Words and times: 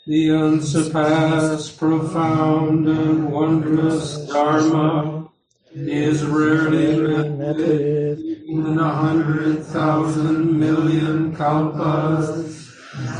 The 0.10 0.32
unsurpassed, 0.32 1.78
profound, 1.78 2.88
and 2.88 3.32
wondrous 3.32 4.18
Dharma 4.26 5.30
is 5.72 6.26
rarely 6.26 7.00
with 7.00 7.60
in 8.50 8.80
a 8.80 8.92
hundred 8.92 9.64
thousand 9.66 10.60
million 10.60 11.36
kalpas. 11.36 12.74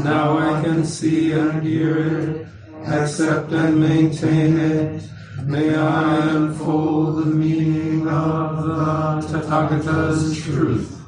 Now 0.04 0.40
I 0.40 0.64
can 0.64 0.84
see 0.84 1.32
and 1.34 1.62
hear 1.62 1.96
it, 2.00 2.48
accept 2.88 3.52
and 3.52 3.80
maintain 3.80 4.58
it. 4.58 5.04
May 5.46 5.76
I 5.76 6.28
unfold 6.38 7.20
the 7.20 7.26
meaning 7.28 8.08
of 8.08 8.64
the 8.64 9.28
Tathagata's 9.38 10.42
truth. 10.42 10.99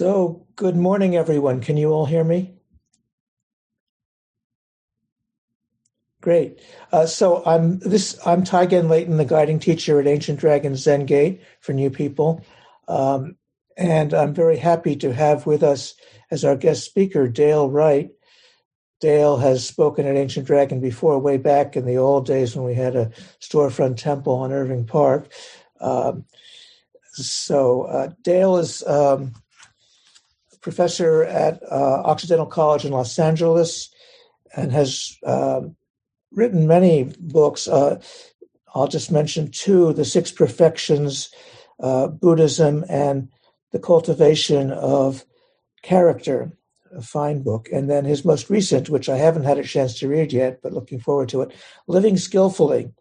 So, 0.00 0.46
good 0.56 0.76
morning, 0.76 1.14
everyone. 1.14 1.60
Can 1.60 1.76
you 1.76 1.92
all 1.92 2.06
hear 2.06 2.24
me? 2.24 2.54
Great. 6.22 6.58
Uh, 6.90 7.04
so 7.04 7.44
I'm 7.44 7.80
this. 7.80 8.18
I'm 8.24 8.42
Taigen 8.42 8.88
Leighton, 8.88 9.18
the 9.18 9.26
guiding 9.26 9.58
teacher 9.58 10.00
at 10.00 10.06
Ancient 10.06 10.40
Dragon 10.40 10.74
Zen 10.74 11.04
Gate 11.04 11.42
for 11.60 11.74
new 11.74 11.90
people, 11.90 12.42
um, 12.88 13.36
and 13.76 14.14
I'm 14.14 14.32
very 14.32 14.56
happy 14.56 14.96
to 14.96 15.12
have 15.12 15.44
with 15.44 15.62
us 15.62 15.94
as 16.30 16.46
our 16.46 16.56
guest 16.56 16.84
speaker 16.84 17.28
Dale 17.28 17.68
Wright. 17.68 18.08
Dale 19.02 19.36
has 19.36 19.66
spoken 19.66 20.06
at 20.06 20.16
Ancient 20.16 20.46
Dragon 20.46 20.80
before, 20.80 21.18
way 21.18 21.36
back 21.36 21.76
in 21.76 21.84
the 21.84 21.98
old 21.98 22.24
days 22.24 22.56
when 22.56 22.64
we 22.64 22.72
had 22.72 22.96
a 22.96 23.10
storefront 23.38 23.98
temple 23.98 24.32
on 24.32 24.50
Irving 24.50 24.86
Park. 24.86 25.30
Um, 25.78 26.24
so 27.12 27.82
uh, 27.82 28.12
Dale 28.22 28.56
is 28.56 28.82
um, 28.84 29.34
professor 30.60 31.24
at 31.24 31.62
uh, 31.70 32.02
Occidental 32.04 32.46
College 32.46 32.84
in 32.84 32.92
Los 32.92 33.18
Angeles 33.18 33.90
and 34.54 34.72
has 34.72 35.16
uh, 35.24 35.62
written 36.32 36.66
many 36.66 37.12
books. 37.18 37.68
Uh, 37.68 38.00
I'll 38.74 38.88
just 38.88 39.10
mention 39.10 39.50
two 39.50 39.92
The 39.92 40.04
Six 40.04 40.30
Perfections, 40.30 41.30
uh, 41.80 42.08
Buddhism, 42.08 42.84
and 42.88 43.28
The 43.72 43.78
Cultivation 43.78 44.70
of 44.70 45.24
Character, 45.82 46.52
a 46.94 47.02
fine 47.02 47.42
book. 47.42 47.68
And 47.72 47.88
then 47.88 48.04
his 48.04 48.24
most 48.24 48.50
recent, 48.50 48.90
which 48.90 49.08
I 49.08 49.16
haven't 49.16 49.44
had 49.44 49.58
a 49.58 49.64
chance 49.64 49.98
to 49.98 50.08
read 50.08 50.32
yet, 50.32 50.60
but 50.62 50.72
looking 50.72 51.00
forward 51.00 51.28
to 51.30 51.42
it 51.42 51.52
Living 51.86 52.16
Skillfully 52.16 52.92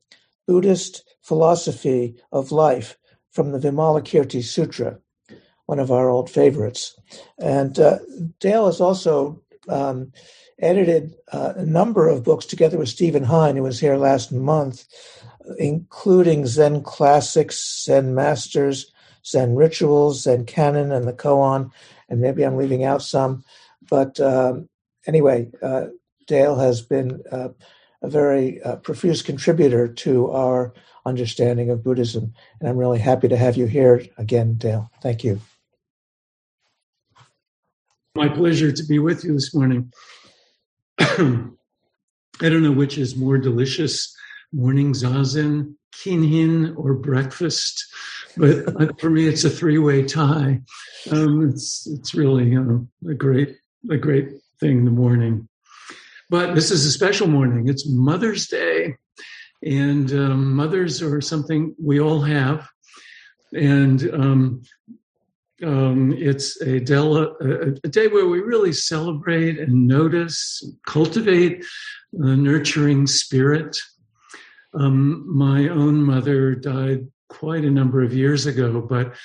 Buddhist 0.47 1.03
Philosophy 1.21 2.15
of 2.31 2.51
Life 2.51 2.97
from 3.31 3.51
the 3.51 3.59
Vimalakirti 3.59 4.43
Sutra 4.43 4.99
one 5.69 5.77
of 5.77 5.91
our 5.91 6.09
old 6.09 6.31
favorites. 6.31 6.99
And 7.37 7.77
uh, 7.77 7.99
Dale 8.39 8.65
has 8.65 8.81
also 8.81 9.39
um, 9.67 10.11
edited 10.57 11.13
uh, 11.31 11.53
a 11.57 11.63
number 11.63 12.07
of 12.07 12.23
books 12.23 12.47
together 12.47 12.79
with 12.79 12.89
Steven 12.89 13.23
Heine, 13.23 13.55
who 13.55 13.61
was 13.61 13.79
here 13.79 13.95
last 13.95 14.31
month, 14.31 14.85
including 15.59 16.47
Zen 16.47 16.81
Classics, 16.81 17.83
Zen 17.85 18.15
Masters, 18.15 18.91
Zen 19.23 19.53
Rituals, 19.53 20.23
Zen 20.23 20.45
Canon, 20.45 20.91
and 20.91 21.07
the 21.07 21.13
Koan. 21.13 21.71
And 22.09 22.19
maybe 22.19 22.43
I'm 22.43 22.57
leaving 22.57 22.83
out 22.83 23.03
some. 23.03 23.43
But 23.87 24.19
um, 24.19 24.69
anyway, 25.05 25.51
uh, 25.61 25.89
Dale 26.25 26.57
has 26.57 26.81
been 26.81 27.21
uh, 27.31 27.49
a 28.01 28.09
very 28.09 28.59
uh, 28.63 28.77
profuse 28.77 29.21
contributor 29.21 29.87
to 29.87 30.31
our 30.31 30.73
understanding 31.05 31.69
of 31.69 31.83
Buddhism. 31.83 32.33
And 32.59 32.67
I'm 32.67 32.77
really 32.77 32.97
happy 32.97 33.27
to 33.27 33.37
have 33.37 33.55
you 33.55 33.67
here 33.67 34.03
again, 34.17 34.55
Dale. 34.55 34.89
Thank 35.03 35.23
you. 35.23 35.39
My 38.19 38.27
pleasure 38.27 38.69
to 38.69 38.83
be 38.83 38.99
with 38.99 39.23
you 39.23 39.33
this 39.33 39.55
morning. 39.55 39.93
I 40.99 41.07
don't 42.41 42.63
know 42.63 42.73
which 42.73 42.97
is 42.97 43.15
more 43.15 43.37
delicious 43.37 44.13
morning 44.51 44.91
zazen, 44.91 45.75
kinhin, 45.95 46.75
or 46.75 46.95
breakfast, 46.95 47.81
but 48.35 48.99
for 48.99 49.09
me, 49.09 49.25
it's 49.25 49.45
a 49.45 49.49
three 49.49 49.77
way 49.77 50.03
tie. 50.03 50.59
Um, 51.09 51.49
it's, 51.49 51.87
it's 51.87 52.13
really 52.13 52.49
you 52.49 52.61
know, 52.61 52.87
a 53.09 53.13
great, 53.13 53.55
a 53.89 53.95
great 53.95 54.27
thing 54.59 54.79
in 54.79 54.83
the 54.83 54.91
morning. 54.91 55.47
But 56.29 56.55
this 56.55 56.71
is 56.71 56.85
a 56.85 56.91
special 56.91 57.27
morning. 57.27 57.69
It's 57.69 57.87
Mother's 57.87 58.47
Day, 58.47 58.95
and 59.63 60.11
um, 60.11 60.53
mothers 60.55 61.01
are 61.01 61.21
something 61.21 61.73
we 61.81 62.01
all 62.01 62.19
have. 62.19 62.67
And 63.53 64.13
um, 64.13 64.63
um, 65.63 66.13
it's 66.17 66.59
a, 66.61 66.79
del- 66.79 67.35
a, 67.41 67.87
day 67.89 68.07
where 68.07 68.27
we 68.27 68.39
really 68.39 68.73
celebrate 68.73 69.59
and 69.59 69.87
notice, 69.87 70.63
cultivate 70.85 71.65
the 72.13 72.35
nurturing 72.35 73.07
spirit. 73.07 73.77
Um, 74.73 75.25
my 75.27 75.67
own 75.67 76.01
mother 76.01 76.55
died 76.55 77.07
quite 77.29 77.63
a 77.63 77.71
number 77.71 78.01
of 78.01 78.13
years 78.13 78.45
ago, 78.45 78.81
but 78.81 79.15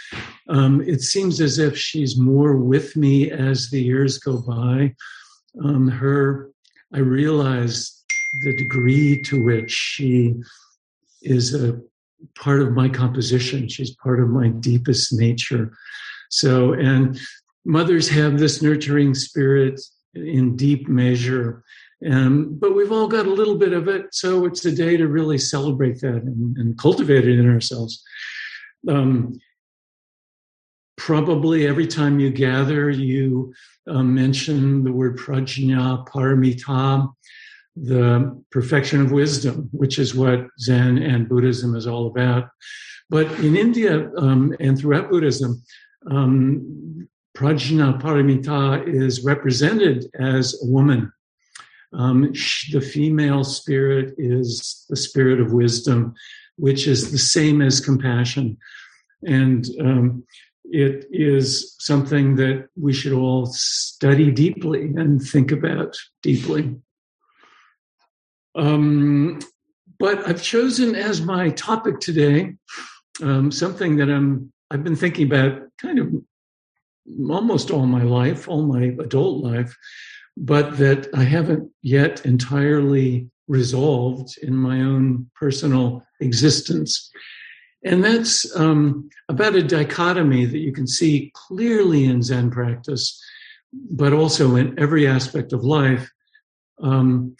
um, 0.48 0.80
it 0.82 1.00
seems 1.00 1.40
as 1.40 1.58
if 1.58 1.76
she's 1.76 2.18
more 2.18 2.56
with 2.56 2.96
me 2.96 3.30
as 3.30 3.70
the 3.70 3.82
years 3.82 4.18
go 4.18 4.38
by. 4.38 4.94
Um, 5.64 5.88
her, 5.88 6.50
I 6.92 6.98
realize 6.98 8.04
the 8.44 8.56
degree 8.56 9.22
to 9.22 9.44
which 9.44 9.70
she 9.70 10.34
is 11.22 11.54
a 11.54 11.80
part 12.36 12.60
of 12.60 12.72
my 12.72 12.88
composition. 12.88 13.68
She's 13.68 13.94
part 13.96 14.20
of 14.20 14.28
my 14.28 14.48
deepest 14.48 15.12
nature. 15.12 15.72
So, 16.34 16.72
and 16.72 17.18
mothers 17.64 18.08
have 18.08 18.38
this 18.38 18.60
nurturing 18.60 19.14
spirit 19.14 19.80
in 20.14 20.56
deep 20.56 20.88
measure. 20.88 21.62
Um, 22.10 22.56
but 22.58 22.74
we've 22.74 22.90
all 22.90 23.06
got 23.06 23.26
a 23.26 23.32
little 23.32 23.56
bit 23.56 23.72
of 23.72 23.86
it. 23.86 24.06
So 24.12 24.44
it's 24.44 24.64
a 24.64 24.74
day 24.74 24.96
to 24.96 25.06
really 25.06 25.38
celebrate 25.38 26.00
that 26.00 26.22
and, 26.22 26.56
and 26.56 26.76
cultivate 26.76 27.28
it 27.28 27.38
in 27.38 27.48
ourselves. 27.48 28.02
Um, 28.88 29.38
probably 30.96 31.66
every 31.68 31.86
time 31.86 32.18
you 32.18 32.30
gather, 32.30 32.90
you 32.90 33.54
uh, 33.88 34.02
mention 34.02 34.82
the 34.82 34.92
word 34.92 35.16
prajna, 35.16 36.06
paramita, 36.08 37.12
the 37.76 38.42
perfection 38.50 39.00
of 39.00 39.12
wisdom, 39.12 39.68
which 39.72 40.00
is 40.00 40.16
what 40.16 40.48
Zen 40.60 40.98
and 40.98 41.28
Buddhism 41.28 41.76
is 41.76 41.86
all 41.86 42.08
about. 42.08 42.48
But 43.08 43.30
in 43.40 43.56
India 43.56 44.10
um, 44.16 44.54
and 44.60 44.78
throughout 44.78 45.10
Buddhism, 45.10 45.62
um, 46.10 47.09
Prajna 47.37 48.00
Paramita 48.00 48.87
is 48.87 49.25
represented 49.25 50.06
as 50.19 50.54
a 50.62 50.66
woman. 50.66 51.12
Um, 51.92 52.32
the 52.72 52.81
female 52.81 53.44
spirit 53.44 54.14
is 54.19 54.84
the 54.88 54.97
spirit 54.97 55.41
of 55.41 55.53
wisdom, 55.53 56.14
which 56.56 56.87
is 56.87 57.10
the 57.10 57.19
same 57.19 57.60
as 57.60 57.81
compassion. 57.81 58.56
And 59.26 59.66
um, 59.81 60.25
it 60.64 61.06
is 61.10 61.76
something 61.78 62.37
that 62.37 62.69
we 62.76 62.93
should 62.93 63.12
all 63.12 63.47
study 63.47 64.31
deeply 64.31 64.93
and 64.96 65.23
think 65.23 65.52
about 65.52 65.96
deeply. 66.23 66.76
Um, 68.55 69.40
but 69.99 70.26
I've 70.26 70.43
chosen 70.43 70.94
as 70.94 71.20
my 71.20 71.50
topic 71.50 72.00
today 72.00 72.55
um, 73.23 73.50
something 73.50 73.96
that 73.96 74.11
I'm 74.11 74.52
I've 74.75 74.82
been 74.82 74.97
thinking 74.97 75.26
about 75.29 75.62
kind 75.81 76.00
of 76.00 76.12
almost 77.31 77.71
all 77.71 77.87
my 77.87 78.03
life, 78.03 78.49
all 78.49 78.67
my 78.67 78.87
adult 78.99 79.44
life, 79.44 79.76
but 80.37 80.79
that 80.79 81.06
I 81.15 81.23
haven't 81.23 81.71
yet 81.82 82.26
entirely 82.26 83.31
resolved 83.47 84.37
in 84.43 84.56
my 84.56 84.81
own 84.81 85.31
personal 85.37 86.05
existence. 86.21 87.09
And 87.85 88.03
that's 88.03 88.56
um, 88.56 89.09
about 89.29 89.55
a 89.55 89.62
dichotomy 89.62 90.44
that 90.44 90.59
you 90.59 90.73
can 90.73 90.88
see 90.88 91.31
clearly 91.35 92.06
in 92.06 92.21
Zen 92.25 92.50
practice, 92.50 93.23
but 93.73 94.12
also 94.12 94.56
in 94.56 94.76
every 94.76 95.06
aspect 95.06 95.53
of 95.53 95.62
life. 95.62 96.11
Um, 96.82 97.37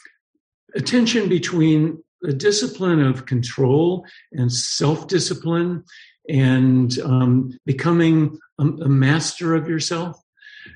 a 0.77 0.81
tension 0.81 1.29
between 1.29 2.01
the 2.21 2.33
discipline 2.33 3.01
of 3.01 3.27
control 3.27 4.07
and 4.31 4.53
self 4.53 5.09
discipline 5.09 5.83
and 6.29 6.99
um, 7.01 7.59
becoming 7.67 8.39
a, 8.59 8.65
a, 8.65 8.89
master 8.89 9.55
of 9.55 9.69
yourself 9.69 10.21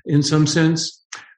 in 0.04 0.22
some 0.22 0.46
sense. 0.46 0.94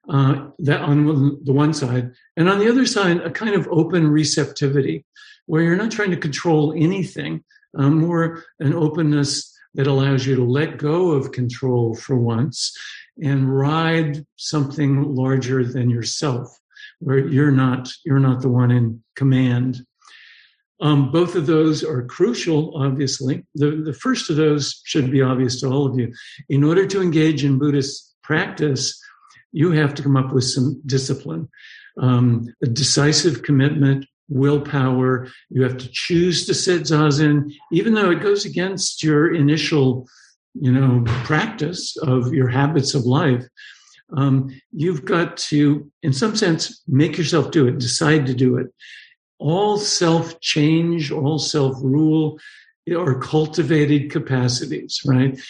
Uh, 0.08 0.48
that 0.58 0.80
on 0.80 1.38
the 1.44 1.52
one 1.52 1.72
side, 1.72 2.10
and 2.36 2.48
on 2.48 2.58
the 2.58 2.68
other 2.68 2.84
side, 2.84 3.18
a 3.18 3.30
kind 3.30 3.54
of 3.54 3.68
open 3.70 4.08
receptivity, 4.08 5.04
where 5.46 5.62
you're 5.62 5.76
not 5.76 5.92
trying 5.92 6.10
to 6.10 6.16
control 6.16 6.72
anything, 6.76 7.44
um, 7.76 7.98
more 7.98 8.42
an 8.58 8.74
openness 8.74 9.56
that 9.74 9.86
allows 9.86 10.26
you 10.26 10.34
to 10.36 10.44
let 10.44 10.78
go 10.78 11.12
of 11.12 11.32
control 11.32 11.94
for 11.94 12.16
once 12.16 12.76
and 13.22 13.54
ride 13.56 14.24
something 14.36 15.14
larger 15.14 15.64
than 15.64 15.90
yourself, 15.90 16.58
where 16.98 17.18
you're 17.18 17.52
not 17.52 17.90
you're 18.04 18.18
not 18.18 18.40
the 18.42 18.48
one 18.48 18.70
in 18.70 19.02
command. 19.14 19.84
Um, 20.80 21.10
both 21.10 21.34
of 21.34 21.46
those 21.46 21.84
are 21.84 22.04
crucial, 22.04 22.74
obviously. 22.76 23.44
The, 23.54 23.82
the 23.84 23.92
first 23.92 24.30
of 24.30 24.36
those 24.36 24.80
should 24.84 25.10
be 25.10 25.20
obvious 25.22 25.60
to 25.60 25.68
all 25.68 25.86
of 25.86 25.98
you. 25.98 26.12
In 26.48 26.64
order 26.64 26.86
to 26.86 27.02
engage 27.02 27.44
in 27.44 27.58
Buddhist 27.58 28.14
practice, 28.22 28.98
you 29.52 29.72
have 29.72 29.94
to 29.94 30.02
come 30.02 30.16
up 30.16 30.32
with 30.32 30.44
some 30.44 30.80
discipline, 30.86 31.48
um, 31.98 32.46
a 32.62 32.66
decisive 32.66 33.42
commitment, 33.42 34.06
willpower. 34.28 35.28
You 35.50 35.62
have 35.64 35.76
to 35.78 35.88
choose 35.92 36.46
to 36.46 36.54
sit 36.54 36.82
zazen, 36.82 37.52
even 37.72 37.94
though 37.94 38.10
it 38.10 38.22
goes 38.22 38.44
against 38.44 39.02
your 39.02 39.34
initial, 39.34 40.08
you 40.54 40.72
know, 40.72 41.02
practice 41.24 41.96
of 41.98 42.32
your 42.32 42.48
habits 42.48 42.94
of 42.94 43.04
life. 43.04 43.44
Um, 44.16 44.50
you've 44.72 45.04
got 45.04 45.36
to, 45.36 45.90
in 46.02 46.12
some 46.12 46.36
sense, 46.36 46.82
make 46.88 47.18
yourself 47.18 47.50
do 47.50 47.68
it, 47.68 47.78
decide 47.78 48.26
to 48.26 48.34
do 48.34 48.56
it. 48.56 48.68
All 49.40 49.78
self 49.78 50.38
change, 50.40 51.10
all 51.10 51.38
self 51.38 51.76
rule 51.82 52.38
are 52.94 53.18
cultivated 53.18 54.10
capacities, 54.10 55.00
right? 55.06 55.40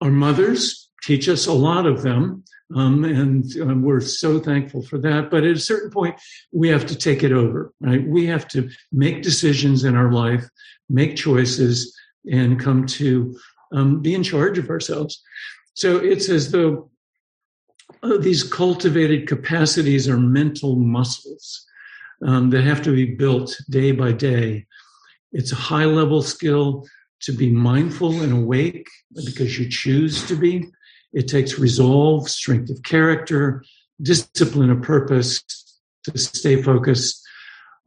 Our 0.00 0.10
mothers 0.10 0.88
teach 1.02 1.28
us 1.28 1.46
a 1.46 1.52
lot 1.52 1.86
of 1.86 2.02
them. 2.02 2.44
Um, 2.74 3.04
and 3.04 3.44
um, 3.62 3.82
we're 3.82 4.00
so 4.00 4.38
thankful 4.38 4.82
for 4.82 4.98
that. 4.98 5.30
But 5.30 5.44
at 5.44 5.56
a 5.56 5.60
certain 5.60 5.90
point, 5.90 6.20
we 6.52 6.68
have 6.68 6.84
to 6.86 6.94
take 6.94 7.22
it 7.22 7.32
over, 7.32 7.72
right? 7.80 8.06
We 8.06 8.26
have 8.26 8.46
to 8.48 8.68
make 8.92 9.22
decisions 9.22 9.84
in 9.84 9.96
our 9.96 10.12
life, 10.12 10.46
make 10.90 11.16
choices, 11.16 11.96
and 12.30 12.60
come 12.60 12.84
to 12.86 13.38
um, 13.72 14.00
be 14.00 14.14
in 14.14 14.22
charge 14.22 14.58
of 14.58 14.68
ourselves. 14.68 15.22
So 15.72 15.96
it's 15.96 16.28
as 16.28 16.50
though 16.50 16.90
uh, 18.02 18.18
these 18.18 18.42
cultivated 18.42 19.26
capacities 19.26 20.06
are 20.06 20.18
mental 20.18 20.76
muscles 20.76 21.64
um, 22.26 22.50
that 22.50 22.64
have 22.64 22.82
to 22.82 22.94
be 22.94 23.14
built 23.14 23.56
day 23.70 23.92
by 23.92 24.12
day. 24.12 24.66
It's 25.32 25.52
a 25.52 25.56
high 25.56 25.84
level 25.84 26.22
skill 26.22 26.86
to 27.20 27.32
be 27.32 27.50
mindful 27.50 28.20
and 28.22 28.32
awake 28.32 28.86
because 29.24 29.58
you 29.58 29.68
choose 29.68 30.26
to 30.28 30.36
be. 30.36 30.66
It 31.12 31.28
takes 31.28 31.58
resolve, 31.58 32.28
strength 32.28 32.70
of 32.70 32.82
character, 32.82 33.64
discipline 34.00 34.70
of 34.70 34.82
purpose 34.82 35.42
to 36.04 36.18
stay 36.18 36.62
focused. 36.62 37.26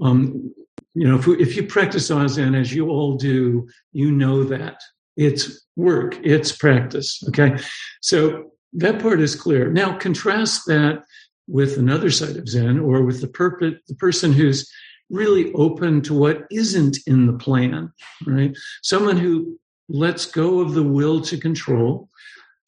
Um, 0.01 0.53
you 0.93 1.07
know, 1.07 1.17
if, 1.17 1.27
if 1.27 1.55
you 1.55 1.65
practice 1.67 2.09
Zazen 2.09 2.59
as 2.59 2.73
you 2.73 2.89
all 2.89 3.15
do, 3.15 3.67
you 3.93 4.11
know 4.11 4.43
that 4.43 4.81
it's 5.15 5.65
work, 5.75 6.17
it's 6.23 6.51
practice. 6.51 7.23
Okay. 7.29 7.57
So 8.01 8.51
that 8.73 9.01
part 9.01 9.21
is 9.21 9.35
clear. 9.35 9.71
Now 9.71 9.97
contrast 9.97 10.65
that 10.67 11.03
with 11.47 11.77
another 11.77 12.09
side 12.09 12.37
of 12.37 12.47
Zen 12.47 12.79
or 12.79 13.03
with 13.03 13.21
the 13.21 13.27
purpose, 13.27 13.75
the 13.87 13.95
person 13.95 14.31
who's 14.31 14.71
really 15.09 15.51
open 15.53 16.01
to 16.01 16.13
what 16.13 16.45
isn't 16.51 16.97
in 17.05 17.27
the 17.27 17.33
plan, 17.33 17.91
right? 18.25 18.55
Someone 18.81 19.17
who 19.17 19.59
lets 19.89 20.25
go 20.25 20.61
of 20.61 20.73
the 20.73 20.83
will 20.83 21.19
to 21.21 21.37
control 21.37 22.09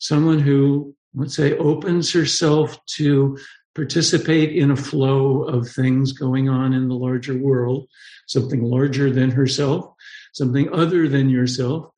someone 0.03 0.39
who, 0.39 0.93
let's 1.15 1.33
say, 1.33 1.57
opens 1.57 2.11
herself 2.11 2.77
to 2.85 3.37
participate 3.73 4.53
in 4.53 4.69
a 4.69 4.75
flow 4.75 5.43
of 5.43 5.69
things 5.69 6.11
going 6.11 6.49
on 6.49 6.73
in 6.73 6.89
the 6.89 6.93
larger 6.93 7.37
world, 7.37 7.87
something 8.27 8.61
larger 8.61 9.09
than 9.09 9.31
herself, 9.31 9.93
something 10.33 10.71
other 10.73 11.07
than 11.07 11.29
yourself. 11.29 11.89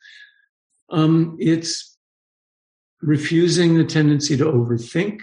Um, 0.92 1.36
it's 1.40 1.98
refusing 3.02 3.76
the 3.76 3.84
tendency 3.84 4.38
to 4.38 4.46
overthink, 4.46 5.22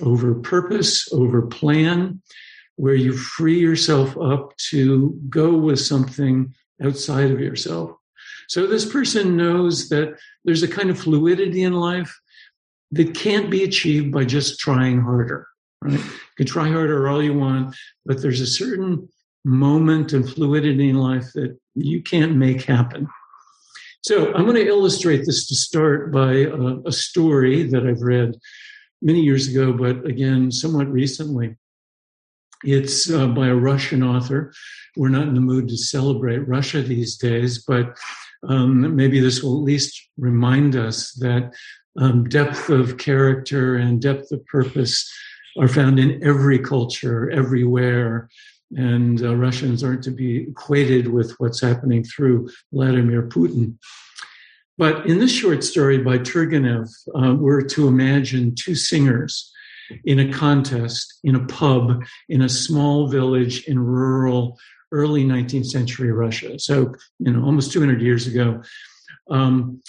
over 0.00 0.34
purpose, 0.34 1.10
over 1.12 1.42
plan, 1.42 2.20
where 2.76 2.94
you 2.94 3.12
free 3.12 3.58
yourself 3.58 4.16
up 4.18 4.56
to 4.70 5.18
go 5.28 5.54
with 5.54 5.80
something 5.80 6.54
outside 6.82 7.30
of 7.30 7.40
yourself. 7.40 7.90
So 8.48 8.66
this 8.66 8.84
person 8.84 9.36
knows 9.36 9.88
that 9.88 10.14
there's 10.44 10.62
a 10.62 10.68
kind 10.68 10.90
of 10.90 10.98
fluidity 10.98 11.62
in 11.62 11.72
life 11.72 12.16
that 12.92 13.14
can't 13.14 13.50
be 13.50 13.64
achieved 13.64 14.12
by 14.12 14.24
just 14.24 14.60
trying 14.60 15.00
harder. 15.00 15.46
Right? 15.80 15.98
You 15.98 16.10
can 16.36 16.46
try 16.46 16.68
harder 16.68 17.08
all 17.08 17.22
you 17.22 17.34
want, 17.34 17.74
but 18.04 18.22
there's 18.22 18.40
a 18.40 18.46
certain 18.46 19.08
moment 19.44 20.12
and 20.12 20.28
fluidity 20.28 20.88
in 20.88 20.96
life 20.96 21.32
that 21.34 21.58
you 21.74 22.02
can't 22.02 22.36
make 22.36 22.62
happen. 22.62 23.08
So 24.02 24.32
I'm 24.34 24.44
going 24.44 24.56
to 24.56 24.66
illustrate 24.66 25.24
this 25.26 25.46
to 25.48 25.56
start 25.56 26.12
by 26.12 26.32
a, 26.32 26.76
a 26.86 26.92
story 26.92 27.64
that 27.64 27.86
I've 27.86 28.02
read 28.02 28.36
many 29.06 29.20
years 29.20 29.46
ago, 29.46 29.72
but 29.72 30.04
again, 30.04 30.50
somewhat 30.50 30.90
recently. 30.90 31.54
It's 32.64 33.08
uh, 33.08 33.28
by 33.28 33.46
a 33.46 33.54
Russian 33.54 34.02
author. 34.02 34.52
We're 34.96 35.10
not 35.10 35.28
in 35.28 35.34
the 35.34 35.40
mood 35.40 35.68
to 35.68 35.76
celebrate 35.76 36.48
Russia 36.48 36.82
these 36.82 37.16
days, 37.16 37.64
but 37.64 37.96
um, 38.48 38.96
maybe 38.96 39.20
this 39.20 39.42
will 39.42 39.58
at 39.58 39.64
least 39.64 39.92
remind 40.18 40.74
us 40.74 41.12
that 41.20 41.52
um, 42.00 42.28
depth 42.28 42.68
of 42.68 42.98
character 42.98 43.76
and 43.76 44.02
depth 44.02 44.32
of 44.32 44.44
purpose 44.46 45.08
are 45.60 45.68
found 45.68 46.00
in 46.00 46.20
every 46.24 46.58
culture, 46.58 47.30
everywhere. 47.30 48.28
And 48.76 49.22
uh, 49.22 49.36
Russians 49.36 49.84
aren't 49.84 50.02
to 50.04 50.10
be 50.10 50.48
equated 50.48 51.06
with 51.06 51.36
what's 51.38 51.60
happening 51.60 52.02
through 52.02 52.50
Vladimir 52.72 53.22
Putin. 53.28 53.76
But 54.78 55.06
in 55.06 55.18
this 55.18 55.32
short 55.32 55.64
story 55.64 55.98
by 55.98 56.18
Turgenev, 56.18 56.90
uh, 57.14 57.34
we're 57.34 57.62
to 57.62 57.88
imagine 57.88 58.54
two 58.54 58.74
singers 58.74 59.52
in 60.04 60.18
a 60.18 60.32
contest 60.32 61.20
in 61.22 61.36
a 61.36 61.46
pub 61.46 62.04
in 62.28 62.42
a 62.42 62.48
small 62.48 63.08
village 63.08 63.64
in 63.64 63.78
rural 63.78 64.58
early 64.92 65.24
19th 65.24 65.66
century 65.66 66.12
Russia. 66.12 66.58
So, 66.58 66.94
you 67.18 67.32
know, 67.32 67.44
almost 67.44 67.72
200 67.72 68.00
years 68.00 68.26
ago. 68.26 68.62
Um, 69.30 69.82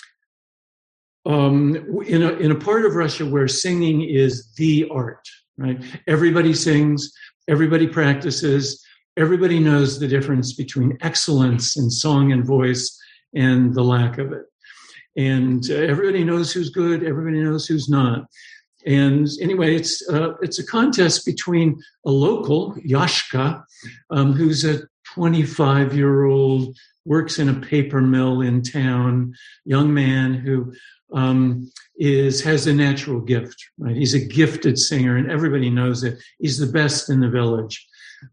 um, 1.26 2.02
in, 2.06 2.24
a, 2.24 2.32
in 2.34 2.52
a 2.52 2.56
part 2.56 2.86
of 2.86 2.96
Russia 2.96 3.26
where 3.26 3.48
singing 3.48 4.02
is 4.02 4.54
the 4.54 4.88
art, 4.90 5.28
right? 5.58 5.84
Everybody 6.08 6.54
sings, 6.54 7.12
everybody 7.50 7.86
practices, 7.86 8.84
everybody 9.18 9.60
knows 9.60 10.00
the 10.00 10.08
difference 10.08 10.54
between 10.54 10.98
excellence 11.02 11.76
in 11.76 11.90
song 11.90 12.32
and 12.32 12.46
voice 12.46 12.98
and 13.36 13.74
the 13.74 13.84
lack 13.84 14.18
of 14.18 14.32
it. 14.32 14.46
And 15.18 15.70
uh, 15.70 15.74
everybody 15.74 16.24
knows 16.24 16.54
who's 16.54 16.70
good, 16.70 17.04
everybody 17.04 17.42
knows 17.42 17.66
who's 17.66 17.90
not. 17.90 18.28
And 18.86 19.28
anyway, 19.42 19.76
it's 19.76 20.08
uh, 20.08 20.36
it's 20.42 20.60
a 20.60 20.66
contest 20.66 21.26
between 21.26 21.82
a 22.06 22.12
local 22.12 22.74
Yashka, 22.76 23.64
um, 24.12 24.34
who's 24.34 24.64
a 24.64 24.84
25 25.14 25.96
year 25.96 26.26
old 26.26 26.78
works 27.06 27.40
in 27.40 27.50
a 27.50 27.60
paper 27.60 28.02
mill 28.02 28.42
in 28.42 28.62
town, 28.62 29.34
young 29.66 29.94
man 29.94 30.36
who 30.36 30.74
um, 31.14 31.70
is 31.98 32.42
has 32.44 32.68
a 32.68 32.74
natural 32.74 33.20
gift. 33.20 33.56
Right, 33.78 33.96
he's 33.96 34.14
a 34.14 34.26
gifted 34.26 34.78
singer, 34.78 35.18
and 35.18 35.32
everybody 35.32 35.70
knows 35.70 36.04
it. 36.04 36.20
He's 36.40 36.60
the 36.60 36.72
best 36.72 37.10
in 37.10 37.20
the 37.20 37.30
village. 37.30 37.86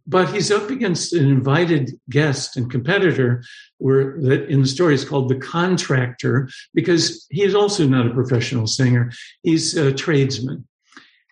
But 0.06 0.32
he's 0.32 0.50
up 0.50 0.70
against 0.70 1.12
an 1.12 1.26
invited 1.26 1.98
guest 2.08 2.56
and 2.56 2.70
competitor, 2.70 3.42
where 3.78 4.20
that 4.22 4.48
in 4.48 4.62
the 4.62 4.66
story 4.66 4.94
is 4.94 5.04
called 5.04 5.28
the 5.28 5.38
contractor, 5.38 6.48
because 6.72 7.26
he 7.30 7.42
is 7.42 7.54
also 7.54 7.86
not 7.86 8.06
a 8.06 8.14
professional 8.14 8.66
singer. 8.66 9.12
He's 9.42 9.76
a 9.76 9.92
tradesman. 9.92 10.66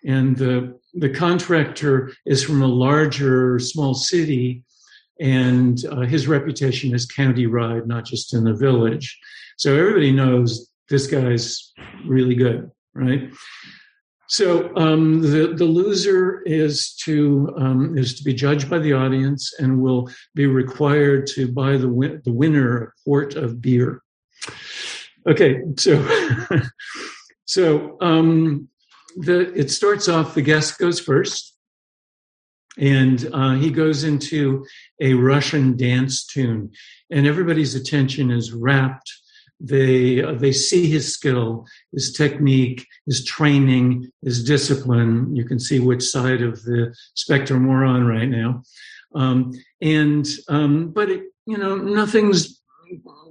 And 0.05 0.37
the, 0.37 0.79
the 0.93 1.09
contractor 1.09 2.13
is 2.25 2.43
from 2.43 2.61
a 2.61 2.67
larger, 2.67 3.57
small 3.59 3.93
city, 3.93 4.63
and 5.19 5.83
uh, 5.85 6.01
his 6.01 6.27
reputation 6.27 6.93
is 6.93 7.05
county 7.05 7.45
ride, 7.45 7.87
not 7.87 8.05
just 8.05 8.33
in 8.33 8.43
the 8.43 8.53
village. 8.53 9.17
So 9.57 9.75
everybody 9.75 10.11
knows 10.11 10.69
this 10.89 11.07
guy's 11.07 11.71
really 12.05 12.35
good, 12.35 12.69
right? 12.93 13.31
So 14.33 14.75
um, 14.75 15.21
the 15.21 15.53
the 15.55 15.65
loser 15.65 16.41
is 16.41 16.95
to 17.03 17.53
um, 17.55 17.95
is 17.95 18.15
to 18.15 18.23
be 18.23 18.33
judged 18.33 18.67
by 18.67 18.79
the 18.79 18.93
audience 18.93 19.53
and 19.59 19.79
will 19.79 20.09
be 20.33 20.47
required 20.47 21.27
to 21.35 21.51
buy 21.51 21.77
the 21.77 21.87
win- 21.87 22.19
the 22.25 22.33
winner 22.33 22.81
a 22.81 22.91
quart 23.03 23.35
of 23.35 23.61
beer. 23.61 24.01
Okay, 25.27 25.61
so 25.77 26.03
so 27.45 27.95
um, 28.01 28.69
the 29.17 29.53
it 29.53 29.69
starts 29.69 30.09
off. 30.09 30.33
The 30.33 30.41
guest 30.41 30.79
goes 30.79 30.99
first, 30.99 31.55
and 32.79 33.29
uh, 33.31 33.53
he 33.53 33.69
goes 33.69 34.03
into 34.03 34.65
a 34.99 35.13
Russian 35.13 35.77
dance 35.77 36.25
tune, 36.25 36.71
and 37.11 37.27
everybody's 37.27 37.75
attention 37.75 38.31
is 38.31 38.51
wrapped 38.51 39.13
they 39.63 40.21
they 40.35 40.51
see 40.51 40.87
his 40.89 41.11
skill, 41.11 41.65
his 41.93 42.11
technique, 42.11 42.85
his 43.05 43.23
training, 43.23 44.11
his 44.21 44.43
discipline. 44.43 45.33
You 45.33 45.45
can 45.45 45.57
see 45.57 45.79
which 45.79 46.03
side 46.03 46.41
of 46.41 46.63
the 46.63 46.93
spectrum 47.13 47.67
we're 47.67 47.85
on 47.85 48.05
right 48.05 48.27
now. 48.27 48.63
Um, 49.15 49.53
and 49.81 50.27
um, 50.49 50.91
but 50.91 51.09
it, 51.09 51.23
you 51.45 51.57
know 51.57 51.77
nothing's 51.77 52.59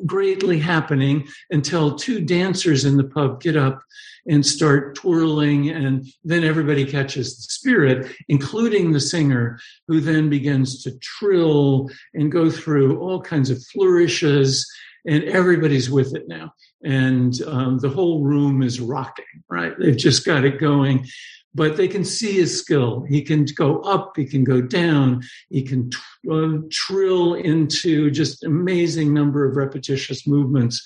greatly 0.07 0.59
happening 0.59 1.29
until 1.51 1.95
two 1.95 2.21
dancers 2.21 2.85
in 2.85 2.97
the 2.97 3.05
pub 3.05 3.41
get 3.41 3.57
up 3.57 3.83
and 4.27 4.45
start 4.45 4.97
twirling 4.97 5.69
and 5.69 6.07
then 6.25 6.43
everybody 6.43 6.85
catches 6.85 7.37
the 7.37 7.43
spirit 7.43 8.11
including 8.29 8.91
the 8.91 8.99
singer 8.99 9.61
who 9.87 10.01
then 10.01 10.29
begins 10.29 10.83
to 10.83 10.99
trill 10.99 11.89
and 12.15 12.33
go 12.33 12.51
through 12.51 12.99
all 12.99 13.21
kinds 13.21 13.51
of 13.51 13.63
flourishes 13.67 14.69
and 15.07 15.25
everybody's 15.25 15.91
with 15.91 16.15
it 16.15 16.29
now. 16.29 16.53
And 16.83 17.35
um, 17.47 17.79
the 17.79 17.89
whole 17.89 18.23
room 18.23 18.63
is 18.63 18.81
rocking, 18.81 19.25
right? 19.49 19.73
They've 19.79 19.97
just 19.97 20.25
got 20.25 20.45
it 20.45 20.61
going, 20.61 21.07
but 21.55 21.77
they 21.77 21.89
can 21.89 22.05
see 22.05 22.33
his 22.33 22.59
skill. 22.59 23.05
He 23.09 23.23
can 23.23 23.45
go 23.45 23.81
up, 23.81 24.17
he 24.17 24.25
can 24.25 24.45
go 24.45 24.61
down, 24.63 25.23
he 25.51 25.63
can 25.63 25.91
uh, 26.31 26.59
trill 26.71 27.35
into 27.35 28.11
just 28.11 28.45
amazing 28.45 29.13
number 29.13 29.45
of 29.45 29.57
repetitious 29.57 30.27
movements. 30.27 30.85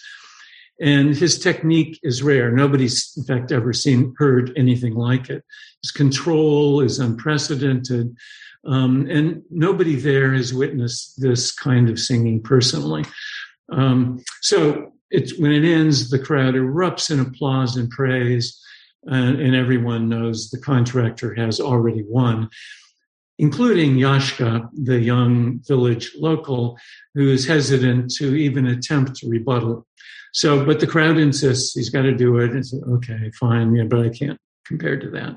And 0.79 1.17
his 1.17 1.39
technique 1.39 1.99
is 2.03 2.23
rare. 2.23 2.51
Nobody's, 2.51 3.15
in 3.17 3.25
fact, 3.25 3.51
ever 3.51 3.73
seen, 3.73 4.15
heard 4.19 4.53
anything 4.57 4.95
like 4.95 5.31
it. 5.31 5.43
His 5.83 5.91
control 5.91 6.81
is 6.81 6.99
unprecedented. 6.99 8.15
Um, 8.67 9.07
and 9.09 9.43
nobody 9.51 9.95
there 9.95 10.35
has 10.35 10.53
witnessed 10.53 11.21
this 11.21 11.53
kind 11.53 11.89
of 11.89 11.99
singing 11.99 12.43
personally. 12.43 13.05
Um, 13.71 14.23
so 14.43 14.93
it's 15.11 15.39
when 15.39 15.53
it 15.53 15.65
ends, 15.65 16.11
the 16.11 16.19
crowd 16.19 16.55
erupts 16.55 17.11
in 17.11 17.21
applause 17.21 17.77
and 17.77 17.91
praise, 17.91 18.61
and, 19.05 19.41
and 19.41 19.55
everyone 19.55 20.09
knows 20.09 20.51
the 20.51 20.61
contractor 20.61 21.35
has 21.35 21.61
already 21.61 22.05
won, 22.07 22.49
including 23.39 23.97
Yashka, 23.97 24.69
the 24.73 25.01
young 25.01 25.61
village 25.67 26.13
local, 26.17 26.77
who 27.15 27.31
is 27.31 27.47
hesitant 27.47 28.13
to 28.17 28.35
even 28.35 28.67
attempt 28.67 29.17
to 29.17 29.29
rebuttal. 29.29 29.87
So, 30.33 30.65
but 30.65 30.81
the 30.81 30.87
crowd 30.87 31.19
insists 31.19 31.75
he's 31.75 31.89
got 31.89 32.03
to 32.03 32.15
do 32.15 32.39
it. 32.39 32.55
It's 32.55 32.75
okay, 32.75 33.31
fine, 33.39 33.75
yeah, 33.75 33.85
but 33.85 34.01
I 34.01 34.09
can't 34.11 34.39
compare 34.67 34.99
to 34.99 35.11
that. 35.11 35.37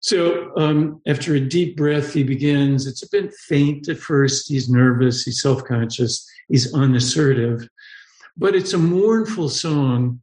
So 0.00 0.56
um, 0.56 1.02
after 1.06 1.34
a 1.34 1.40
deep 1.40 1.76
breath, 1.76 2.14
he 2.14 2.22
begins. 2.22 2.86
It's 2.86 3.02
a 3.02 3.08
bit 3.10 3.34
faint 3.34 3.88
at 3.88 3.98
first. 3.98 4.48
He's 4.48 4.70
nervous. 4.70 5.24
He's 5.24 5.42
self 5.42 5.64
conscious 5.64 6.26
is 6.50 6.74
unassertive. 6.74 7.68
But 8.36 8.54
it's 8.54 8.72
a 8.72 8.78
mournful 8.78 9.48
song, 9.48 10.22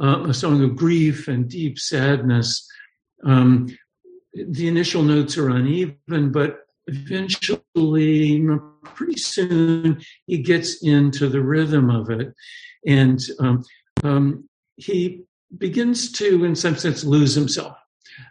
uh, 0.00 0.24
a 0.28 0.34
song 0.34 0.62
of 0.62 0.76
grief 0.76 1.28
and 1.28 1.48
deep 1.48 1.78
sadness. 1.78 2.68
Um, 3.24 3.76
the 4.34 4.68
initial 4.68 5.02
notes 5.02 5.36
are 5.38 5.50
uneven, 5.50 6.32
but 6.32 6.60
eventually, 6.86 8.46
pretty 8.84 9.16
soon, 9.18 10.00
he 10.26 10.38
gets 10.38 10.82
into 10.82 11.28
the 11.28 11.42
rhythm 11.42 11.90
of 11.90 12.10
it. 12.10 12.34
And 12.86 13.20
um, 13.40 13.64
um, 14.04 14.48
he 14.76 15.24
begins 15.56 16.12
to, 16.12 16.44
in 16.44 16.54
some 16.54 16.76
sense, 16.76 17.04
lose 17.04 17.34
himself. 17.34 17.76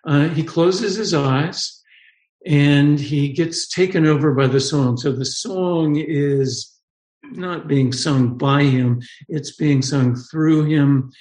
Uh, 0.06 0.30
he 0.30 0.44
closes 0.44 0.96
his 0.96 1.14
eyes 1.14 1.82
and 2.46 3.00
he 3.00 3.30
gets 3.30 3.68
taken 3.68 4.06
over 4.06 4.34
by 4.34 4.48
the 4.48 4.60
song. 4.60 4.98
So 4.98 5.12
the 5.12 5.26
song 5.26 5.98
is 5.98 6.77
not 7.32 7.68
being 7.68 7.92
sung 7.92 8.38
by 8.38 8.64
him; 8.64 9.02
it's 9.28 9.56
being 9.56 9.82
sung 9.82 10.16
through 10.16 10.66
him. 10.66 11.12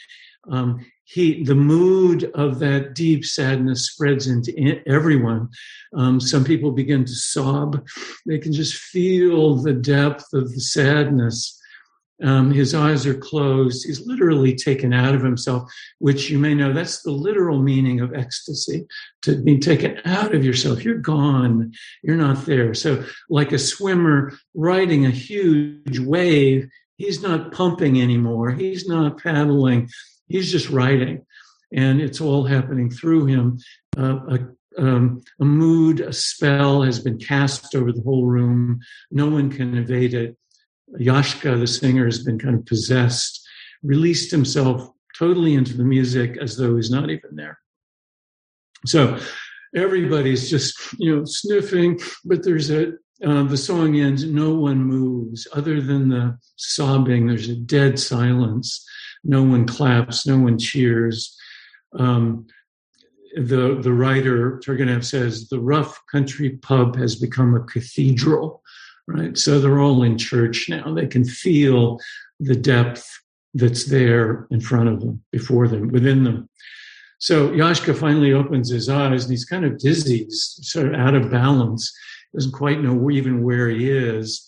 Um, 0.51 0.85
he, 1.05 1.45
the 1.45 1.55
mood 1.55 2.31
of 2.35 2.59
that 2.59 2.95
deep 2.95 3.25
sadness 3.25 3.87
spreads 3.87 4.27
into 4.27 4.81
everyone. 4.89 5.49
Um, 5.95 6.21
some 6.21 6.45
people 6.45 6.73
begin 6.73 7.05
to 7.05 7.15
sob; 7.15 7.87
they 8.27 8.39
can 8.39 8.53
just 8.53 8.75
feel 8.75 9.57
the 9.57 9.73
depth 9.73 10.33
of 10.33 10.53
the 10.53 10.61
sadness. 10.61 11.61
Um, 12.23 12.51
his 12.51 12.75
eyes 12.75 13.07
are 13.07 13.15
closed. 13.15 13.87
He's 13.87 14.07
literally 14.07 14.55
taken 14.55 14.93
out 14.93 15.15
of 15.15 15.23
himself, 15.23 15.71
which 15.99 16.31
you 16.31 16.39
may 16.39 16.55
know 16.55 16.73
that's 16.73 17.03
the 17.03 17.11
literal 17.11 17.61
meaning 17.61 18.01
of 18.01 18.15
ecstasy 18.15 18.87
to 19.23 19.43
be 19.43 19.59
taken 19.59 20.01
out 20.05 20.35
of 20.35 20.45
yourself. 20.45 20.83
You're 20.83 20.99
gone. 20.99 21.73
You're 22.03 22.17
not 22.17 22.47
there. 22.47 22.73
So, 22.73 23.05
like 23.29 23.53
a 23.53 23.59
swimmer 23.59 24.33
riding 24.55 25.05
a 25.05 25.11
huge 25.11 25.99
wave, 25.99 26.69
he's 26.97 27.23
not 27.23 27.53
pumping 27.53 28.01
anymore. 28.01 28.51
He's 28.51 28.89
not 28.89 29.23
paddling. 29.23 29.91
He's 30.29 30.51
just 30.51 30.71
riding. 30.71 31.27
And 31.73 32.01
it's 32.01 32.21
all 32.21 32.45
happening 32.45 32.91
through 32.91 33.27
him. 33.27 33.59
Uh, 33.99 34.19
a 34.29 34.39
um, 34.79 35.23
a 35.41 35.45
mood, 35.45 36.01
a 36.01 36.13
spell 36.13 36.83
has 36.83 37.01
been 37.01 37.19
cast 37.19 37.75
over 37.75 37.93
the 37.93 38.03
whole 38.03 38.27
room. 38.27 38.81
No 39.11 39.29
one 39.29 39.51
can 39.51 39.77
evade 39.77 40.15
it. 40.15 40.37
Yashka, 40.99 41.59
the 41.59 41.67
singer, 41.67 42.05
has 42.05 42.23
been 42.23 42.39
kind 42.39 42.55
of 42.55 42.67
possessed, 42.67 43.47
released 43.83 44.31
himself 44.31 44.89
totally 45.19 45.55
into 45.55 45.77
the 45.77 45.85
music 45.85 46.37
as 46.41 46.57
though 46.57 46.77
he's 46.77 46.91
not 46.91 47.11
even 47.11 47.35
there. 47.35 47.59
So 48.87 49.19
everybody's 49.75 50.49
just, 50.49 50.79
you 50.99 51.15
know, 51.15 51.25
sniffing, 51.25 52.01
but 52.25 52.45
there's 52.45 52.71
a, 52.71 52.93
uh, 53.25 53.45
the 53.45 53.57
song 53.57 53.99
ends, 53.99 54.25
no 54.25 54.55
one 54.55 54.85
moves 54.85 55.49
other 55.55 55.81
than 55.81 56.09
the 56.09 56.39
sobbing. 56.57 57.27
There's 57.27 57.49
a 57.49 57.57
dead 57.57 57.99
silence. 57.99 58.87
No 59.25 59.43
one 59.43 59.67
claps, 59.67 60.27
no 60.27 60.39
one 60.39 60.59
cheers. 60.59 61.37
Um, 61.99 62.47
the, 63.35 63.79
the 63.81 63.93
writer, 63.93 64.61
Turgenev 64.65 65.05
says, 65.05 65.49
the 65.49 65.61
rough 65.61 66.01
country 66.11 66.51
pub 66.59 66.97
has 66.97 67.17
become 67.17 67.55
a 67.55 67.65
cathedral 67.65 68.63
right? 69.07 69.37
So 69.37 69.61
they're 69.61 69.81
all 69.81 70.03
in 70.03 70.19
church 70.19 70.69
now. 70.69 70.95
They 70.95 71.07
can 71.07 71.25
feel 71.25 71.99
the 72.41 72.57
depth 72.57 73.09
that's 73.55 73.87
there 73.87 74.47
in 74.51 74.61
front 74.61 74.89
of 74.89 75.01
them, 75.01 75.23
before 75.33 75.69
them, 75.69 75.89
within 75.89 76.25
them. 76.25 76.49
So 77.19 77.49
Yashka 77.51 77.97
finally 77.97 78.33
opens 78.33 78.69
his 78.69 78.89
eyes 78.89 79.25
and 79.25 79.31
he's 79.31 79.47
kind 79.47 79.65
of 79.65 79.79
dizzy, 79.79 80.27
sort 80.29 80.89
of 80.89 80.95
out 80.95 81.15
of 81.15 81.31
balance, 81.31 81.93
doesn't 82.35 82.53
quite 82.53 82.83
know 82.83 83.11
even 83.11 83.43
where 83.43 83.69
he 83.69 83.91
is. 83.91 84.47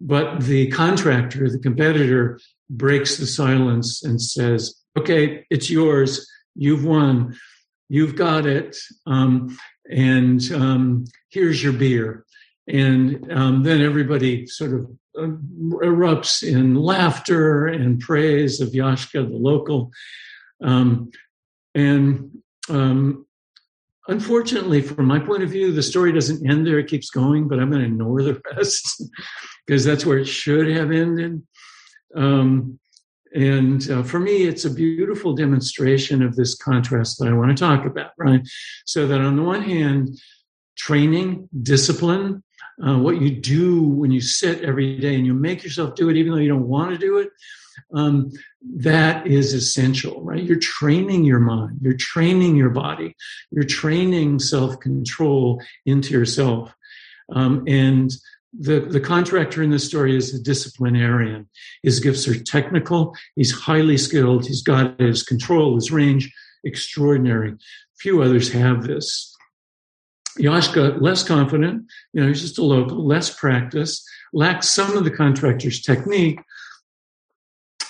But 0.00 0.42
the 0.42 0.68
contractor, 0.68 1.50
the 1.50 1.58
competitor, 1.58 2.38
breaks 2.70 3.16
the 3.16 3.26
silence 3.26 4.04
and 4.04 4.20
says, 4.20 4.74
Okay, 4.96 5.44
it's 5.50 5.68
yours. 5.68 6.26
You've 6.54 6.84
won. 6.84 7.36
You've 7.88 8.16
got 8.16 8.46
it. 8.46 8.76
Um, 9.06 9.56
and 9.90 10.40
um, 10.52 11.04
here's 11.28 11.62
your 11.62 11.72
beer. 11.72 12.24
And 12.68 13.32
um, 13.32 13.62
then 13.62 13.80
everybody 13.80 14.46
sort 14.46 14.72
of 14.74 14.90
uh, 15.16 15.36
erupts 15.84 16.42
in 16.42 16.74
laughter 16.74 17.66
and 17.66 18.00
praise 18.00 18.60
of 18.60 18.70
Yashka, 18.70 19.28
the 19.28 19.36
local. 19.36 19.92
Um, 20.62 21.10
and 21.74 22.38
um, 22.68 23.26
unfortunately, 24.08 24.82
from 24.82 25.06
my 25.06 25.18
point 25.18 25.42
of 25.42 25.50
view, 25.50 25.72
the 25.72 25.82
story 25.82 26.12
doesn't 26.12 26.48
end 26.48 26.66
there. 26.66 26.78
It 26.78 26.88
keeps 26.88 27.10
going, 27.10 27.48
but 27.48 27.60
I'm 27.60 27.70
going 27.70 27.82
to 27.82 27.88
ignore 27.88 28.22
the 28.22 28.40
rest 28.54 29.02
because 29.66 29.84
that's 29.84 30.04
where 30.04 30.18
it 30.18 30.26
should 30.26 30.68
have 30.68 30.90
ended. 30.90 31.42
Um, 32.14 32.78
and 33.34 33.90
uh, 33.90 34.02
for 34.02 34.18
me, 34.18 34.44
it's 34.44 34.64
a 34.64 34.70
beautiful 34.70 35.34
demonstration 35.34 36.22
of 36.22 36.36
this 36.36 36.56
contrast 36.56 37.18
that 37.18 37.28
I 37.28 37.34
want 37.34 37.56
to 37.56 37.60
talk 37.62 37.84
about, 37.84 38.12
right? 38.18 38.40
So 38.86 39.06
that 39.06 39.20
on 39.20 39.36
the 39.36 39.42
one 39.42 39.62
hand, 39.62 40.18
training, 40.76 41.48
discipline, 41.62 42.42
uh, 42.84 42.98
what 42.98 43.20
you 43.20 43.30
do 43.30 43.82
when 43.82 44.10
you 44.10 44.20
sit 44.20 44.62
every 44.62 44.98
day 44.98 45.14
and 45.14 45.26
you 45.26 45.34
make 45.34 45.62
yourself 45.62 45.94
do 45.94 46.08
it 46.08 46.16
even 46.16 46.32
though 46.32 46.38
you 46.38 46.48
don't 46.48 46.68
want 46.68 46.90
to 46.90 46.98
do 46.98 47.18
it 47.18 47.30
um, 47.94 48.30
that 48.62 49.26
is 49.26 49.52
essential 49.52 50.22
right 50.22 50.44
you're 50.44 50.58
training 50.58 51.24
your 51.24 51.40
mind 51.40 51.78
you're 51.80 51.96
training 51.96 52.56
your 52.56 52.70
body 52.70 53.14
you're 53.50 53.64
training 53.64 54.38
self-control 54.38 55.60
into 55.84 56.12
yourself 56.12 56.74
um, 57.32 57.64
and 57.66 58.12
the, 58.58 58.80
the 58.80 59.00
contractor 59.00 59.62
in 59.62 59.70
this 59.70 59.86
story 59.86 60.16
is 60.16 60.34
a 60.34 60.42
disciplinarian. 60.42 61.48
His 61.82 62.00
gifts 62.00 62.26
are 62.26 62.42
technical. 62.42 63.14
He's 63.34 63.52
highly 63.52 63.98
skilled. 63.98 64.46
He's 64.46 64.62
got 64.62 64.98
his 65.00 65.22
control, 65.22 65.74
his 65.74 65.90
range, 65.90 66.32
extraordinary. 66.64 67.54
Few 67.98 68.22
others 68.22 68.50
have 68.52 68.84
this. 68.84 69.35
Yashka, 70.38 71.00
less 71.00 71.22
confident, 71.22 71.84
you 72.12 72.20
know, 72.20 72.28
he's 72.28 72.42
just 72.42 72.58
a 72.58 72.64
local, 72.64 73.06
less 73.06 73.34
practice, 73.34 74.06
lacks 74.32 74.68
some 74.68 74.96
of 74.96 75.04
the 75.04 75.10
contractor's 75.10 75.82
technique, 75.82 76.40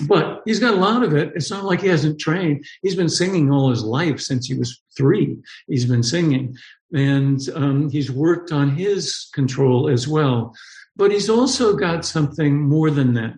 but 0.03 0.43
he's 0.45 0.61
got 0.61 0.75
a 0.75 0.79
lot 0.79 1.03
of 1.03 1.15
it. 1.15 1.33
It's 1.35 1.51
not 1.51 1.65
like 1.65 1.81
he 1.81 1.89
hasn't 1.89 2.21
trained. 2.21 2.65
He's 2.83 2.95
been 2.95 3.09
singing 3.09 3.51
all 3.51 3.71
his 3.71 3.83
life 3.83 4.21
since 4.21 4.47
he 4.47 4.55
was 4.55 4.83
three. 4.97 5.39
He's 5.67 5.87
been 5.87 6.03
singing, 6.03 6.57
and 6.93 7.41
um, 7.55 7.91
he's 7.91 8.11
worked 8.11 8.53
on 8.53 8.71
his 8.71 9.29
control 9.33 9.89
as 9.89 10.07
well. 10.07 10.55
But 10.97 11.13
he's 11.13 11.29
also 11.29 11.77
got 11.77 12.05
something 12.05 12.69
more 12.69 12.91
than 12.91 13.15
that. 13.15 13.35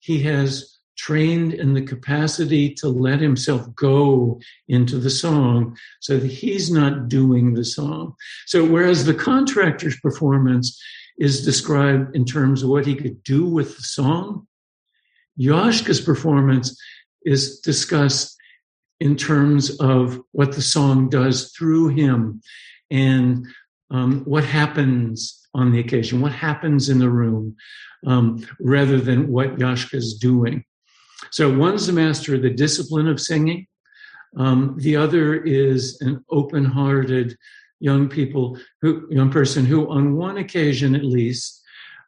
He 0.00 0.22
has 0.22 0.77
trained 0.98 1.54
in 1.54 1.74
the 1.74 1.82
capacity 1.82 2.74
to 2.74 2.88
let 2.88 3.20
himself 3.20 3.74
go 3.74 4.40
into 4.66 4.98
the 4.98 5.10
song 5.10 5.76
so 6.00 6.18
that 6.18 6.30
he's 6.30 6.70
not 6.70 7.08
doing 7.08 7.54
the 7.54 7.64
song. 7.64 8.14
So, 8.46 8.64
whereas 8.64 9.04
the 9.04 9.14
contractor's 9.14 9.98
performance 10.00 10.78
is 11.18 11.44
described 11.44 12.14
in 12.14 12.24
terms 12.24 12.62
of 12.62 12.68
what 12.68 12.86
he 12.86 12.94
could 12.94 13.22
do 13.22 13.46
with 13.46 13.76
the 13.76 13.82
song, 13.82 14.46
Yashka's 15.38 16.00
performance 16.00 16.78
is 17.22 17.60
discussed 17.60 18.36
in 19.00 19.16
terms 19.16 19.70
of 19.78 20.20
what 20.32 20.52
the 20.52 20.62
song 20.62 21.08
does 21.08 21.52
through 21.52 21.88
him 21.88 22.42
and 22.90 23.46
um, 23.90 24.22
what 24.24 24.44
happens 24.44 25.46
on 25.54 25.72
the 25.72 25.78
occasion, 25.78 26.20
what 26.20 26.32
happens 26.32 26.88
in 26.88 26.98
the 26.98 27.08
room, 27.08 27.56
um, 28.06 28.44
rather 28.60 29.00
than 29.00 29.28
what 29.28 29.56
Yashka 29.56 29.94
is 29.94 30.14
doing. 30.14 30.64
So 31.30 31.56
one's 31.56 31.86
the 31.86 31.92
master 31.92 32.34
of 32.34 32.42
the 32.42 32.50
discipline 32.50 33.08
of 33.08 33.20
singing. 33.20 33.66
Um, 34.36 34.76
the 34.78 34.96
other 34.96 35.34
is 35.34 36.00
an 36.00 36.24
open-hearted 36.30 37.36
young 37.80 38.08
people 38.08 38.58
who 38.82 39.06
young 39.10 39.30
person 39.30 39.64
who, 39.64 39.88
on 39.88 40.16
one 40.16 40.36
occasion 40.36 40.94
at 40.94 41.04
least, 41.04 41.62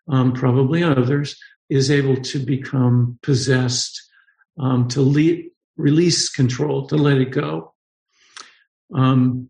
um, 0.09 0.33
probably 0.33 0.83
others, 0.83 1.37
is 1.69 1.91
able 1.91 2.17
to 2.17 2.39
become 2.39 3.19
possessed, 3.23 4.03
um, 4.59 4.89
to 4.89 5.01
le- 5.01 5.43
release 5.77 6.29
control, 6.29 6.87
to 6.89 6.97
let 6.97 7.19
it 7.19 7.31
go. 7.31 7.73
Um, 8.93 9.49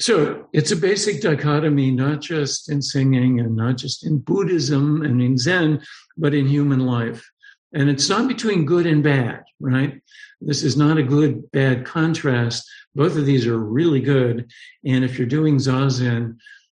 so 0.00 0.48
it's 0.52 0.72
a 0.72 0.76
basic 0.76 1.20
dichotomy, 1.20 1.92
not 1.92 2.20
just 2.20 2.70
in 2.70 2.82
singing 2.82 3.38
and 3.38 3.54
not 3.54 3.76
just 3.76 4.04
in 4.04 4.18
Buddhism 4.18 5.02
and 5.02 5.22
in 5.22 5.38
Zen, 5.38 5.82
but 6.16 6.34
in 6.34 6.48
human 6.48 6.80
life. 6.80 7.30
And 7.74 7.88
it's 7.88 8.08
not 8.08 8.28
between 8.28 8.66
good 8.66 8.86
and 8.86 9.02
bad, 9.02 9.44
right? 9.60 10.00
This 10.40 10.62
is 10.62 10.76
not 10.76 10.98
a 10.98 11.02
good 11.02 11.50
bad 11.52 11.84
contrast. 11.84 12.68
Both 12.94 13.16
of 13.16 13.24
these 13.24 13.46
are 13.46 13.58
really 13.58 14.00
good. 14.00 14.50
And 14.84 15.04
if 15.04 15.18
you're 15.18 15.26
doing 15.26 15.56
Zazen 15.56 16.36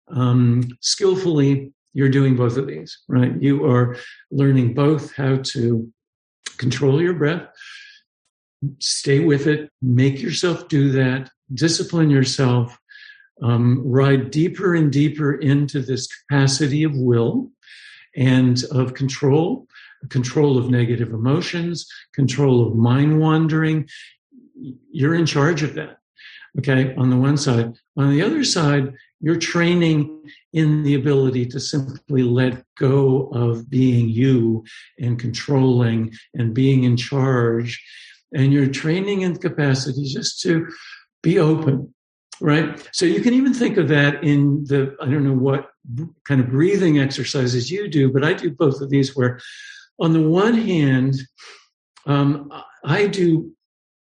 um, 0.09 0.69
skillfully, 0.81 1.73
you're 1.95 2.09
doing 2.09 2.37
both 2.37 2.57
of 2.57 2.67
these, 2.67 2.99
right? 3.09 3.41
You 3.41 3.65
are 3.67 3.97
learning 4.31 4.75
both 4.75 5.15
how 5.15 5.39
to 5.39 5.91
control 6.59 7.01
your 7.01 7.15
breath, 7.15 7.49
stay 8.79 9.21
with 9.21 9.47
it, 9.47 9.71
make 9.81 10.21
yourself 10.21 10.69
do 10.69 10.91
that, 10.93 11.31
discipline 11.53 12.11
yourself, 12.11 12.79
um, 13.43 13.83
ride 13.85 14.31
deeper 14.31 14.75
and 14.75 14.93
deeper 14.93 15.35
into 15.35 15.81
this 15.81 16.07
capacity 16.07 16.85
of 16.85 16.93
will 16.95 17.51
and 18.17 18.63
of 18.71 18.95
control, 18.95 19.67
control 20.11 20.59
of 20.59 20.71
negative 20.71 21.11
emotions, 21.11 21.87
control 22.13 22.67
of 22.67 22.75
mind 22.75 23.21
wandering. 23.21 23.89
You're 24.91 25.15
in 25.15 25.27
charge 25.27 25.63
of 25.63 25.75
that. 25.75 25.99
Okay, 26.59 26.95
on 26.97 27.11
the 27.11 27.17
one 27.17 27.37
side. 27.37 27.75
On 27.97 28.11
the 28.11 28.23
other 28.23 28.45
side, 28.45 28.95
you're 29.21 29.39
training 29.39 30.23
in 30.53 30.85
the 30.85 30.95
ability 30.95 31.47
to 31.47 31.59
simply 31.59 32.23
let 32.23 32.63
go 32.79 33.29
of 33.33 33.69
being 33.69 34.09
you 34.09 34.65
and 34.99 35.19
controlling 35.19 36.13
and 36.35 36.55
being 36.55 36.85
in 36.85 36.97
charge. 36.97 37.83
And 38.33 38.53
you're 38.53 38.69
training 38.69 39.23
in 39.23 39.37
capacity 39.37 40.05
just 40.05 40.41
to 40.43 40.69
be 41.23 41.39
open 41.39 41.95
right? 42.41 42.89
So 42.93 43.07
you 43.07 43.21
can 43.21 43.35
even 43.35 43.55
think 43.55 43.77
of 43.77 43.89
that 43.89 44.23
in 44.25 44.65
the, 44.65 44.97
I 45.01 45.07
don't 45.07 45.25
know 45.25 45.35
what 45.35 45.71
kind 46.27 46.41
of 46.41 46.51
breathing 46.51 46.99
exercises 46.99 47.71
you 47.71 47.89
do, 47.89 48.13
but 48.13 48.25
I 48.25 48.33
do 48.33 48.51
both 48.51 48.81
of 48.81 48.91
these 48.91 49.15
where, 49.15 49.41
on 50.01 50.13
the 50.13 50.23
one 50.29 50.55
hand, 50.55 51.15
um, 52.07 52.51
I 52.85 53.07
do 53.07 53.53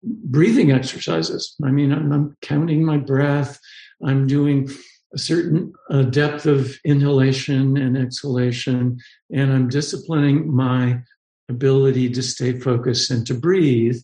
breathing 0.03 0.73
exercises. 0.73 1.55
I 1.65 1.71
mean, 1.71 1.93
I'm, 1.93 2.13
I'm, 2.13 2.37
counting 2.43 2.85
my 2.85 2.97
breath, 2.97 3.59
I'm 4.05 4.27
doing 4.27 4.69
a 5.15 5.19
certain 5.19 5.73
uh, 5.91 6.03
depth 6.03 6.47
of 6.47 6.75
inhalation 6.85 7.77
and 7.77 7.97
exhalation, 7.97 8.99
and 9.33 9.53
I'm 9.53 9.69
disciplining 9.69 10.53
my 10.53 11.03
ability 11.49 12.11
to 12.11 12.23
stay 12.23 12.59
focused 12.59 13.11
and 13.11 13.27
to 13.27 13.35
breathe. 13.35 14.01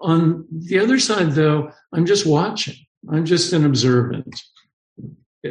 On 0.00 0.46
the 0.50 0.78
other 0.78 0.98
side, 0.98 1.32
though, 1.32 1.70
I'm 1.92 2.06
just 2.06 2.24
watching. 2.24 2.76
I'm 3.10 3.24
just 3.24 3.52
an 3.52 3.66
observant. 3.66 4.40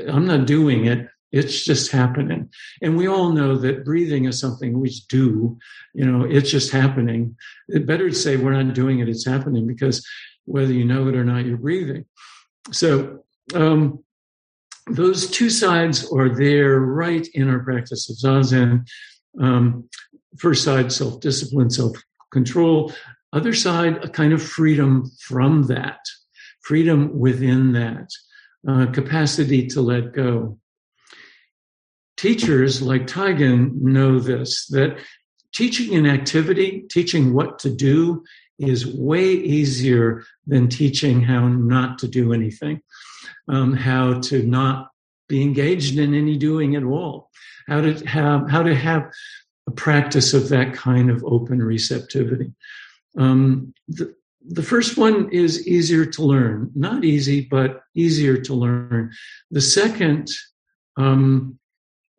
I'm 0.08 0.26
not 0.26 0.48
doing 0.48 0.86
it. 0.86 1.08
It's 1.34 1.66
just 1.66 1.92
happening. 1.92 2.50
And 2.82 2.96
we 2.96 3.08
all 3.08 3.32
know 3.32 3.58
that 3.58 3.84
breathing 3.84 4.26
is 4.26 4.40
something 4.40 4.80
we 4.80 4.92
do. 5.10 5.58
You 5.94 6.06
know, 6.06 6.26
it's 6.26 6.50
just 6.50 6.72
happening. 6.72 7.36
It's 7.68 7.86
better 7.86 8.10
to 8.10 8.16
say 8.16 8.38
we're 8.38 8.62
not 8.62 8.74
doing 8.74 9.00
it, 9.00 9.10
it's 9.10 9.26
happening 9.26 9.68
because 9.68 10.06
whether 10.46 10.72
you 10.72 10.86
know 10.86 11.08
it 11.08 11.16
or 11.16 11.26
not, 11.26 11.46
you're 11.46 11.58
breathing. 11.58 12.06
So, 12.72 13.24
um, 13.54 14.04
those 14.88 15.30
two 15.30 15.50
sides 15.50 16.12
are 16.12 16.30
there 16.30 16.80
right 16.80 17.26
in 17.34 17.50
our 17.50 17.60
practice 17.60 18.10
of 18.10 18.18
Zazen. 18.18 18.86
Um, 19.40 19.90
first 20.38 20.64
side, 20.64 20.92
self 20.92 21.20
discipline, 21.22 21.70
self 21.70 21.96
control. 22.32 22.94
Other 23.32 23.54
side, 23.54 24.04
a 24.04 24.10
kind 24.10 24.34
of 24.34 24.44
freedom 24.44 25.10
from 25.22 25.64
that 25.64 26.00
freedom 26.64 27.18
within 27.20 27.74
that, 27.74 28.10
uh, 28.68 28.88
capacity 28.88 29.68
to 29.68 29.82
let 29.82 30.14
go. 30.14 30.58
Teachers 32.24 32.82
like 32.82 33.06
Taigen 33.06 33.82
know 33.82 34.18
this, 34.18 34.68
that 34.68 34.98
teaching 35.54 35.94
an 35.94 36.06
activity, 36.06 36.86
teaching 36.90 37.34
what 37.34 37.60
to 37.60 37.70
do 37.70 38.24
is 38.58 38.88
way 38.88 39.26
easier 39.26 40.24
than 40.48 40.70
teaching 40.70 41.22
how 41.22 41.50
not 41.50 42.00
to 42.00 42.08
do 42.08 42.32
anything, 42.32 42.82
um, 43.50 43.74
how 43.74 44.22
to 44.22 44.42
not 44.42 44.92
be 45.28 45.42
engaged 45.42 46.00
in 46.00 46.14
any 46.14 46.38
doing 46.38 46.78
at 46.78 46.86
all, 46.86 47.30
how 47.68 47.82
to 47.82 47.94
have, 48.08 48.50
how 48.50 48.64
to 48.64 48.74
have 48.74 49.12
a 49.68 49.72
practice 49.72 50.34
of 50.34 50.48
that 50.48 50.74
kind 50.74 51.12
of 51.12 51.26
open 51.26 51.62
receptivity. 51.62 52.54
Um, 53.18 53.74
the, 53.90 54.16
the 54.48 54.64
first 54.64 54.96
one 54.96 55.30
is 55.34 55.68
easier 55.68 56.06
to 56.06 56.24
learn. 56.24 56.72
Not 56.74 57.04
easy, 57.04 57.42
but 57.42 57.82
easier 57.96 58.38
to 58.44 58.54
learn. 58.54 59.12
The 59.52 59.60
second 59.60 60.30
um, 60.96 61.60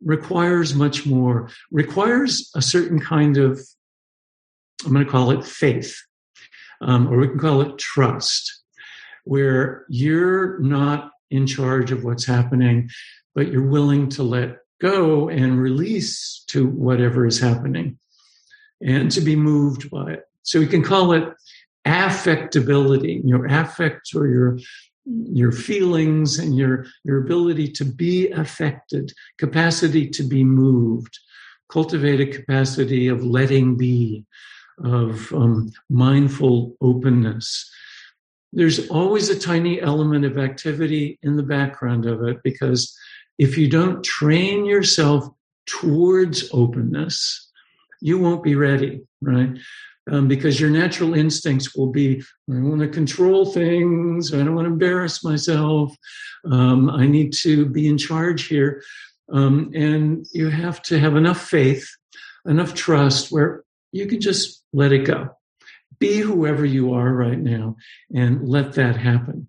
requires 0.03 0.75
much 0.75 1.05
more, 1.05 1.49
requires 1.71 2.51
a 2.55 2.61
certain 2.61 2.99
kind 2.99 3.37
of, 3.37 3.59
I'm 4.85 4.93
going 4.93 5.05
to 5.05 5.11
call 5.11 5.31
it 5.31 5.45
faith, 5.45 5.97
um, 6.81 7.07
or 7.07 7.17
we 7.17 7.27
can 7.27 7.39
call 7.39 7.61
it 7.61 7.77
trust, 7.77 8.61
where 9.23 9.85
you're 9.89 10.59
not 10.59 11.11
in 11.31 11.47
charge 11.47 11.91
of 11.91 12.03
what's 12.03 12.25
happening, 12.25 12.89
but 13.33 13.51
you're 13.51 13.67
willing 13.67 14.09
to 14.09 14.23
let 14.23 14.57
go 14.81 15.29
and 15.29 15.59
release 15.59 16.43
to 16.47 16.67
whatever 16.67 17.25
is 17.25 17.39
happening 17.39 17.97
and 18.81 19.09
to 19.11 19.21
be 19.21 19.35
moved 19.35 19.89
by 19.89 20.11
it. 20.11 20.23
So 20.43 20.59
we 20.59 20.67
can 20.67 20.83
call 20.83 21.13
it 21.13 21.33
affectability, 21.85 23.21
your 23.23 23.45
affect 23.45 24.13
or 24.15 24.27
your 24.27 24.59
your 25.05 25.51
feelings 25.51 26.39
and 26.39 26.57
your 26.57 26.85
your 27.03 27.23
ability 27.23 27.71
to 27.71 27.85
be 27.85 28.29
affected, 28.31 29.13
capacity 29.37 30.09
to 30.09 30.23
be 30.23 30.43
moved, 30.43 31.19
cultivate 31.69 32.21
a 32.21 32.25
capacity 32.25 33.07
of 33.07 33.23
letting 33.23 33.77
be, 33.77 34.25
of 34.83 35.31
um, 35.33 35.71
mindful 35.89 36.75
openness. 36.81 37.69
There's 38.53 38.87
always 38.89 39.29
a 39.29 39.39
tiny 39.39 39.81
element 39.81 40.25
of 40.25 40.37
activity 40.37 41.19
in 41.21 41.35
the 41.35 41.43
background 41.43 42.05
of 42.05 42.23
it 42.23 42.37
because 42.43 42.97
if 43.37 43.57
you 43.57 43.69
don't 43.69 44.03
train 44.03 44.65
yourself 44.65 45.27
towards 45.65 46.49
openness, 46.53 47.51
you 48.01 48.17
won't 48.17 48.43
be 48.43 48.55
ready, 48.55 49.01
right? 49.21 49.57
Um, 50.11 50.27
because 50.27 50.59
your 50.59 50.69
natural 50.69 51.13
instincts 51.13 51.75
will 51.75 51.91
be 51.91 52.21
I 52.49 52.59
want 52.59 52.81
to 52.81 52.87
control 52.87 53.45
things, 53.45 54.33
I 54.33 54.37
don't 54.37 54.55
want 54.55 54.67
to 54.67 54.73
embarrass 54.73 55.23
myself, 55.23 55.95
um, 56.49 56.89
I 56.89 57.07
need 57.07 57.33
to 57.41 57.65
be 57.65 57.87
in 57.87 57.97
charge 57.97 58.47
here. 58.47 58.83
Um, 59.31 59.71
and 59.73 60.27
you 60.33 60.49
have 60.49 60.81
to 60.83 60.99
have 60.99 61.15
enough 61.15 61.41
faith, 61.41 61.89
enough 62.45 62.75
trust 62.75 63.31
where 63.31 63.63
you 63.91 64.05
can 64.05 64.21
just 64.21 64.63
let 64.73 64.91
it 64.91 65.05
go. 65.05 65.29
Be 65.99 66.17
whoever 66.17 66.65
you 66.65 66.93
are 66.93 67.11
right 67.11 67.39
now 67.39 67.77
and 68.13 68.47
let 68.47 68.73
that 68.73 68.97
happen. 68.97 69.47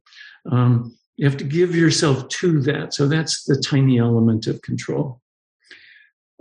Um, 0.50 0.96
you 1.16 1.26
have 1.26 1.36
to 1.38 1.44
give 1.44 1.74
yourself 1.74 2.28
to 2.28 2.60
that. 2.62 2.94
So 2.94 3.08
that's 3.08 3.44
the 3.44 3.56
tiny 3.56 3.98
element 3.98 4.46
of 4.46 4.62
control. 4.62 5.20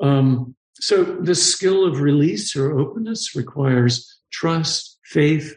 Um, 0.01 0.55
so 0.79 1.03
the 1.03 1.35
skill 1.35 1.85
of 1.85 2.01
release 2.01 2.55
or 2.55 2.77
openness 2.77 3.35
requires 3.35 4.19
trust, 4.31 4.99
faith, 5.05 5.55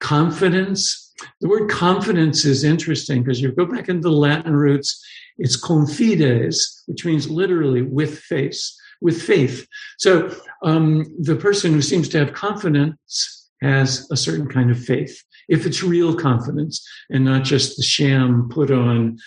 confidence. 0.00 1.12
The 1.40 1.48
word 1.48 1.70
confidence 1.70 2.44
is 2.44 2.64
interesting 2.64 3.22
because 3.22 3.40
you 3.40 3.52
go 3.52 3.66
back 3.66 3.88
into 3.88 4.02
the 4.02 4.12
Latin 4.12 4.54
roots, 4.54 5.02
it's 5.38 5.56
confides, 5.56 6.82
which 6.86 7.04
means 7.04 7.30
literally 7.30 7.82
with 7.82 8.18
faith, 8.18 8.60
with 9.00 9.20
faith. 9.20 9.66
So 9.98 10.34
um, 10.62 11.04
the 11.18 11.36
person 11.36 11.72
who 11.72 11.82
seems 11.82 12.08
to 12.10 12.18
have 12.18 12.34
confidence 12.34 13.48
has 13.62 14.10
a 14.10 14.16
certain 14.16 14.48
kind 14.48 14.70
of 14.70 14.82
faith, 14.82 15.22
if 15.48 15.66
it's 15.66 15.82
real 15.82 16.14
confidence 16.14 16.86
and 17.10 17.24
not 17.24 17.44
just 17.44 17.76
the 17.76 17.82
sham 17.82 18.48
put 18.50 18.70
on 18.70 19.18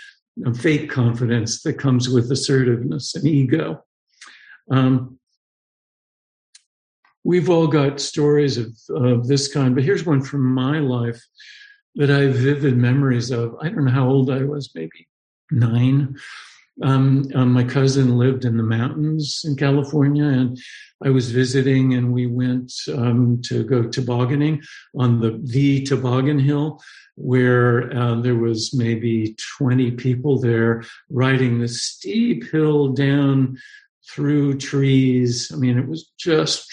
fake 0.56 0.90
confidence 0.90 1.62
that 1.62 1.74
comes 1.74 2.10
with 2.10 2.32
assertiveness 2.32 3.14
and 3.16 3.28
ego. 3.28 3.84
Um, 4.72 5.20
we've 7.24 7.50
all 7.50 7.68
got 7.68 8.00
stories 8.00 8.58
of, 8.58 8.76
of 8.90 9.28
this 9.28 9.52
kind, 9.52 9.76
but 9.76 9.84
here's 9.84 10.06
one 10.06 10.22
from 10.22 10.54
my 10.54 10.80
life 10.80 11.22
that 11.96 12.12
I 12.12 12.22
have 12.22 12.36
vivid 12.36 12.78
memories 12.78 13.32
of. 13.32 13.56
I 13.62 13.70
don't 13.70 13.86
know 13.86 13.92
how 13.92 14.08
old 14.08 14.32
I 14.32 14.44
was, 14.44 14.72
maybe 14.74 15.08
nine. 15.52 16.16
Um, 16.82 17.28
um, 17.36 17.54
my 17.54 17.64
cousin 17.64 18.18
lived 18.18 18.46
in 18.46 18.58
the 18.58 18.64
mountains 18.64 19.42
in 19.46 19.56
California, 19.56 20.26
and 20.26 20.60
I 21.04 21.12
was 21.12 21.32
visiting, 21.32 21.94
and 21.94 22.12
we 22.12 22.26
went 22.26 22.74
um, 22.92 23.42
to 23.44 23.64
go 23.64 23.84
tobogganing 23.84 24.64
on 24.96 25.22
the 25.22 25.40
the 25.44 25.84
toboggan 25.84 26.40
hill, 26.40 26.82
where 27.16 27.96
uh, 27.96 28.16
there 28.22 28.36
was 28.36 28.74
maybe 28.74 29.36
twenty 29.58 29.92
people 29.92 30.40
there 30.40 30.84
riding 31.12 31.60
the 31.60 31.68
steep 31.68 32.50
hill 32.52 32.90
down 32.90 33.60
through 34.10 34.58
trees. 34.58 35.52
I 35.54 35.58
mean, 35.58 35.78
it 35.78 35.88
was 35.88 36.12
just 36.18 36.68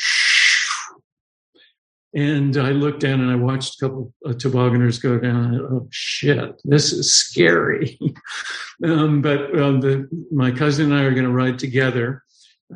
and 2.15 2.57
I 2.57 2.71
looked 2.71 3.01
down 3.01 3.21
and 3.21 3.31
I 3.31 3.37
watched 3.37 3.81
a 3.81 3.87
couple 3.87 4.13
of 4.25 4.37
tobogganers 4.37 5.01
go 5.01 5.19
down. 5.19 5.61
oh 5.61 5.87
shit, 5.91 6.61
this 6.65 6.93
is 6.93 7.15
scary. 7.15 7.99
um, 8.85 9.23
but 9.23 9.43
uh, 9.57 9.73
the, 9.73 10.09
my 10.33 10.51
cousin 10.51 10.93
and 10.93 11.01
I 11.01 11.05
are 11.05 11.13
going 11.13 11.25
to 11.25 11.31
ride 11.31 11.59
together. 11.59 12.25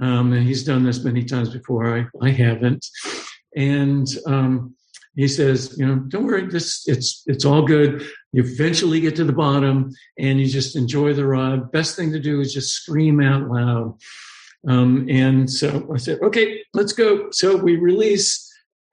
Um, 0.01 0.33
and 0.33 0.47
he's 0.47 0.65
done 0.65 0.85
this 0.85 1.05
many 1.05 1.25
times 1.25 1.51
before. 1.51 1.99
I, 1.99 2.07
I 2.25 2.31
haven't. 2.31 2.87
And 3.57 4.07
um, 4.27 4.75
he 5.17 5.29
says, 5.29 5.77
you 5.79 5.87
know, 5.87 5.97
don't 5.97 6.27
worry, 6.27 6.47
this 6.47 6.87
it's 6.89 7.23
it's 7.27 7.45
all 7.45 7.63
good. 7.63 8.03
You 8.33 8.43
eventually 8.43 9.01
get 9.01 9.15
to 9.17 9.25
the 9.25 9.33
bottom 9.33 9.93
and 10.19 10.41
you 10.41 10.47
just 10.47 10.75
enjoy 10.75 11.13
the 11.13 11.27
ride. 11.27 11.71
Best 11.71 11.95
thing 11.95 12.11
to 12.13 12.19
do 12.19 12.41
is 12.41 12.53
just 12.53 12.73
scream 12.73 13.21
out 13.21 13.49
loud. 13.49 13.97
Um, 14.67 15.07
and 15.09 15.49
so 15.49 15.89
I 15.93 15.99
said, 15.99 16.21
okay, 16.23 16.63
let's 16.73 16.93
go. 16.93 17.31
So 17.31 17.57
we 17.57 17.77
release 17.77 18.44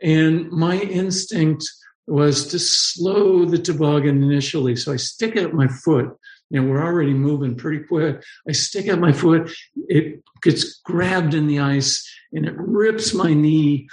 and 0.01 0.49
my 0.51 0.77
instinct 0.77 1.65
was 2.07 2.47
to 2.47 2.59
slow 2.59 3.45
the 3.45 3.57
toboggan 3.57 4.23
initially. 4.23 4.75
So 4.75 4.91
I 4.91 4.97
stick 4.97 5.37
out 5.37 5.53
my 5.53 5.67
foot. 5.67 6.09
You 6.49 6.61
know, 6.61 6.69
we're 6.69 6.83
already 6.83 7.13
moving 7.13 7.55
pretty 7.55 7.85
quick. 7.85 8.21
I 8.47 8.51
stick 8.51 8.89
out 8.89 8.99
my 8.99 9.13
foot. 9.13 9.51
It 9.87 10.21
gets 10.41 10.81
grabbed 10.83 11.33
in 11.33 11.47
the 11.47 11.59
ice 11.59 12.05
and 12.33 12.45
it 12.45 12.55
rips 12.57 13.13
my 13.13 13.33
knee 13.33 13.87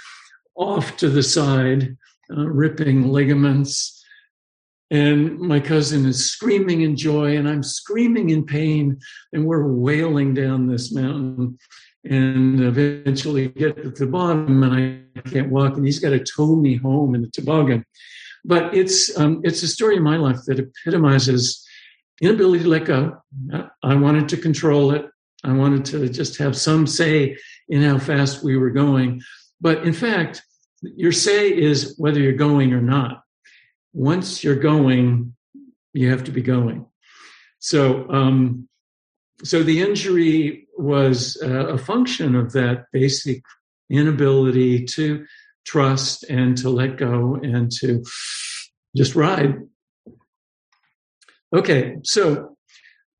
off 0.55 0.97
to 0.97 1.09
the 1.09 1.23
side, 1.23 1.95
uh, 2.35 2.47
ripping 2.47 3.07
ligaments. 3.07 3.95
And 4.91 5.39
my 5.39 5.59
cousin 5.59 6.05
is 6.07 6.31
screaming 6.31 6.81
in 6.81 6.95
joy, 6.95 7.37
and 7.37 7.47
I'm 7.47 7.61
screaming 7.61 8.31
in 8.31 8.43
pain, 8.43 8.99
and 9.31 9.45
we're 9.45 9.71
wailing 9.71 10.33
down 10.33 10.65
this 10.65 10.91
mountain 10.91 11.59
and 12.09 12.59
eventually 12.61 13.49
get 13.49 13.75
to 13.83 13.91
the 13.91 14.07
bottom 14.07 14.63
and 14.63 15.05
I 15.15 15.29
can't 15.29 15.51
walk 15.51 15.77
and 15.77 15.85
he's 15.85 15.99
got 15.99 16.09
to 16.09 16.19
tow 16.19 16.55
me 16.55 16.75
home 16.75 17.13
in 17.13 17.21
the 17.21 17.29
toboggan. 17.29 17.85
But 18.43 18.75
it's 18.75 19.15
um, 19.17 19.41
it's 19.43 19.61
a 19.63 19.67
story 19.67 19.97
in 19.97 20.03
my 20.03 20.17
life 20.17 20.39
that 20.47 20.59
epitomizes 20.59 21.65
inability 22.21 22.63
to 22.63 22.69
let 22.69 22.85
go. 22.85 23.17
I 23.83 23.95
wanted 23.95 24.29
to 24.29 24.37
control 24.37 24.91
it. 24.91 25.05
I 25.43 25.53
wanted 25.53 25.85
to 25.85 26.09
just 26.09 26.37
have 26.39 26.57
some 26.57 26.87
say 26.87 27.37
in 27.67 27.83
how 27.83 27.99
fast 27.99 28.43
we 28.43 28.57
were 28.57 28.71
going. 28.71 29.21
But 29.61 29.85
in 29.85 29.93
fact, 29.93 30.41
your 30.81 31.11
say 31.11 31.49
is 31.49 31.95
whether 31.97 32.19
you're 32.19 32.33
going 32.33 32.73
or 32.73 32.81
not. 32.81 33.21
Once 33.93 34.43
you're 34.43 34.55
going, 34.55 35.35
you 35.93 36.09
have 36.09 36.23
to 36.23 36.31
be 36.31 36.41
going. 36.41 36.85
So 37.59 38.09
um, 38.09 38.69
so 39.43 39.63
the 39.63 39.81
injury 39.81 40.67
was 40.79 41.35
a 41.41 41.77
function 41.77 42.35
of 42.35 42.53
that 42.53 42.85
basic 42.91 43.43
inability 43.89 44.85
to 44.85 45.25
trust 45.65 46.23
and 46.29 46.57
to 46.57 46.69
let 46.69 46.97
go 46.97 47.35
and 47.35 47.71
to 47.71 48.03
just 48.95 49.15
ride. 49.15 49.55
Okay, 51.53 51.97
so 52.03 52.55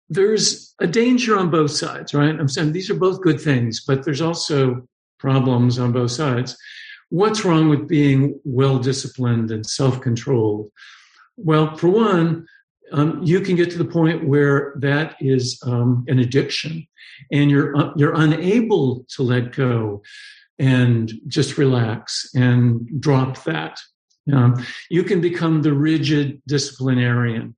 there's 0.10 0.74
a 0.80 0.88
danger 0.88 1.38
on 1.38 1.50
both 1.50 1.72
sides, 1.72 2.14
right? 2.14 2.40
I'm 2.40 2.48
saying 2.48 2.72
these 2.72 2.90
are 2.90 2.96
both 2.96 3.22
good 3.22 3.42
things, 3.42 3.84
but 3.86 4.04
there's 4.04 4.22
also 4.22 4.88
problems 5.20 5.78
on 5.78 5.92
both 5.92 6.12
sides. 6.12 6.58
What's 7.10 7.44
wrong 7.44 7.70
with 7.70 7.88
being 7.88 8.40
well 8.44 8.80
disciplined 8.80 9.52
and 9.52 9.66
self 9.66 10.00
controlled? 10.02 10.72
Well, 11.38 11.76
for 11.76 11.90
one, 11.90 12.48
um, 12.92 13.22
you 13.24 13.42
can 13.42 13.56
get 13.56 13.72
to 13.72 13.78
the 13.78 13.86
point 13.86 14.28
where 14.28 14.74
that 14.78 15.16
is 15.20 15.60
um, 15.66 16.06
an 16.08 16.20
addiction 16.20 16.88
and 17.32 17.52
you're 17.52 17.76
uh, 17.78 17.92
you're 17.96 18.16
unable 18.16 19.06
to 19.16 19.24
let 19.24 19.56
go 19.56 20.02
and 20.58 21.12
just 21.28 21.58
relax 21.58 22.30
and 22.36 22.88
drop 23.00 23.44
that. 23.46 23.80
Um, 24.32 24.64
you 24.90 25.04
can 25.04 25.22
become 25.22 25.62
the 25.62 25.74
rigid 25.74 26.42
disciplinarian. 26.48 27.56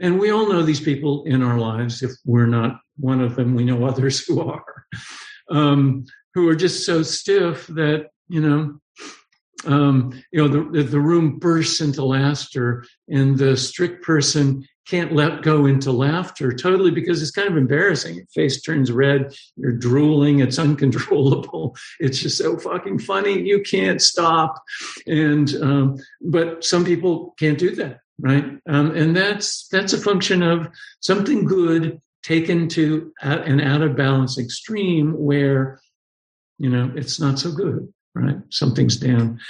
And 0.00 0.20
we 0.20 0.30
all 0.30 0.48
know 0.48 0.62
these 0.62 0.80
people 0.80 1.24
in 1.24 1.42
our 1.42 1.58
lives 1.58 2.02
if 2.02 2.12
we're 2.24 2.46
not 2.46 2.80
one 2.98 3.20
of 3.20 3.36
them 3.36 3.54
we 3.54 3.64
know 3.64 3.84
others 3.84 4.24
who 4.24 4.40
are 4.40 4.64
um, 5.50 6.04
who 6.34 6.48
are 6.48 6.54
just 6.54 6.84
so 6.84 7.02
stiff 7.02 7.66
that 7.68 8.08
you 8.28 8.40
know 8.40 8.78
um, 9.64 10.22
you 10.32 10.40
know 10.40 10.48
the, 10.48 10.82
the 10.82 11.00
room 11.00 11.38
bursts 11.38 11.80
into 11.80 12.04
laughter 12.04 12.84
and 13.08 13.38
the 13.38 13.56
strict 13.56 14.04
person 14.04 14.66
can't 14.88 15.12
let 15.12 15.42
go 15.42 15.66
into 15.66 15.92
laughter 15.92 16.52
totally 16.52 16.90
because 16.90 17.22
it's 17.22 17.30
kind 17.30 17.48
of 17.48 17.56
embarrassing. 17.56 18.16
Your 18.16 18.26
face 18.34 18.60
turns 18.62 18.90
red, 18.90 19.34
you're 19.56 19.72
drooling, 19.72 20.40
it's 20.40 20.58
uncontrollable. 20.58 21.76
It's 22.00 22.18
just 22.18 22.38
so 22.38 22.56
fucking 22.58 22.98
funny. 22.98 23.40
You 23.40 23.62
can't 23.62 24.02
stop. 24.02 24.62
And, 25.06 25.54
um, 25.62 25.98
but 26.20 26.64
some 26.64 26.84
people 26.84 27.34
can't 27.38 27.58
do 27.58 27.74
that, 27.76 28.00
right? 28.18 28.44
Um, 28.68 28.96
and 28.96 29.16
that's, 29.16 29.68
that's 29.68 29.92
a 29.92 29.98
function 29.98 30.42
of 30.42 30.68
something 31.00 31.44
good 31.44 32.00
taken 32.22 32.68
to 32.68 33.12
an 33.20 33.60
out 33.60 33.82
of 33.82 33.96
balance 33.96 34.38
extreme 34.38 35.12
where, 35.12 35.80
you 36.58 36.70
know, 36.70 36.92
it's 36.94 37.20
not 37.20 37.38
so 37.38 37.50
good, 37.50 37.92
right? 38.14 38.36
Something's 38.50 38.96
down. 38.96 39.40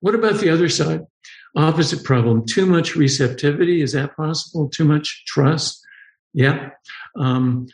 What 0.00 0.14
about 0.14 0.38
the 0.38 0.50
other 0.50 0.68
side? 0.68 1.06
Opposite 1.56 2.04
problem, 2.04 2.44
too 2.44 2.66
much 2.66 2.94
receptivity. 2.94 3.82
Is 3.82 3.92
that 3.92 4.16
possible? 4.16 4.68
Too 4.68 4.84
much 4.84 5.24
trust? 5.26 5.80
Yeah. 6.34 6.70
Um, 7.16 7.66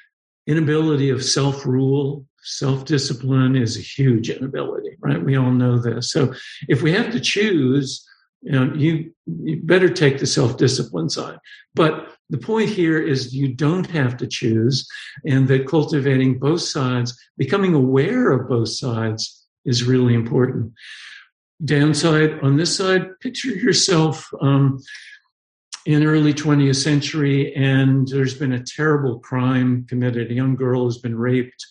inability 0.47 1.11
of 1.11 1.25
self 1.25 1.67
rule, 1.67 2.27
self 2.43 2.85
discipline 2.85 3.57
is 3.57 3.77
a 3.77 3.81
huge 3.81 4.31
inability, 4.31 4.97
right? 5.01 5.23
We 5.23 5.37
all 5.37 5.51
know 5.51 5.79
this. 5.79 6.11
So 6.11 6.35
if 6.69 6.83
we 6.83 6.93
have 6.93 7.11
to 7.13 7.21
choose, 7.21 8.07
you 8.43 8.53
know, 8.53 8.73
you, 8.75 9.13
you 9.27 9.61
better 9.63 9.89
take 9.89 10.19
the 10.19 10.27
self 10.27 10.57
discipline 10.57 11.09
side. 11.09 11.39
But 11.75 12.09
the 12.31 12.39
point 12.39 12.71
here 12.71 12.99
is 12.99 13.35
you 13.35 13.49
don't 13.49 13.91
have 13.91 14.17
to 14.19 14.27
choose, 14.27 14.87
and 15.27 15.49
that 15.49 15.67
cultivating 15.67 16.39
both 16.39 16.63
sides, 16.63 17.19
becoming 17.37 17.75
aware 17.75 18.31
of 18.31 18.49
both 18.49 18.69
sides 18.69 19.47
is 19.65 19.85
really 19.85 20.15
important 20.15 20.73
downside 21.63 22.41
on 22.41 22.57
this 22.57 22.77
side 22.77 23.19
picture 23.21 23.49
yourself 23.51 24.29
um, 24.41 24.81
in 25.87 26.05
early 26.05 26.33
20th 26.33 26.77
century 26.77 27.55
and 27.55 28.09
there's 28.09 28.35
been 28.35 28.53
a 28.53 28.63
terrible 28.63 29.21
crime 29.21 29.87
committed. 29.89 30.31
A 30.31 30.35
young 30.35 30.57
girl 30.57 30.87
has 30.87 30.99
been 30.99 31.17
raped 31.17 31.67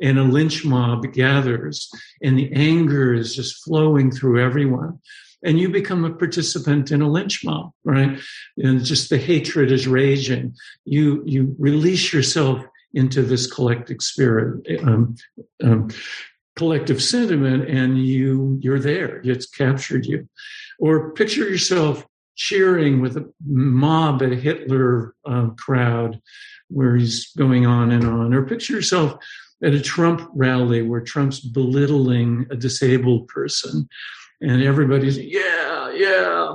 and 0.00 0.18
a 0.18 0.22
lynch 0.22 0.64
mob 0.64 1.12
gathers 1.12 1.90
and 2.22 2.38
the 2.38 2.50
anger 2.52 3.12
is 3.12 3.34
just 3.34 3.62
flowing 3.64 4.10
through 4.10 4.42
everyone. 4.42 4.98
And 5.44 5.58
you 5.58 5.68
become 5.68 6.04
a 6.04 6.14
participant 6.14 6.90
in 6.90 7.02
a 7.02 7.08
lynch 7.08 7.44
mob 7.44 7.72
right? 7.84 8.18
And 8.56 8.84
just 8.84 9.10
the 9.10 9.18
hatred 9.18 9.70
is 9.70 9.86
raging. 9.86 10.54
You 10.84 11.22
you 11.26 11.54
release 11.58 12.12
yourself 12.12 12.64
into 12.94 13.22
this 13.22 13.46
collective 13.46 14.00
spirit 14.00 14.66
um, 14.82 15.16
um, 15.62 15.88
collective 16.58 17.00
sentiment 17.00 17.68
and 17.68 18.04
you 18.04 18.58
you're 18.60 18.80
there 18.80 19.20
it's 19.24 19.46
captured 19.46 20.04
you. 20.04 20.28
Or 20.80 21.12
picture 21.12 21.48
yourself 21.48 22.04
cheering 22.34 23.00
with 23.00 23.16
a 23.16 23.32
mob 23.46 24.22
at 24.22 24.32
a 24.32 24.36
hitler 24.36 25.14
uh, 25.24 25.50
crowd 25.50 26.20
where 26.68 26.96
he's 26.96 27.32
going 27.36 27.64
on 27.64 27.90
and 27.92 28.04
on. 28.04 28.34
Or 28.34 28.44
picture 28.44 28.74
yourself 28.74 29.18
at 29.62 29.72
a 29.72 29.80
trump 29.80 30.28
rally 30.34 30.82
where 30.82 31.00
trump's 31.00 31.40
belittling 31.40 32.46
a 32.50 32.56
disabled 32.56 33.28
person 33.28 33.88
and 34.40 34.62
everybody's 34.62 35.18
yeah 35.18 35.90
yeah 35.90 36.54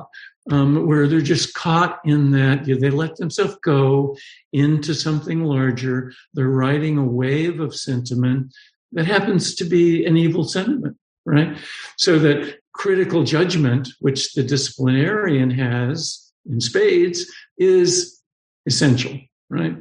um, 0.52 0.88
where 0.88 1.08
they're 1.08 1.22
just 1.22 1.54
caught 1.54 2.00
in 2.06 2.32
that 2.32 2.68
you 2.68 2.76
know, 2.76 2.82
they 2.82 2.90
let 2.90 3.16
themselves 3.16 3.56
go 3.64 4.16
into 4.52 4.94
something 4.94 5.44
larger. 5.44 6.14
They're 6.34 6.50
riding 6.50 6.98
a 6.98 7.04
wave 7.06 7.60
of 7.62 7.76
sentiment 7.76 8.54
that 8.94 9.06
happens 9.06 9.56
to 9.56 9.66
be 9.66 10.06
an 10.06 10.18
evil 10.18 10.44
sentiment, 10.44 10.98
right? 11.26 11.58
So 11.98 12.20
that 12.20 12.60
critical 12.74 13.24
judgment, 13.24 13.90
which 14.00 14.34
the 14.34 14.44
disciplinarian 14.44 15.52
has 15.52 16.32
in 16.50 16.60
spades, 16.60 17.32
is 17.58 18.22
essential, 18.66 19.20
right? 19.50 19.78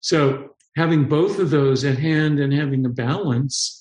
So 0.00 0.50
having 0.76 1.08
both 1.08 1.38
of 1.38 1.50
those 1.50 1.84
at 1.84 1.98
hand 1.98 2.40
and 2.40 2.52
having 2.52 2.84
a 2.86 2.90
balance 2.90 3.80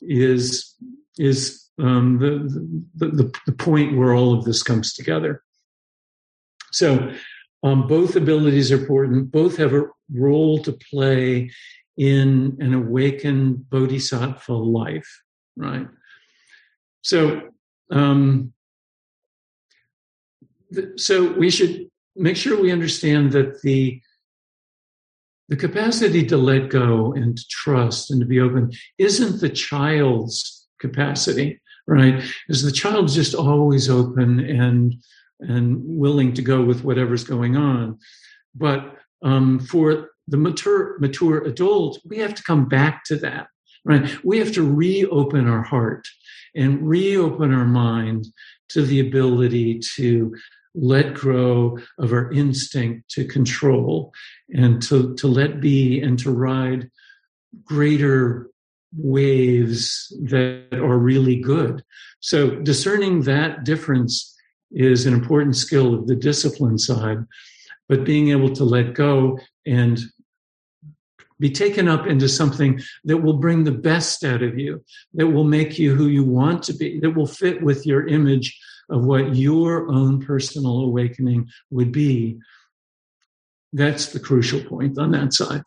is 0.00 0.74
is 1.18 1.68
um, 1.78 2.18
the, 2.18 3.06
the, 3.06 3.32
the 3.46 3.52
point 3.52 3.96
where 3.96 4.14
all 4.14 4.36
of 4.36 4.44
this 4.44 4.62
comes 4.62 4.94
together. 4.94 5.42
So 6.72 7.12
um, 7.62 7.86
both 7.86 8.16
abilities 8.16 8.72
are 8.72 8.78
important. 8.78 9.30
Both 9.30 9.56
have 9.56 9.74
a 9.74 9.88
role 10.12 10.62
to 10.62 10.72
play 10.72 11.50
in 12.00 12.56
an 12.60 12.72
awakened 12.72 13.68
bodhisattva 13.68 14.54
life, 14.54 15.22
right? 15.54 15.86
So, 17.02 17.50
um, 17.90 18.54
th- 20.74 20.98
so 20.98 21.30
we 21.34 21.50
should 21.50 21.90
make 22.16 22.38
sure 22.38 22.58
we 22.58 22.72
understand 22.72 23.32
that 23.32 23.60
the 23.60 24.00
the 25.50 25.56
capacity 25.56 26.24
to 26.24 26.38
let 26.38 26.70
go 26.70 27.12
and 27.12 27.36
to 27.36 27.44
trust 27.50 28.10
and 28.10 28.20
to 28.20 28.26
be 28.26 28.40
open 28.40 28.70
isn't 28.98 29.40
the 29.40 29.50
child's 29.50 30.68
capacity, 30.80 31.60
right? 31.86 32.24
Is 32.48 32.62
the 32.62 32.72
child's 32.72 33.14
just 33.14 33.34
always 33.34 33.90
open 33.90 34.40
and 34.40 34.94
and 35.40 35.82
willing 35.84 36.32
to 36.32 36.40
go 36.40 36.64
with 36.64 36.82
whatever's 36.82 37.24
going 37.24 37.58
on. 37.58 37.98
But 38.54 38.96
um, 39.22 39.60
for 39.60 40.12
the 40.30 40.36
mature 40.36 40.98
mature 40.98 41.44
adult, 41.44 41.98
we 42.04 42.18
have 42.18 42.34
to 42.34 42.42
come 42.42 42.68
back 42.68 43.04
to 43.04 43.16
that, 43.16 43.48
right? 43.84 44.08
We 44.24 44.38
have 44.38 44.52
to 44.52 44.62
reopen 44.62 45.48
our 45.48 45.62
heart 45.62 46.06
and 46.54 46.88
reopen 46.88 47.52
our 47.52 47.66
mind 47.66 48.26
to 48.70 48.82
the 48.82 49.00
ability 49.00 49.80
to 49.96 50.34
let 50.74 51.14
go 51.14 51.78
of 51.98 52.12
our 52.12 52.30
instinct 52.32 53.10
to 53.10 53.24
control 53.24 54.12
and 54.50 54.80
to, 54.82 55.14
to 55.16 55.26
let 55.26 55.60
be 55.60 56.00
and 56.00 56.18
to 56.20 56.30
ride 56.30 56.88
greater 57.64 58.48
waves 58.96 60.16
that 60.22 60.66
are 60.72 60.98
really 60.98 61.36
good. 61.36 61.82
So 62.20 62.56
discerning 62.56 63.22
that 63.22 63.64
difference 63.64 64.36
is 64.70 65.06
an 65.06 65.14
important 65.14 65.56
skill 65.56 65.94
of 65.94 66.06
the 66.06 66.14
discipline 66.14 66.78
side, 66.78 67.18
but 67.88 68.04
being 68.04 68.30
able 68.30 68.54
to 68.54 68.64
let 68.64 68.94
go 68.94 69.38
and 69.66 69.98
be 71.40 71.50
taken 71.50 71.88
up 71.88 72.06
into 72.06 72.28
something 72.28 72.80
that 73.04 73.16
will 73.16 73.38
bring 73.38 73.64
the 73.64 73.72
best 73.72 74.22
out 74.24 74.42
of 74.42 74.58
you, 74.58 74.84
that 75.14 75.26
will 75.26 75.44
make 75.44 75.78
you 75.78 75.94
who 75.94 76.06
you 76.06 76.22
want 76.22 76.62
to 76.64 76.74
be, 76.74 77.00
that 77.00 77.16
will 77.16 77.26
fit 77.26 77.62
with 77.62 77.86
your 77.86 78.06
image 78.06 78.60
of 78.90 79.04
what 79.04 79.34
your 79.34 79.90
own 79.90 80.24
personal 80.24 80.80
awakening 80.80 81.48
would 81.70 81.90
be. 81.90 82.38
That's 83.72 84.12
the 84.12 84.20
crucial 84.20 84.62
point 84.62 84.98
on 84.98 85.12
that 85.12 85.32
side. 85.32 85.62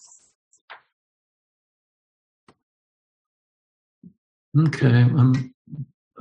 Okay, 4.56 4.88
I'm 4.88 5.56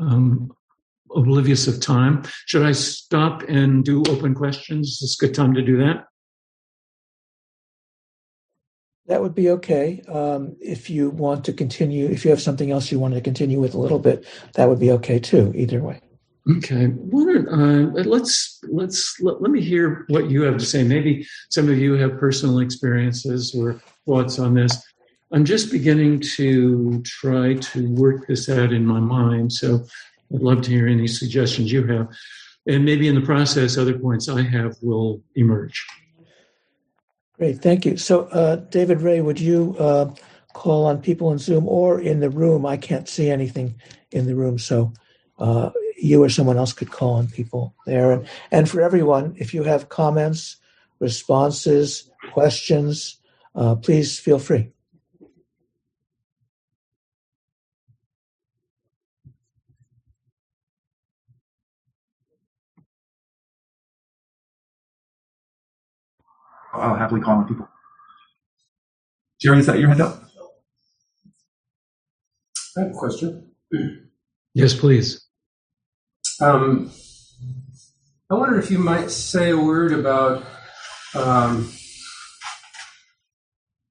um, 0.01 0.53
oblivious 1.15 1.67
of 1.67 1.81
time. 1.81 2.23
Should 2.47 2.65
I 2.65 2.73
stop 2.73 3.43
and 3.49 3.85
do 3.85 4.03
open 4.09 4.35
questions? 4.35 4.89
Is 4.89 4.99
this 5.01 5.21
a 5.21 5.27
good 5.27 5.35
time 5.35 5.53
to 5.55 5.63
do 5.63 5.77
that? 5.79 6.07
That 9.07 9.21
would 9.21 9.35
be 9.35 9.51
okay. 9.51 10.01
Um, 10.09 10.57
if 10.61 10.89
you 10.89 11.11
want 11.11 11.45
to 11.47 11.53
continue, 11.53 12.09
if 12.09 12.25
you 12.25 12.31
have 12.31 12.41
something 12.41 12.71
else 12.71 12.93
you 12.93 13.01
wanted 13.01 13.17
to 13.17 13.21
continue 13.21 13.61
with 13.61 13.75
a 13.75 13.79
little 13.79 13.99
bit, 13.99 14.25
that 14.55 14.69
would 14.69 14.79
be 14.79 14.93
okay 14.93 15.19
too. 15.19 15.53
Either 15.57 15.81
way. 15.81 16.01
Okay. 16.59 16.87
uh, 16.87 18.03
let's 18.05 18.59
let's 18.69 19.21
let, 19.21 19.41
let, 19.41 19.51
me 19.53 19.61
hear 19.61 20.05
what 20.09 20.29
you 20.29 20.43
have 20.43 20.59
to 20.59 20.67
say. 20.67 20.83
Maybe 20.83 21.27
some 21.51 21.69
of 21.69 21.79
you 21.79 21.95
have 21.95 22.19
personal 22.19 22.59
experiences 22.59 23.55
or 23.55 23.81
thoughts 24.07 24.39
on 24.39 24.55
this. 24.55 24.83
I'm 25.33 25.45
just 25.45 25.71
beginning 25.71 26.21
to 26.37 27.01
try 27.05 27.55
to 27.55 27.89
work 27.95 28.27
this 28.27 28.49
out 28.49 28.73
in 28.73 28.85
my 28.85 28.99
mind. 28.99 29.53
So 29.53 29.85
I'd 30.35 30.43
love 30.43 30.63
to 30.63 30.71
hear 30.71 30.89
any 30.89 31.07
suggestions 31.07 31.71
you 31.71 31.87
have, 31.87 32.09
and 32.67 32.85
maybe 32.85 33.07
in 33.07 33.15
the 33.15 33.21
process, 33.21 33.79
other 33.79 33.97
points 33.97 34.29
I 34.29 34.43
have 34.43 34.77
will 34.83 35.23
emerge. 35.37 35.87
Great, 37.43 37.61
thank 37.61 37.85
you. 37.85 37.97
So, 37.97 38.27
uh, 38.27 38.55
David 38.55 39.01
Ray, 39.01 39.21
would 39.21 39.41
you 39.41 39.75
uh, 39.77 40.15
call 40.53 40.87
on 40.87 41.03
people 41.03 41.33
in 41.33 41.39
Zoom 41.39 41.67
or 41.67 42.01
in 42.01 42.21
the 42.21 42.31
room? 42.31 42.65
I 42.65 42.77
can't 42.77 43.09
see 43.09 43.31
anything 43.31 43.75
in 44.13 44.27
the 44.27 44.37
room, 44.37 44.61
so 44.61 44.93
uh, 45.41 45.71
you 46.01 46.23
or 46.23 46.29
someone 46.29 46.57
else 46.57 46.73
could 46.73 46.93
call 46.93 47.15
on 47.15 47.27
people 47.27 47.75
there. 47.85 48.13
And, 48.13 48.29
and 48.53 48.71
for 48.71 48.81
everyone, 48.81 49.35
if 49.39 49.55
you 49.55 49.65
have 49.65 49.89
comments, 49.89 50.59
responses, 51.01 52.09
questions, 52.33 53.17
uh, 53.57 53.75
please 53.75 54.21
feel 54.21 54.39
free. 54.39 54.71
I'll 66.73 66.97
happily 66.97 67.21
call 67.21 67.39
on 67.39 67.49
people. 67.49 67.69
Jerry, 69.41 69.59
is 69.59 69.67
that 69.67 69.79
your 69.79 69.89
hand 69.89 70.01
up? 70.01 70.23
I 72.77 72.83
have 72.83 72.91
a 72.91 72.95
question. 72.95 73.51
Yes, 74.55 74.75
please. 74.75 75.27
Um, 76.41 76.91
I 78.31 78.35
wonder 78.35 78.59
if 78.59 78.71
you 78.71 78.79
might 78.79 79.11
say 79.11 79.51
a 79.51 79.57
word 79.57 79.93
about 79.93 80.45
um, 81.15 81.71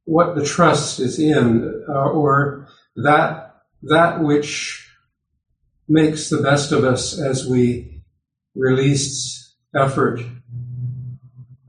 what 0.06 0.36
the 0.36 0.44
trust 0.44 1.00
is 1.00 1.20
in, 1.20 1.86
uh, 1.88 2.10
or 2.10 2.68
that 2.96 3.56
that 3.84 4.22
which 4.22 4.88
makes 5.88 6.30
the 6.30 6.42
best 6.42 6.72
of 6.72 6.84
us 6.84 7.20
as 7.20 7.48
we 7.48 8.04
release 8.56 9.56
effort, 9.76 10.22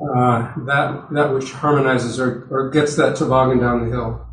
uh, 0.02 0.52
that 0.64 1.08
that 1.12 1.34
which 1.34 1.50
harmonizes 1.52 2.18
or, 2.18 2.48
or 2.50 2.70
gets 2.70 2.96
that 2.96 3.16
toboggan 3.16 3.60
down 3.60 3.84
the 3.88 3.96
hill. 3.96 4.26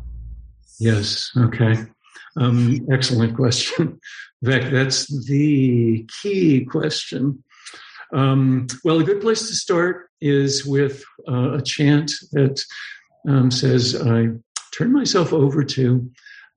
Yes. 0.78 1.30
Okay. 1.36 1.74
Um, 2.36 2.86
excellent 2.92 3.36
question. 3.36 4.00
Fact, 4.44 4.72
that's 4.72 5.06
the 5.26 6.06
key 6.22 6.64
question. 6.64 7.44
Um, 8.12 8.66
well, 8.82 8.98
a 8.98 9.04
good 9.04 9.20
place 9.20 9.46
to 9.48 9.54
start 9.54 10.08
is 10.20 10.64
with 10.64 11.04
uh, 11.28 11.52
a 11.52 11.62
chant 11.62 12.12
that 12.32 12.64
um, 13.28 13.50
says, 13.50 13.94
I 13.94 14.28
turn 14.72 14.92
myself 14.92 15.32
over 15.32 15.62
to, 15.64 16.10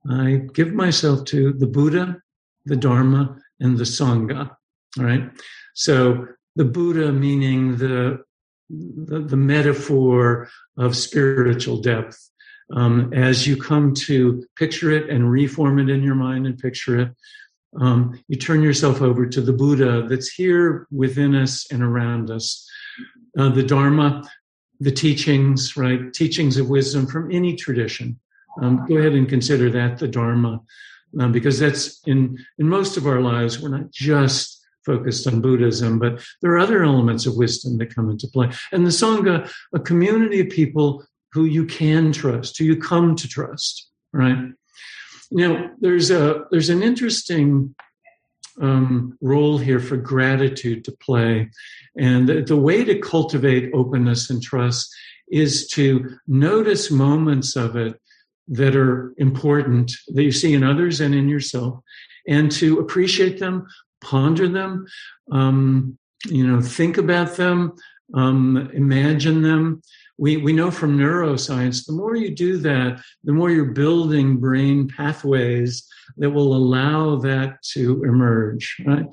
I 0.09 0.47
give 0.53 0.73
myself 0.73 1.25
to 1.25 1.53
the 1.53 1.67
Buddha, 1.67 2.21
the 2.65 2.75
Dharma, 2.77 3.37
and 3.59 3.77
the 3.77 3.83
Sangha. 3.83 4.55
All 4.97 5.05
right. 5.05 5.29
So 5.73 6.27
the 6.55 6.65
Buddha 6.65 7.11
meaning 7.11 7.77
the, 7.77 8.23
the, 8.69 9.19
the 9.19 9.37
metaphor 9.37 10.49
of 10.77 10.95
spiritual 10.95 11.81
depth. 11.81 12.29
Um, 12.73 13.13
as 13.13 13.45
you 13.45 13.57
come 13.57 13.93
to 13.93 14.45
picture 14.55 14.91
it 14.91 15.09
and 15.09 15.29
reform 15.29 15.79
it 15.79 15.89
in 15.89 16.01
your 16.01 16.15
mind 16.15 16.47
and 16.47 16.57
picture 16.57 16.99
it, 16.99 17.09
um, 17.79 18.19
you 18.27 18.37
turn 18.37 18.61
yourself 18.61 19.01
over 19.01 19.25
to 19.25 19.41
the 19.41 19.53
Buddha 19.53 20.07
that's 20.07 20.29
here 20.29 20.87
within 20.91 21.35
us 21.35 21.65
and 21.71 21.83
around 21.83 22.29
us. 22.29 22.67
Uh, 23.37 23.49
the 23.49 23.63
Dharma, 23.63 24.23
the 24.79 24.91
teachings, 24.91 25.75
right? 25.75 26.13
Teachings 26.13 26.57
of 26.57 26.69
wisdom 26.69 27.07
from 27.07 27.31
any 27.31 27.55
tradition. 27.55 28.19
Um, 28.61 28.85
go 28.87 28.97
ahead 28.97 29.13
and 29.13 29.27
consider 29.27 29.71
that 29.71 29.97
the 29.97 30.07
Dharma, 30.07 30.61
um, 31.19 31.31
because 31.31 31.59
that's 31.59 32.01
in 32.05 32.37
in 32.59 32.69
most 32.69 32.97
of 32.97 33.07
our 33.07 33.21
lives. 33.21 33.59
We're 33.59 33.69
not 33.69 33.91
just 33.91 34.62
focused 34.85 35.27
on 35.27 35.41
Buddhism, 35.41 35.99
but 35.99 36.23
there 36.41 36.51
are 36.51 36.59
other 36.59 36.83
elements 36.83 37.25
of 37.25 37.37
wisdom 37.37 37.77
that 37.77 37.93
come 37.95 38.09
into 38.09 38.27
play. 38.27 38.49
And 38.71 38.85
the 38.85 38.91
Sangha, 38.91 39.51
a 39.73 39.79
community 39.79 40.39
of 40.41 40.49
people 40.49 41.05
who 41.31 41.45
you 41.45 41.65
can 41.65 42.11
trust, 42.11 42.57
who 42.57 42.65
you 42.65 42.77
come 42.77 43.15
to 43.15 43.27
trust, 43.27 43.89
right? 44.11 44.37
Now, 45.31 45.71
there's 45.79 46.11
a 46.11 46.45
there's 46.51 46.69
an 46.69 46.83
interesting 46.83 47.73
um, 48.61 49.17
role 49.19 49.57
here 49.57 49.79
for 49.79 49.97
gratitude 49.97 50.85
to 50.85 50.91
play, 50.91 51.49
and 51.97 52.29
the, 52.29 52.41
the 52.41 52.57
way 52.57 52.83
to 52.83 52.99
cultivate 52.99 53.73
openness 53.73 54.29
and 54.29 54.43
trust 54.43 54.93
is 55.31 55.67
to 55.69 56.15
notice 56.27 56.91
moments 56.91 57.55
of 57.55 57.75
it 57.75 57.99
that 58.47 58.75
are 58.75 59.13
important 59.17 59.93
that 60.09 60.23
you 60.23 60.31
see 60.31 60.53
in 60.53 60.63
others 60.63 61.01
and 61.01 61.15
in 61.15 61.27
yourself, 61.27 61.79
and 62.27 62.51
to 62.51 62.79
appreciate 62.79 63.39
them, 63.39 63.65
ponder 64.03 64.47
them, 64.47 64.85
um, 65.31 65.97
you 66.25 66.45
know, 66.45 66.61
think 66.61 66.97
about 66.97 67.35
them, 67.35 67.73
um, 68.13 68.69
imagine 68.73 69.41
them, 69.41 69.81
we, 70.17 70.37
we 70.37 70.53
know 70.53 70.69
from 70.69 70.97
neuroscience, 70.97 71.85
the 71.85 71.93
more 71.93 72.15
you 72.15 72.35
do 72.35 72.57
that, 72.57 73.01
the 73.23 73.33
more 73.33 73.49
you're 73.49 73.73
building 73.73 74.37
brain 74.37 74.87
pathways 74.87 75.87
that 76.17 76.29
will 76.29 76.55
allow 76.55 77.15
that 77.15 77.61
to 77.73 78.03
emerge, 78.03 78.75
right? 78.85 79.05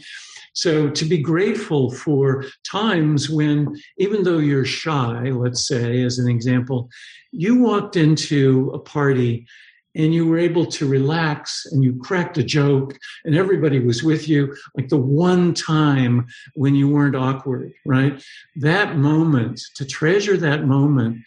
So 0.53 0.91
to 0.91 1.05
be 1.05 1.19
grateful 1.19 1.91
for 1.91 2.45
times 2.71 3.31
when, 3.31 3.75
even 3.99 4.25
though 4.25 4.39
you're 4.39 4.65
shy, 4.67 5.31
let's 5.31 5.67
say, 5.67 6.03
as 6.03 6.19
an 6.19 6.29
example, 6.29 6.91
you 7.33 7.57
walked 7.57 7.97
into 7.97 8.71
a 8.75 8.79
party 8.79 9.47
and 9.95 10.15
you 10.15 10.27
were 10.27 10.39
able 10.39 10.67
to 10.67 10.87
relax 10.87 11.67
and 11.71 11.83
you 11.83 11.99
cracked 11.99 12.39
a 12.39 12.43
joke 12.43 12.97
and 13.25 13.37
everybody 13.37 13.81
was 13.81 14.03
with 14.03 14.29
you 14.29 14.55
like 14.77 14.89
the 14.89 14.97
one 14.97 15.53
time 15.55 16.27
when 16.55 16.75
you 16.75 16.89
weren't 16.89 17.17
awkward 17.17 17.73
right? 17.85 18.23
That 18.57 18.97
moment 18.97 19.61
to 19.77 19.85
treasure 19.85 20.37
that 20.37 20.65
moment 20.65 21.19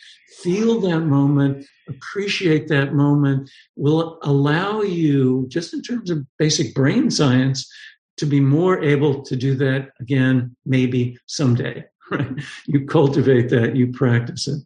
feel 0.41 0.79
that 0.81 1.01
moment 1.01 1.65
appreciate 1.87 2.67
that 2.67 2.93
moment 2.93 3.49
will 3.75 4.19
allow 4.23 4.81
you 4.81 5.45
just 5.49 5.73
in 5.73 5.81
terms 5.81 6.09
of 6.09 6.25
basic 6.39 6.73
brain 6.73 7.11
science 7.11 7.71
to 8.17 8.25
be 8.25 8.39
more 8.39 8.81
able 8.81 9.21
to 9.23 9.35
do 9.35 9.55
that 9.55 9.89
again 9.99 10.55
maybe 10.65 11.17
someday 11.25 11.83
right 12.11 12.29
you 12.65 12.85
cultivate 12.85 13.49
that 13.49 13.75
you 13.75 13.91
practice 13.91 14.47
it 14.47 14.59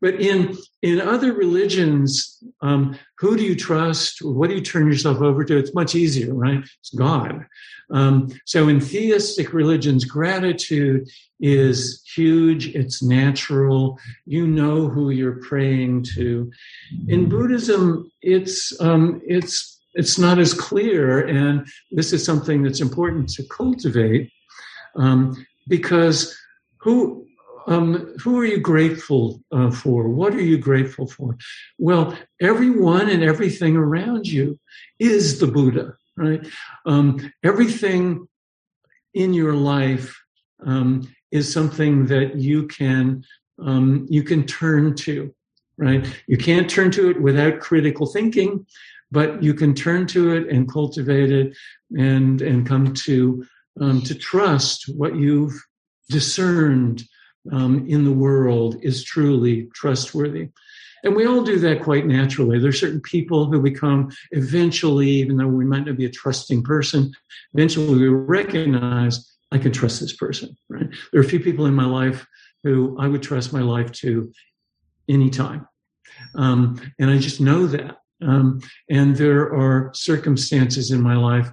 but 0.00 0.20
in 0.20 0.56
in 0.82 1.00
other 1.00 1.32
religions, 1.32 2.42
um, 2.62 2.96
who 3.18 3.36
do 3.36 3.42
you 3.42 3.56
trust? 3.56 4.22
What 4.22 4.48
do 4.48 4.54
you 4.54 4.62
turn 4.62 4.86
yourself 4.86 5.20
over 5.20 5.44
to? 5.44 5.56
It's 5.56 5.74
much 5.74 5.94
easier, 5.94 6.32
right? 6.32 6.62
It's 6.80 6.90
God. 6.90 7.44
Um, 7.90 8.28
so 8.44 8.68
in 8.68 8.80
theistic 8.80 9.52
religions, 9.52 10.04
gratitude 10.04 11.08
is 11.40 12.02
huge. 12.14 12.74
It's 12.76 13.02
natural. 13.02 13.98
You 14.24 14.46
know 14.46 14.88
who 14.88 15.10
you're 15.10 15.42
praying 15.42 16.04
to. 16.14 16.50
In 17.08 17.28
Buddhism, 17.28 18.10
it's 18.22 18.78
um, 18.80 19.20
it's 19.26 19.80
it's 19.94 20.16
not 20.16 20.38
as 20.38 20.54
clear, 20.54 21.26
and 21.26 21.66
this 21.90 22.12
is 22.12 22.24
something 22.24 22.62
that's 22.62 22.80
important 22.80 23.30
to 23.30 23.42
cultivate 23.48 24.30
um, 24.94 25.44
because 25.66 26.38
who 26.80 27.26
um, 27.66 28.14
who 28.18 28.40
are 28.40 28.46
you 28.46 28.60
grateful 28.60 29.42
uh, 29.52 29.70
for? 29.70 30.08
What 30.08 30.34
are 30.34 30.42
you 30.42 30.56
grateful 30.56 31.06
for? 31.06 31.36
Well, 31.76 32.16
everyone 32.40 33.10
and 33.10 33.22
everything 33.22 33.76
around 33.76 34.26
you 34.26 34.58
is 34.98 35.38
the 35.38 35.48
Buddha, 35.48 35.94
right? 36.16 36.46
Um, 36.86 37.30
everything 37.44 38.26
in 39.12 39.34
your 39.34 39.52
life 39.52 40.18
um, 40.64 41.14
is 41.30 41.52
something 41.52 42.06
that 42.06 42.36
you 42.36 42.66
can 42.68 43.22
um, 43.60 44.06
you 44.08 44.22
can 44.22 44.46
turn 44.46 44.94
to, 44.94 45.34
right? 45.76 46.06
You 46.26 46.38
can't 46.38 46.70
turn 46.70 46.90
to 46.92 47.10
it 47.10 47.20
without 47.20 47.60
critical 47.60 48.06
thinking, 48.06 48.64
but 49.10 49.42
you 49.42 49.52
can 49.52 49.74
turn 49.74 50.06
to 50.08 50.32
it 50.36 50.48
and 50.48 50.70
cultivate 50.70 51.30
it 51.30 51.56
and 51.96 52.40
and 52.40 52.66
come 52.66 52.94
to 52.94 53.44
um, 53.80 54.00
to 54.02 54.14
trust 54.14 54.86
what 54.96 55.16
you've 55.16 55.60
discerned 56.08 57.04
um, 57.52 57.86
in 57.88 58.04
the 58.04 58.12
world 58.12 58.76
is 58.82 59.04
truly 59.04 59.68
trustworthy. 59.74 60.48
And 61.04 61.14
we 61.14 61.26
all 61.26 61.42
do 61.42 61.58
that 61.60 61.82
quite 61.82 62.06
naturally. 62.06 62.58
There 62.58 62.70
are 62.70 62.72
certain 62.72 63.00
people 63.00 63.46
who 63.46 63.62
become 63.62 64.10
eventually, 64.32 65.08
even 65.08 65.36
though 65.36 65.46
we 65.46 65.64
might 65.64 65.86
not 65.86 65.96
be 65.96 66.06
a 66.06 66.10
trusting 66.10 66.64
person, 66.64 67.12
eventually 67.54 67.98
we 67.98 68.08
recognize 68.08 69.32
I 69.52 69.58
can 69.58 69.72
trust 69.72 70.00
this 70.00 70.14
person, 70.14 70.56
right? 70.68 70.88
There 71.12 71.20
are 71.20 71.24
a 71.24 71.28
few 71.28 71.40
people 71.40 71.66
in 71.66 71.74
my 71.74 71.86
life 71.86 72.26
who 72.64 72.96
I 72.98 73.06
would 73.06 73.22
trust 73.22 73.52
my 73.52 73.62
life 73.62 73.92
to 73.92 74.32
anytime. 75.08 75.66
Um, 76.34 76.80
and 76.98 77.10
I 77.10 77.18
just 77.18 77.40
know 77.40 77.66
that. 77.66 77.96
Um, 78.20 78.60
and 78.90 79.14
there 79.14 79.54
are 79.54 79.92
circumstances 79.94 80.90
in 80.90 81.00
my 81.00 81.16
life 81.16 81.50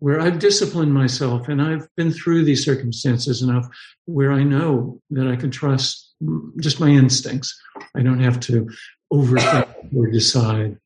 where 0.00 0.20
I've 0.20 0.38
disciplined 0.38 0.94
myself 0.94 1.48
and 1.48 1.60
I've 1.60 1.88
been 1.96 2.12
through 2.12 2.44
these 2.44 2.64
circumstances 2.64 3.42
enough 3.42 3.68
where 4.04 4.32
I 4.32 4.42
know 4.42 5.00
that 5.10 5.26
I 5.26 5.36
can 5.36 5.50
trust 5.50 6.14
just 6.58 6.80
my 6.80 6.88
instincts. 6.88 7.60
I 7.94 8.02
don't 8.02 8.20
have 8.20 8.40
to 8.40 8.68
overthink 9.12 9.94
or 9.96 10.06
decide. 10.08 10.78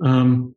Um, 0.00 0.54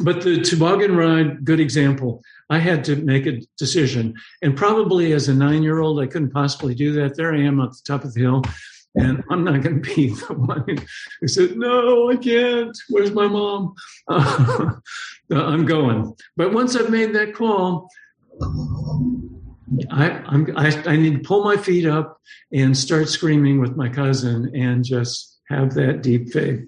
but 0.00 0.22
the 0.22 0.40
toboggan 0.40 0.96
ride, 0.96 1.44
good 1.44 1.60
example. 1.60 2.22
I 2.50 2.58
had 2.58 2.84
to 2.84 2.96
make 2.96 3.26
a 3.26 3.40
decision. 3.58 4.14
And 4.42 4.56
probably 4.56 5.12
as 5.12 5.28
a 5.28 5.34
nine 5.34 5.62
year 5.62 5.80
old, 5.80 6.00
I 6.00 6.06
couldn't 6.06 6.30
possibly 6.30 6.74
do 6.74 6.92
that. 6.92 7.16
There 7.16 7.34
I 7.34 7.40
am 7.40 7.60
at 7.60 7.70
the 7.70 7.82
top 7.84 8.04
of 8.04 8.14
the 8.14 8.20
hill. 8.20 8.42
And 8.94 9.22
I'm 9.30 9.44
not 9.44 9.62
going 9.62 9.82
to 9.82 9.94
be 9.94 10.08
the 10.28 10.34
one 10.34 10.78
who 11.20 11.28
said, 11.28 11.56
No, 11.56 12.10
I 12.10 12.16
can't. 12.16 12.76
Where's 12.88 13.12
my 13.12 13.28
mom? 13.28 13.74
Uh, 15.30 15.44
I'm 15.44 15.66
going. 15.66 16.14
But 16.38 16.54
once 16.54 16.74
I've 16.74 16.88
made 16.88 17.14
that 17.14 17.34
call, 17.34 17.90
I, 19.90 20.10
I, 20.56 20.82
I 20.86 20.96
need 20.96 21.12
to 21.12 21.18
pull 21.18 21.44
my 21.44 21.58
feet 21.58 21.84
up 21.84 22.18
and 22.50 22.74
start 22.74 23.10
screaming 23.10 23.60
with 23.60 23.76
my 23.76 23.90
cousin 23.90 24.50
and 24.54 24.82
just 24.82 25.38
have 25.50 25.74
that 25.74 26.02
deep 26.02 26.30
faith. 26.32 26.64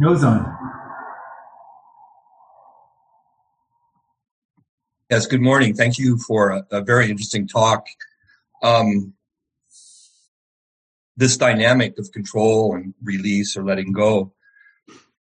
Nose 0.00 0.24
on. 0.24 0.55
Yes, 5.08 5.28
good 5.28 5.40
morning. 5.40 5.72
Thank 5.72 5.98
you 5.98 6.18
for 6.18 6.50
a, 6.50 6.66
a 6.72 6.80
very 6.80 7.08
interesting 7.08 7.46
talk. 7.46 7.86
Um, 8.60 9.14
this 11.16 11.36
dynamic 11.36 11.96
of 12.00 12.10
control 12.10 12.74
and 12.74 12.92
release 13.00 13.56
or 13.56 13.64
letting 13.64 13.92
go, 13.92 14.32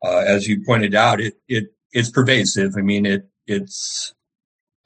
uh, 0.05 0.19
as 0.19 0.47
you 0.47 0.63
pointed 0.63 0.93
out, 0.93 1.19
it 1.19 1.33
it 1.47 1.73
it's 1.91 2.11
pervasive. 2.11 2.75
I 2.77 2.81
mean, 2.81 3.07
it 3.07 3.27
it's 3.47 4.13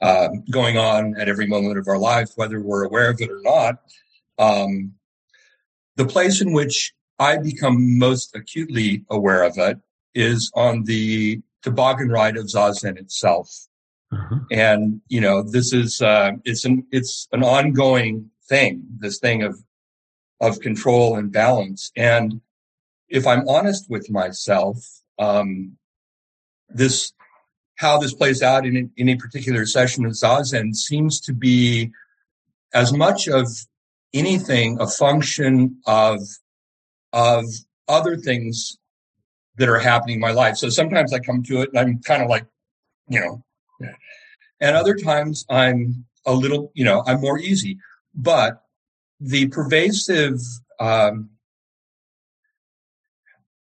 uh, 0.00 0.28
going 0.50 0.78
on 0.78 1.14
at 1.20 1.28
every 1.28 1.46
moment 1.46 1.76
of 1.76 1.88
our 1.88 1.98
life, 1.98 2.30
whether 2.36 2.58
we're 2.58 2.84
aware 2.84 3.10
of 3.10 3.20
it 3.20 3.30
or 3.30 3.42
not. 3.42 3.74
Um, 4.38 4.94
the 5.96 6.06
place 6.06 6.40
in 6.40 6.54
which 6.54 6.94
I 7.18 7.36
become 7.36 7.98
most 7.98 8.34
acutely 8.34 9.04
aware 9.10 9.42
of 9.42 9.58
it 9.58 9.78
is 10.14 10.50
on 10.54 10.84
the 10.84 11.42
toboggan 11.62 12.08
ride 12.08 12.38
of 12.38 12.46
Zazen 12.46 12.96
itself. 12.98 13.65
Uh-huh. 14.12 14.38
And, 14.50 15.00
you 15.08 15.20
know, 15.20 15.42
this 15.42 15.72
is, 15.72 16.00
uh, 16.00 16.32
it's 16.44 16.64
an, 16.64 16.86
it's 16.92 17.28
an 17.32 17.42
ongoing 17.42 18.30
thing, 18.48 18.84
this 18.98 19.18
thing 19.18 19.42
of, 19.42 19.58
of 20.40 20.60
control 20.60 21.16
and 21.16 21.32
balance. 21.32 21.90
And 21.96 22.40
if 23.08 23.26
I'm 23.26 23.48
honest 23.48 23.90
with 23.90 24.10
myself, 24.10 24.76
um, 25.18 25.76
this, 26.68 27.12
how 27.76 27.98
this 27.98 28.14
plays 28.14 28.42
out 28.42 28.64
in, 28.64 28.90
in 28.96 29.08
a 29.08 29.16
particular 29.16 29.66
session 29.66 30.04
of 30.06 30.12
Zazen 30.12 30.74
seems 30.74 31.20
to 31.22 31.32
be 31.32 31.92
as 32.72 32.92
much 32.92 33.28
of 33.28 33.48
anything 34.14 34.78
a 34.80 34.86
function 34.86 35.80
of, 35.86 36.20
of 37.12 37.44
other 37.88 38.16
things 38.16 38.78
that 39.56 39.68
are 39.68 39.78
happening 39.78 40.16
in 40.16 40.20
my 40.20 40.32
life. 40.32 40.56
So 40.56 40.68
sometimes 40.68 41.12
I 41.12 41.18
come 41.18 41.42
to 41.44 41.62
it 41.62 41.70
and 41.70 41.78
I'm 41.78 42.02
kind 42.02 42.22
of 42.22 42.28
like, 42.28 42.46
you 43.08 43.20
know, 43.20 43.42
and 44.60 44.76
other 44.76 44.94
times 44.94 45.44
I'm 45.48 46.04
a 46.24 46.34
little, 46.34 46.72
you 46.74 46.84
know, 46.84 47.02
I'm 47.06 47.20
more 47.20 47.38
easy. 47.38 47.78
But 48.14 48.62
the 49.20 49.48
pervasive, 49.48 50.40
um, 50.80 51.30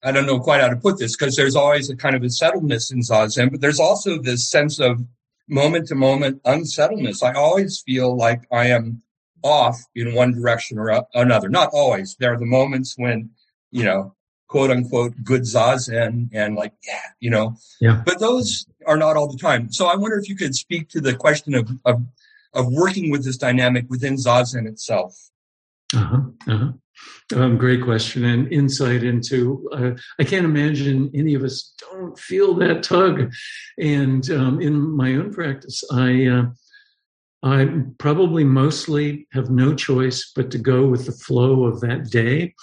I 0.03 0.13
don't 0.13 0.27
know 0.27 0.41
quite 0.41 0.61
how 0.61 0.69
to 0.69 0.77
put 0.77 0.99
this 0.99 1.17
because 1.17 1.37
there's 1.37 1.57
always 1.57 1.91
a 1.91 1.97
kind 1.97 2.15
of 2.15 2.23
a 2.23 2.27
settledness 2.27 2.93
in 2.93 3.01
Zazen, 3.01 3.51
but 3.51 3.61
there's 3.61 3.81
also 3.81 4.21
this 4.21 4.49
sense 4.49 4.79
of 4.79 5.01
moment 5.49 5.89
to 5.89 5.95
moment 5.95 6.41
unsettledness. 6.45 7.23
I 7.23 7.33
always 7.33 7.83
feel 7.85 8.17
like 8.17 8.43
I 8.53 8.69
am 8.69 9.03
off 9.43 9.81
in 9.95 10.15
one 10.15 10.33
direction 10.33 10.79
or 10.79 11.05
another. 11.15 11.49
Not 11.49 11.71
always. 11.73 12.17
There 12.19 12.33
are 12.33 12.39
the 12.39 12.47
moments 12.47 12.95
when, 12.97 13.31
you 13.71 13.85
know, 13.85 14.15
quote 14.49 14.71
unquote 14.71 15.15
good 15.23 15.43
zazen 15.43 16.29
and 16.33 16.57
like, 16.57 16.73
yeah, 16.87 17.01
you 17.21 17.31
know, 17.31 17.57
yeah. 17.81 18.03
but 18.05 18.19
those 18.19 18.67
are 18.87 18.97
not 18.97 19.17
all 19.17 19.31
the 19.31 19.39
time. 19.39 19.71
So 19.71 19.87
I 19.87 19.97
wonder 19.97 20.19
if 20.19 20.29
you 20.29 20.37
could 20.37 20.55
speak 20.55 20.89
to 20.91 21.01
the 21.01 21.15
question 21.15 21.55
of, 21.55 21.71
of, 21.85 22.03
of 22.55 22.67
working 22.73 23.11
with 23.11 23.25
this 23.25 23.37
dynamic 23.37 23.87
within 23.89 24.17
zazen 24.17 24.67
itself. 24.67 25.31
Uh-huh, 25.95 26.21
uh-huh. 26.47 26.73
Um, 27.37 27.59
great 27.59 27.85
question 27.85 28.25
and 28.25 28.51
insight 28.53 29.03
into. 29.05 29.69
Uh, 29.73 29.91
I 30.19 30.25
can't 30.25 30.45
imagine 30.47 31.11
any 31.15 31.35
of 31.35 31.45
us 31.45 31.75
don't 31.79 32.19
feel 32.19 32.55
that 32.55 32.83
tug. 32.83 33.33
And 33.79 34.29
um, 34.31 34.61
in 34.61 34.81
my 34.97 35.15
own 35.15 35.33
practice, 35.33 35.85
I 35.93 36.27
uh, 36.27 36.45
I 37.43 37.69
probably 37.99 38.45
mostly 38.45 39.29
have 39.33 39.51
no 39.51 39.75
choice 39.75 40.33
but 40.35 40.51
to 40.51 40.59
go 40.59 40.87
with 40.87 41.07
the 41.07 41.13
flow 41.13 41.65
of 41.65 41.81
that 41.83 42.11
day. 42.11 42.55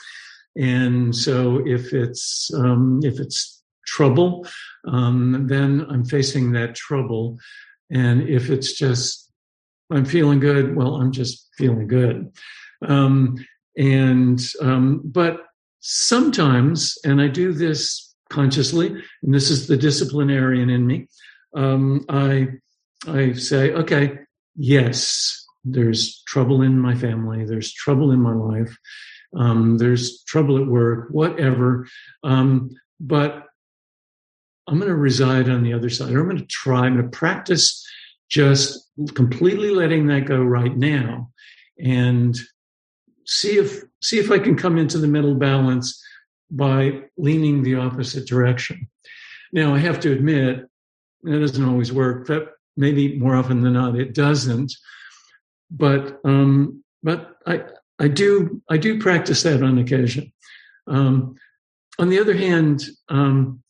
And 0.56 1.16
so 1.16 1.62
if 1.66 1.94
it's, 1.94 2.52
um, 2.54 3.02
if 3.04 3.20
it's 3.20 3.62
trouble, 3.86 4.48
um, 4.88 5.48
then 5.48 5.86
I'm 5.90 6.06
facing 6.06 6.54
that 6.54 6.76
trouble. 6.76 7.38
And 7.92 8.28
if 8.28 8.50
it's 8.50 8.74
just 8.74 9.26
I'm 9.92 10.06
feeling 10.06 10.40
good. 10.40 10.76
Well, 10.76 10.96
I'm 10.96 11.12
just 11.12 11.50
feeling 11.58 11.88
good. 11.88 12.32
Um, 12.88 13.36
and 13.78 14.42
um, 14.62 15.02
but 15.04 15.42
sometimes, 15.80 16.98
and 17.04 17.22
I 17.22 17.28
do 17.28 17.54
this 17.54 18.14
consciously, 18.30 18.88
and 19.24 19.34
this 19.34 19.50
is 19.50 19.68
the 19.68 19.78
disciplinarian 19.78 20.70
in 20.70 20.88
me. 20.88 21.08
Um, 21.56 22.06
I 22.10 22.48
I 23.08 23.34
say, 23.34 23.72
okay, 23.74 24.18
yes, 24.56 25.46
there's 25.64 26.24
trouble 26.24 26.62
in 26.62 26.80
my 26.80 26.96
family. 26.96 27.46
There's 27.46 27.74
trouble 27.74 28.12
in 28.12 28.22
my 28.22 28.34
life. 28.34 28.76
Um, 29.38 29.78
there's 29.78 30.24
trouble 30.24 30.58
at 30.58 30.68
work. 30.68 31.08
Whatever. 31.12 31.88
Um, 32.24 32.72
but 33.00 33.44
I'm 34.68 34.80
going 34.80 34.90
to 34.90 34.96
reside 34.96 35.50
on 35.50 35.64
the 35.64 35.74
other 35.74 35.90
side. 35.90 36.12
Or 36.12 36.22
I'm 36.22 36.30
going 36.30 36.38
to 36.38 36.46
try. 36.46 36.86
I'm 36.86 36.96
going 36.98 37.12
to 37.12 37.18
practice 37.18 37.86
just 38.30 38.90
completely 39.14 39.70
letting 39.70 40.08
that 40.08 40.26
go 40.26 40.42
right 40.42 40.76
now, 40.76 41.30
and 41.78 42.38
see 43.26 43.58
if 43.58 43.84
see 44.02 44.18
if 44.18 44.32
I 44.32 44.40
can 44.40 44.56
come 44.56 44.78
into 44.78 44.98
the 44.98 45.08
middle 45.08 45.36
balance 45.36 46.02
by 46.50 47.04
leaning 47.18 47.64
the 47.64 47.76
opposite 47.76 48.28
direction. 48.28 48.88
Now, 49.52 49.76
I 49.76 49.80
have 49.80 50.00
to 50.02 50.12
admit 50.12 50.66
that 51.24 51.40
doesn't 51.40 51.66
always 51.66 51.92
work. 51.92 52.28
But 52.28 52.54
maybe 52.78 53.18
more 53.18 53.36
often 53.36 53.62
than 53.62 53.74
not, 53.74 53.96
it 53.96 54.14
doesn't. 54.14 54.74
But 55.72 56.20
um, 56.24 56.84
but 57.04 57.36
I 57.46 57.64
I 58.00 58.08
do 58.08 58.62
I 58.70 58.78
do 58.78 59.00
practice 59.00 59.44
that 59.44 59.64
on 59.64 59.78
occasion. 59.78 60.32
Um, 60.88 61.36
on 61.98 62.10
the 62.10 62.20
other 62.20 62.36
hand, 62.36 62.84
um, 63.10 63.62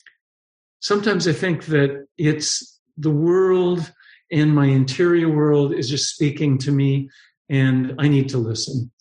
sometimes 0.80 1.28
I 1.28 1.34
think 1.34 1.66
that 1.66 2.08
it's 2.18 2.80
the 2.98 3.12
world 3.12 3.92
and 4.32 4.56
my 4.56 4.66
interior 4.66 5.30
world 5.30 5.74
is 5.74 5.88
just 5.88 6.14
speaking 6.14 6.58
to 6.58 6.72
me, 6.72 7.10
and 7.50 7.94
I 8.00 8.08
need 8.08 8.30
to 8.30 8.40
listen 8.40 8.92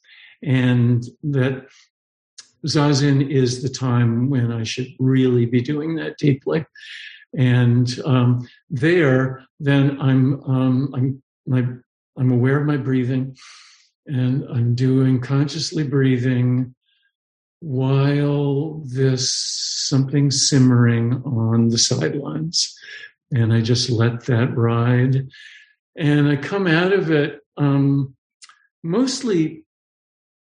and 0.45 1.05
that 1.23 1.67
zazen 2.67 3.29
is 3.29 3.63
the 3.63 3.69
time 3.69 4.31
when 4.31 4.53
I 4.53 4.63
should 4.63 4.89
really 4.99 5.47
be 5.47 5.61
doing 5.61 5.97
that 5.97 6.19
deeply. 6.19 6.65
And 7.37 7.99
um, 8.05 8.49
there, 8.71 9.45
then 9.59 10.01
I'm 10.01 10.43
um, 10.45 10.95
I'm 10.95 11.23
my, 11.47 11.67
I'm 12.17 12.31
aware 12.31 12.61
of 12.61 12.67
my 12.67 12.77
breathing, 12.77 13.37
and 14.07 14.45
I'm 14.51 14.75
doing 14.75 15.21
consciously 15.21 15.85
breathing 15.85 16.75
while 17.61 18.83
this 18.85 19.35
something 19.35 20.31
simmering 20.31 21.23
on 21.25 21.69
the 21.69 21.79
sidelines, 21.79 22.77
and 23.31 23.53
I 23.53 23.61
just 23.61 23.89
let 23.89 24.27
that 24.27 24.57
ride, 24.57 25.29
and 25.97 26.29
I 26.29 26.37
come 26.37 26.67
out 26.67 26.93
of 26.93 27.11
it 27.11 27.41
um, 27.57 28.15
mostly 28.83 29.65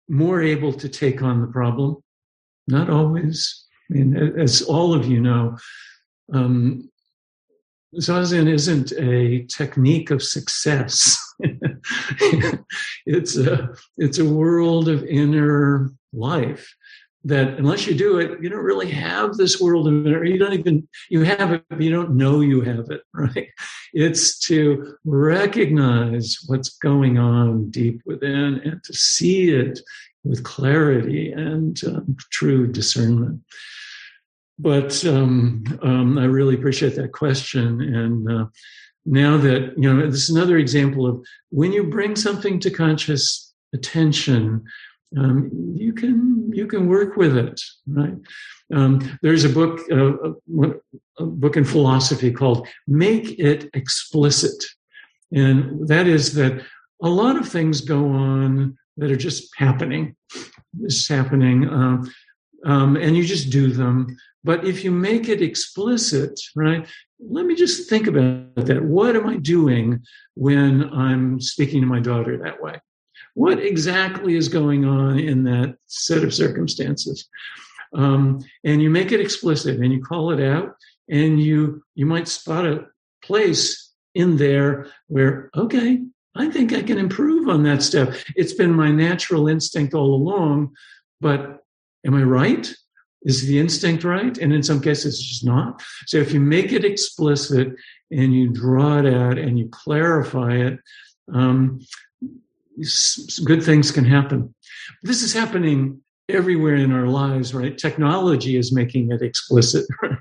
more 0.07 0.41
able 0.41 0.73
to 0.73 0.89
take 0.89 1.21
on 1.21 1.41
the 1.41 1.47
problem. 1.47 1.97
Not 2.67 2.89
always. 2.89 3.65
I 3.89 3.93
mean, 3.95 4.15
as 4.15 4.61
all 4.61 4.93
of 4.93 5.07
you 5.07 5.19
know, 5.19 5.57
um, 6.33 6.89
Zazen 7.95 8.47
isn't 8.47 8.91
a 8.93 9.45
technique 9.45 10.11
of 10.11 10.21
success. 10.21 11.17
it's 13.05 13.37
a 13.37 13.69
it's 13.97 14.19
a 14.19 14.25
world 14.25 14.89
of 14.89 15.03
inner 15.05 15.91
life 16.13 16.73
that 17.25 17.57
unless 17.57 17.85
you 17.85 17.93
do 17.93 18.17
it, 18.17 18.41
you 18.41 18.49
don't 18.49 18.63
really 18.63 18.89
have 18.89 19.35
this 19.35 19.59
world 19.59 19.87
of 19.87 20.05
inner. 20.05 20.23
You 20.23 20.37
don't 20.37 20.53
even 20.53 20.87
you 21.09 21.23
have 21.23 21.51
it, 21.51 21.63
but 21.69 21.81
you 21.81 21.91
don't 21.91 22.15
know 22.15 22.41
you 22.41 22.61
have 22.61 22.89
it. 22.89 23.01
Right? 23.13 23.49
It's 23.93 24.39
to 24.47 24.95
recognize 25.03 26.37
what's 26.47 26.69
going 26.69 27.17
on 27.17 27.69
deep 27.69 28.01
within 28.05 28.61
and 28.63 28.81
to 28.83 28.93
see 28.93 29.49
it 29.49 29.79
with 30.23 30.43
clarity 30.43 31.31
and 31.31 31.79
um, 31.85 32.15
true 32.31 32.67
discernment. 32.67 33.41
But 34.57 35.05
um, 35.05 35.63
um, 35.81 36.17
I 36.17 36.25
really 36.25 36.55
appreciate 36.55 36.95
that 36.95 37.13
question. 37.13 37.81
And 37.81 38.31
uh, 38.31 38.45
now 39.05 39.37
that, 39.37 39.73
you 39.77 39.93
know, 39.93 40.09
this 40.09 40.23
is 40.23 40.35
another 40.35 40.57
example 40.57 41.05
of 41.07 41.25
when 41.49 41.71
you 41.71 41.83
bring 41.83 42.15
something 42.15 42.59
to 42.59 42.69
conscious 42.69 43.53
attention, 43.73 44.63
um, 45.17 45.49
you 45.75 45.93
can 45.93 46.51
you 46.53 46.67
can 46.67 46.87
work 46.87 47.17
with 47.17 47.35
it, 47.35 47.59
right? 47.87 48.13
Um, 48.73 49.17
there's 49.23 49.43
a 49.43 49.49
book 49.49 49.79
uh, 49.91 50.31
a, 50.31 51.23
a 51.23 51.25
book 51.25 51.57
in 51.57 51.65
philosophy 51.65 52.31
called 52.31 52.67
"Make 52.87 53.39
It 53.39 53.69
Explicit," 53.73 54.63
and 55.31 55.87
that 55.87 56.07
is 56.07 56.35
that 56.35 56.63
a 57.01 57.09
lot 57.09 57.37
of 57.37 57.47
things 57.47 57.81
go 57.81 58.09
on 58.09 58.77
that 58.97 59.11
are 59.11 59.15
just 59.15 59.49
happening. 59.57 60.15
Is 60.83 61.07
happening, 61.07 61.67
um, 61.67 62.13
um, 62.63 62.95
and 62.95 63.17
you 63.17 63.23
just 63.23 63.49
do 63.49 63.71
them. 63.71 64.15
But 64.43 64.63
if 64.63 64.83
you 64.83 64.91
make 64.91 65.27
it 65.27 65.41
explicit, 65.41 66.39
right? 66.55 66.87
Let 67.20 67.45
me 67.45 67.55
just 67.55 67.89
think 67.89 68.07
about 68.07 68.55
that. 68.55 68.84
What 68.84 69.15
am 69.15 69.28
I 69.28 69.38
doing 69.38 70.03
when 70.36 70.89
I'm 70.93 71.41
speaking 71.41 71.82
to 71.82 71.88
my 71.88 71.99
daughter 71.99 72.38
that 72.38 72.61
way? 72.61 72.80
What 73.34 73.59
exactly 73.59 74.36
is 74.36 74.47
going 74.47 74.86
on 74.86 75.20
in 75.20 75.43
that 75.43 75.78
set 75.88 76.24
of 76.24 76.34
circumstances? 76.34 77.28
Um, 77.93 78.39
and 78.63 78.82
you 78.82 78.89
make 78.89 79.11
it 79.11 79.20
explicit 79.20 79.80
and 79.80 79.91
you 79.91 80.01
call 80.01 80.32
it 80.32 80.41
out 80.41 80.76
and 81.09 81.41
you 81.41 81.84
you 81.95 82.05
might 82.05 82.28
spot 82.28 82.65
a 82.65 82.86
place 83.24 83.91
in 84.13 84.38
there 84.38 84.88
where 85.07 85.49
okay 85.55 86.01
I 86.36 86.49
think 86.49 86.72
I 86.74 86.84
can 86.84 86.97
improve 86.97 87.49
on 87.49 87.63
that 87.63 87.82
step. 87.82 88.15
It's 88.36 88.53
been 88.53 88.74
my 88.74 88.91
natural 88.91 89.47
instinct 89.47 89.93
all 89.93 90.13
along, 90.13 90.76
but 91.20 91.63
am 92.05 92.13
I 92.13 92.24
right? 92.24 92.74
Is 93.24 93.45
the 93.45 93.59
instinct 93.59 94.03
right? 94.03 94.38
And 94.38 94.53
in 94.53 94.63
some 94.63 94.82
cases, 94.82 95.15
it's 95.15 95.24
just 95.24 95.45
not. 95.45 95.82
So 96.07 96.17
if 96.17 96.32
you 96.32 96.39
make 96.39 96.72
it 96.72 96.86
explicit 96.86 97.74
and 98.11 98.34
you 98.34 98.49
draw 98.49 98.99
it 98.99 99.13
out 99.13 99.38
and 99.38 99.59
you 99.59 99.67
clarify 99.70 100.55
it, 100.55 100.80
um, 101.34 101.80
good 103.43 103.61
things 103.61 103.91
can 103.91 104.05
happen. 104.05 104.53
This 105.03 105.22
is 105.22 105.34
happening 105.34 106.01
everywhere 106.30 106.76
in 106.76 106.93
our 106.93 107.07
lives, 107.07 107.53
right? 107.53 107.78
Technology 107.78 108.55
is 108.55 108.72
making 108.72 109.11
it 109.11 109.22
explicit? 109.22 109.86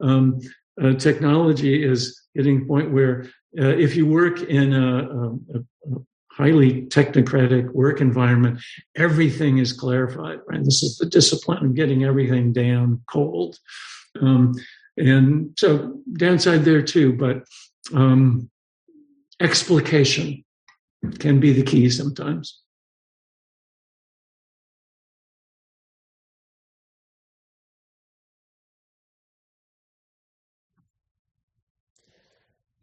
Um, 0.00 0.40
uh, 0.82 0.94
technology 0.94 1.84
is 1.84 2.22
getting 2.34 2.66
point 2.66 2.90
where 2.90 3.26
uh, 3.58 3.68
if 3.68 3.94
you 3.94 4.06
work 4.06 4.42
in 4.42 4.74
a, 4.74 4.98
a, 4.98 5.28
a, 5.54 6.00
highly 6.36 6.82
technocratic 6.82 7.70
work 7.70 8.00
environment, 8.00 8.60
everything 8.96 9.58
is 9.58 9.72
clarified. 9.72 10.40
Right, 10.48 10.64
this 10.64 10.82
is 10.82 10.98
the 10.98 11.06
discipline 11.06 11.64
of 11.64 11.74
getting 11.74 12.04
everything 12.04 12.52
down 12.52 13.02
cold, 13.08 13.58
um, 14.20 14.54
and 14.96 15.50
so 15.58 16.00
downside 16.14 16.64
there 16.64 16.82
too. 16.82 17.12
But 17.12 17.44
um, 17.94 18.50
explication 19.40 20.44
can 21.18 21.40
be 21.40 21.52
the 21.52 21.62
key 21.62 21.88
sometimes. 21.90 22.60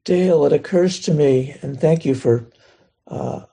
Dale, 0.03 0.45
it 0.45 0.53
occurs 0.53 0.99
to 1.01 1.13
me, 1.13 1.55
and 1.61 1.79
thank 1.79 2.05
you 2.05 2.15
for 2.15 2.49
uh, 3.11 3.45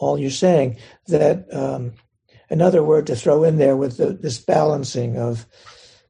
all 0.00 0.18
you're 0.18 0.30
saying, 0.30 0.76
that 1.06 1.46
um, 1.54 1.92
another 2.50 2.82
word 2.82 3.06
to 3.06 3.16
throw 3.16 3.44
in 3.44 3.56
there 3.56 3.76
with 3.76 3.96
the, 3.96 4.12
this 4.12 4.38
balancing 4.38 5.16
of 5.16 5.46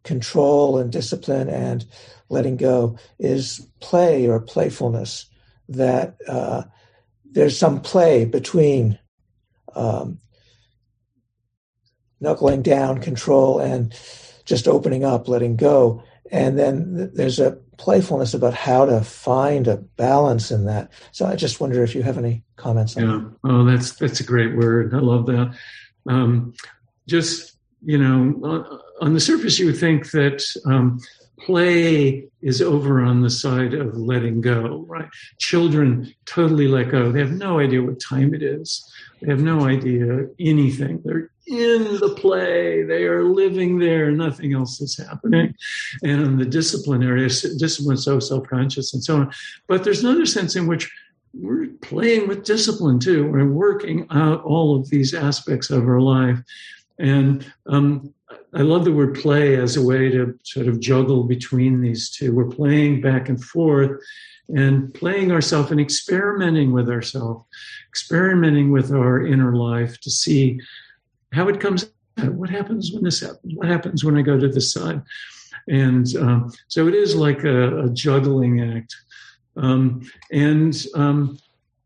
control 0.05 0.78
and 0.78 0.91
discipline 0.91 1.49
and 1.49 1.86
letting 2.28 2.57
go 2.57 2.99
is 3.18 3.66
play 3.80 4.26
or 4.26 4.41
playfulness. 4.41 5.26
That 5.68 6.16
uh, 6.26 6.62
there's 7.30 7.59
some 7.59 7.80
play 7.80 8.24
between 8.24 8.99
um, 9.74 10.18
knuckling 12.20 12.62
down, 12.62 13.01
control, 13.01 13.61
and 13.61 13.95
just 14.45 14.66
opening 14.66 15.05
up, 15.05 15.28
letting 15.28 15.57
go. 15.57 16.03
And 16.30 16.59
then 16.59 17.11
there's 17.14 17.39
a 17.39 17.59
playfulness 17.79 18.35
about 18.35 18.53
how 18.53 18.85
to 18.85 19.01
find 19.03 19.66
a 19.66 19.79
balance 19.79 20.51
in 20.51 20.66
that. 20.66 20.93
So 21.12 21.24
I 21.24 21.37
just 21.37 21.61
wonder 21.61 21.83
if 21.83 21.95
you 21.95 22.03
have 22.03 22.18
any 22.18 22.43
comments 22.57 22.97
on 22.97 23.03
yeah. 23.03 23.09
that. 23.09 23.37
Oh, 23.45 23.64
that's 23.64 23.93
that's 23.93 24.20
a 24.20 24.24
great 24.24 24.57
word. 24.57 24.95
I 24.95 24.99
love 24.99 25.26
that. 25.26 25.57
Um, 26.07 26.53
just 27.07 27.57
you 27.85 27.97
know, 27.97 28.35
on, 28.45 28.81
on, 29.01 29.14
the 29.14 29.20
surface, 29.20 29.59
you 29.59 29.66
would 29.66 29.79
think 29.79 30.11
that 30.11 30.45
um, 30.66 30.99
play 31.39 32.29
is 32.43 32.61
over 32.61 33.01
on 33.01 33.22
the 33.22 33.31
side 33.31 33.72
of 33.72 33.97
letting 33.97 34.41
go. 34.41 34.85
Right? 34.89 35.09
Children 35.39 36.12
totally 36.26 36.66
let 36.66 36.91
go. 36.91 37.12
They 37.12 37.20
have 37.20 37.33
no 37.33 37.61
idea 37.61 37.83
what 37.83 38.01
time 38.01 38.35
it 38.35 38.43
is. 38.43 38.85
They 39.20 39.31
have 39.31 39.41
no 39.41 39.66
idea 39.66 40.26
anything. 40.41 41.01
They're 41.05 41.31
in 41.49 41.99
the 41.99 42.14
play. 42.16 42.82
They 42.82 43.05
are 43.05 43.24
living 43.24 43.78
there. 43.78 44.11
Nothing 44.11 44.53
else 44.53 44.80
is 44.80 44.96
happening. 44.96 45.55
And 46.03 46.38
the 46.38 46.44
discipline 46.44 47.03
area, 47.03 47.28
discipline 47.28 47.96
so 47.96 48.20
self-conscious 48.20 48.94
and 48.94 49.03
so 49.03 49.16
on. 49.16 49.32
But 49.66 49.84
there's 49.84 50.05
another 50.05 50.26
sense 50.26 50.57
in 50.57 50.66
which 50.66 50.90
we're 51.34 51.68
playing 51.82 52.28
with 52.28 52.44
discipline 52.44 52.99
too. 52.99 53.30
We're 53.30 53.46
working 53.46 54.07
out 54.11 54.42
all 54.44 54.76
of 54.76 54.88
these 54.90 55.14
aspects 55.14 55.70
of 55.70 55.88
our 55.88 56.01
life. 56.01 56.38
And 56.99 57.51
um, 57.66 58.12
I 58.55 58.62
love 58.62 58.84
the 58.84 58.92
word 58.92 59.14
play 59.14 59.57
as 59.57 59.76
a 59.76 59.82
way 59.82 60.11
to 60.11 60.38
sort 60.42 60.68
of 60.68 60.80
juggle 60.80 61.24
between 61.24 61.80
these 61.80 62.11
two. 62.11 62.34
We're 62.34 62.46
playing 62.46 63.01
back 63.01 63.28
and 63.28 63.42
forth 63.42 64.01
and 64.49 64.92
playing 64.94 65.30
ourselves 65.30 65.70
and 65.70 65.80
experimenting 65.80 66.72
with 66.72 66.88
ourselves, 66.88 67.44
experimenting 67.90 68.70
with 68.70 68.90
our 68.90 69.26
inner 69.26 69.55
life 69.55 70.01
to 70.01 70.11
see 70.11 70.61
how 71.33 71.49
it 71.49 71.61
comes 71.61 71.91
out. 72.18 72.35
What 72.35 72.51
happens 72.51 72.93
when 72.93 73.05
this 73.05 73.20
happens? 73.20 73.55
What 73.55 73.68
happens 73.68 74.05
when 74.05 74.16
I 74.16 74.22
go 74.22 74.39
to 74.39 74.49
this 74.49 74.72
side? 74.72 75.03
And 75.68 76.07
um, 76.16 76.53
so 76.68 76.89
it 76.89 76.95
is 76.95 77.14
like 77.14 77.45
a, 77.45 77.85
a 77.85 77.91
juggling 77.91 78.76
act. 78.76 78.95
Um, 79.57 80.03
and 80.33 80.87
um, 80.95 81.39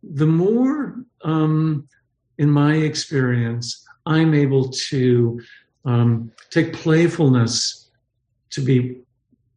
the 0.02 0.26
more, 0.26 1.04
um, 1.24 1.88
in 2.38 2.50
my 2.50 2.74
experience, 2.74 3.86
I'm 4.06 4.34
able 4.34 4.70
to 4.90 5.40
um, 5.84 6.32
take 6.50 6.72
playfulness 6.72 7.90
to 8.50 8.60
be 8.60 8.98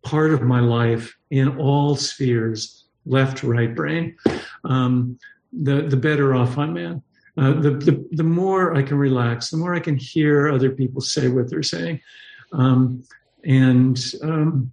part 0.03 0.31
of 0.31 0.41
my 0.41 0.59
life 0.59 1.15
in 1.29 1.57
all 1.57 1.95
spheres, 1.95 2.85
left, 3.05 3.43
right 3.43 3.73
brain, 3.75 4.15
um, 4.63 5.17
the 5.51 5.83
the 5.83 5.97
better 5.97 6.35
off 6.35 6.57
I'm 6.57 6.77
in. 6.77 7.01
Uh, 7.37 7.53
the, 7.53 7.71
the 7.71 8.07
the 8.11 8.23
more 8.23 8.75
I 8.75 8.81
can 8.81 8.97
relax, 8.97 9.49
the 9.49 9.57
more 9.57 9.75
I 9.75 9.81
can 9.81 9.97
hear 9.97 10.47
other 10.47 10.69
people 10.69 11.01
say 11.01 11.27
what 11.27 11.49
they're 11.49 11.63
saying, 11.63 11.99
um, 12.53 13.03
and 13.43 13.99
um, 14.21 14.71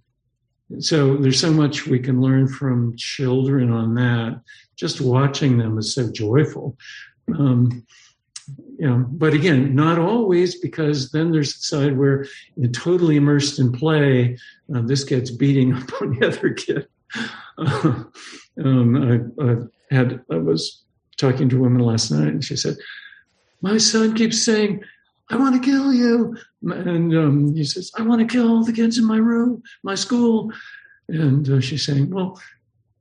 so 0.79 1.17
there's 1.17 1.39
so 1.39 1.51
much 1.51 1.87
we 1.87 1.99
can 1.99 2.21
learn 2.21 2.47
from 2.47 2.95
children 2.95 3.71
on 3.71 3.95
that. 3.95 4.41
Just 4.75 5.01
watching 5.01 5.57
them 5.57 5.77
is 5.77 5.93
so 5.93 6.11
joyful. 6.11 6.77
Um, 7.37 7.85
you 8.77 8.87
know, 8.87 9.05
but 9.07 9.33
again, 9.33 9.75
not 9.75 9.99
always, 9.99 10.59
because 10.59 11.11
then 11.11 11.31
there's 11.31 11.53
the 11.53 11.61
side 11.61 11.97
where 11.97 12.25
you're 12.55 12.71
totally 12.71 13.15
immersed 13.15 13.59
in 13.59 13.71
play. 13.71 14.37
Uh, 14.73 14.81
this 14.81 15.03
gets 15.03 15.31
beating 15.31 15.73
up 15.77 16.01
on 16.01 16.17
the 16.17 16.27
other 16.27 16.53
kid. 16.53 16.87
Uh, 17.57 18.03
um, 18.63 19.33
I, 19.39 19.43
I, 19.43 19.55
had 19.95 20.23
I 20.31 20.37
was 20.37 20.82
talking 21.31 21.49
to 21.49 21.57
a 21.57 21.61
woman 21.61 21.81
last 21.81 22.11
night, 22.11 22.27
and 22.27 22.43
she 22.43 22.55
said, 22.55 22.75
"My 23.61 23.77
son 23.77 24.15
keeps 24.15 24.43
saying." 24.43 24.83
I 25.29 25.37
want 25.37 25.55
to 25.55 25.71
kill 25.71 25.93
you. 25.93 26.35
And 26.61 27.17
um, 27.17 27.55
he 27.55 27.63
says, 27.63 27.89
I 27.97 28.01
want 28.01 28.19
to 28.19 28.27
kill 28.27 28.49
all 28.49 28.63
the 28.63 28.73
kids 28.73 28.97
in 28.97 29.05
my 29.05 29.17
room, 29.17 29.63
my 29.81 29.95
school. 29.95 30.51
And 31.07 31.49
uh, 31.49 31.61
she's 31.61 31.85
saying, 31.85 32.11
Well, 32.11 32.39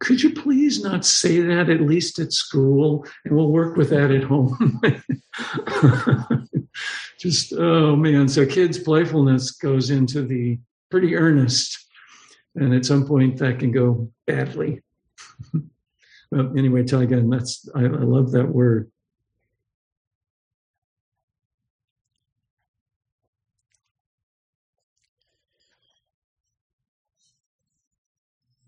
could 0.03 0.21
you 0.21 0.33
please 0.33 0.83
not 0.83 1.05
say 1.05 1.41
that 1.41 1.71
at 1.71 1.81
least 1.81 2.19
at 2.19 2.33
school 2.33 3.07
and 3.25 3.37
we'll 3.37 3.53
work 3.53 3.77
with 3.77 3.91
that 3.91 4.11
at 4.11 4.25
home 4.25 4.81
just 7.21 7.53
oh 7.53 7.95
man 7.95 8.27
so 8.27 8.45
kids 8.45 8.81
playfulness 8.81 9.53
goes 9.53 9.91
into 9.91 10.23
the 10.23 10.59
pretty 10.91 11.15
earnest 11.15 11.87
and 12.57 12.75
at 12.75 12.85
some 12.85 13.07
point 13.07 13.39
that 13.39 13.61
can 13.61 13.71
go 13.71 14.11
badly 14.27 14.83
well, 16.33 16.53
anyway 16.57 16.83
tell 16.83 17.01
again 17.01 17.29
that's 17.31 17.69
I, 17.75 17.81
I 17.81 17.87
love 17.87 18.33
that 18.33 18.49
word 18.49 18.91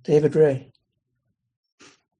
david 0.04 0.36
ray 0.36 0.70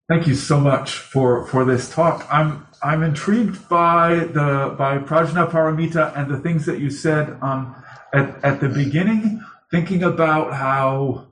Thank 0.07 0.27
you 0.27 0.35
so 0.35 0.61
much 0.61 0.99
for, 0.99 1.47
for 1.47 1.65
this 1.65 1.91
talk. 1.91 2.27
I'm 2.31 2.67
I'm 2.83 3.03
intrigued 3.03 3.67
by 3.71 4.17
the 4.17 4.75
by 4.77 4.99
Prajnaparamita 4.99 6.15
and 6.15 6.31
the 6.31 6.39
things 6.39 6.67
that 6.67 6.79
you 6.79 6.91
said 6.91 7.39
um, 7.41 7.75
at 8.13 8.45
at 8.45 8.61
the 8.61 8.69
beginning, 8.69 9.43
thinking 9.71 10.03
about 10.03 10.53
how 10.53 11.29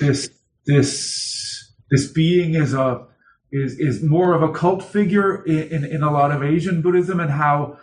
this 0.00 0.30
this 0.66 1.72
this 1.92 2.10
being 2.10 2.54
is 2.54 2.74
a 2.74 3.06
is 3.50 3.78
is 3.78 4.02
more 4.02 4.34
of 4.34 4.42
a 4.42 4.52
cult 4.52 4.82
figure 4.82 5.44
in, 5.44 5.68
in, 5.68 5.84
in 5.84 6.02
a 6.02 6.10
lot 6.10 6.30
of 6.30 6.42
Asian 6.42 6.82
Buddhism 6.82 7.20
and 7.20 7.30
how 7.30 7.78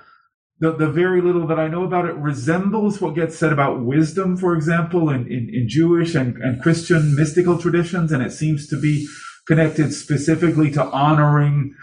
the, 0.59 0.71
the 0.71 0.89
very 0.89 1.21
little 1.21 1.47
that 1.47 1.59
I 1.59 1.67
know 1.67 1.83
about 1.83 2.05
it 2.05 2.15
resembles 2.15 3.01
what 3.01 3.15
gets 3.15 3.37
said 3.37 3.51
about 3.51 3.81
wisdom, 3.81 4.37
for 4.37 4.55
example, 4.55 5.09
in, 5.09 5.27
in, 5.27 5.49
in 5.53 5.67
Jewish 5.67 6.15
and, 6.15 6.37
and 6.37 6.61
Christian 6.61 7.13
mystical 7.15 7.57
traditions, 7.57 8.11
and 8.11 8.23
it 8.23 8.31
seems 8.31 8.67
to 8.69 8.79
be 8.79 9.07
connected 9.47 9.93
specifically 9.93 10.71
to 10.71 10.83
honoring 10.85 11.75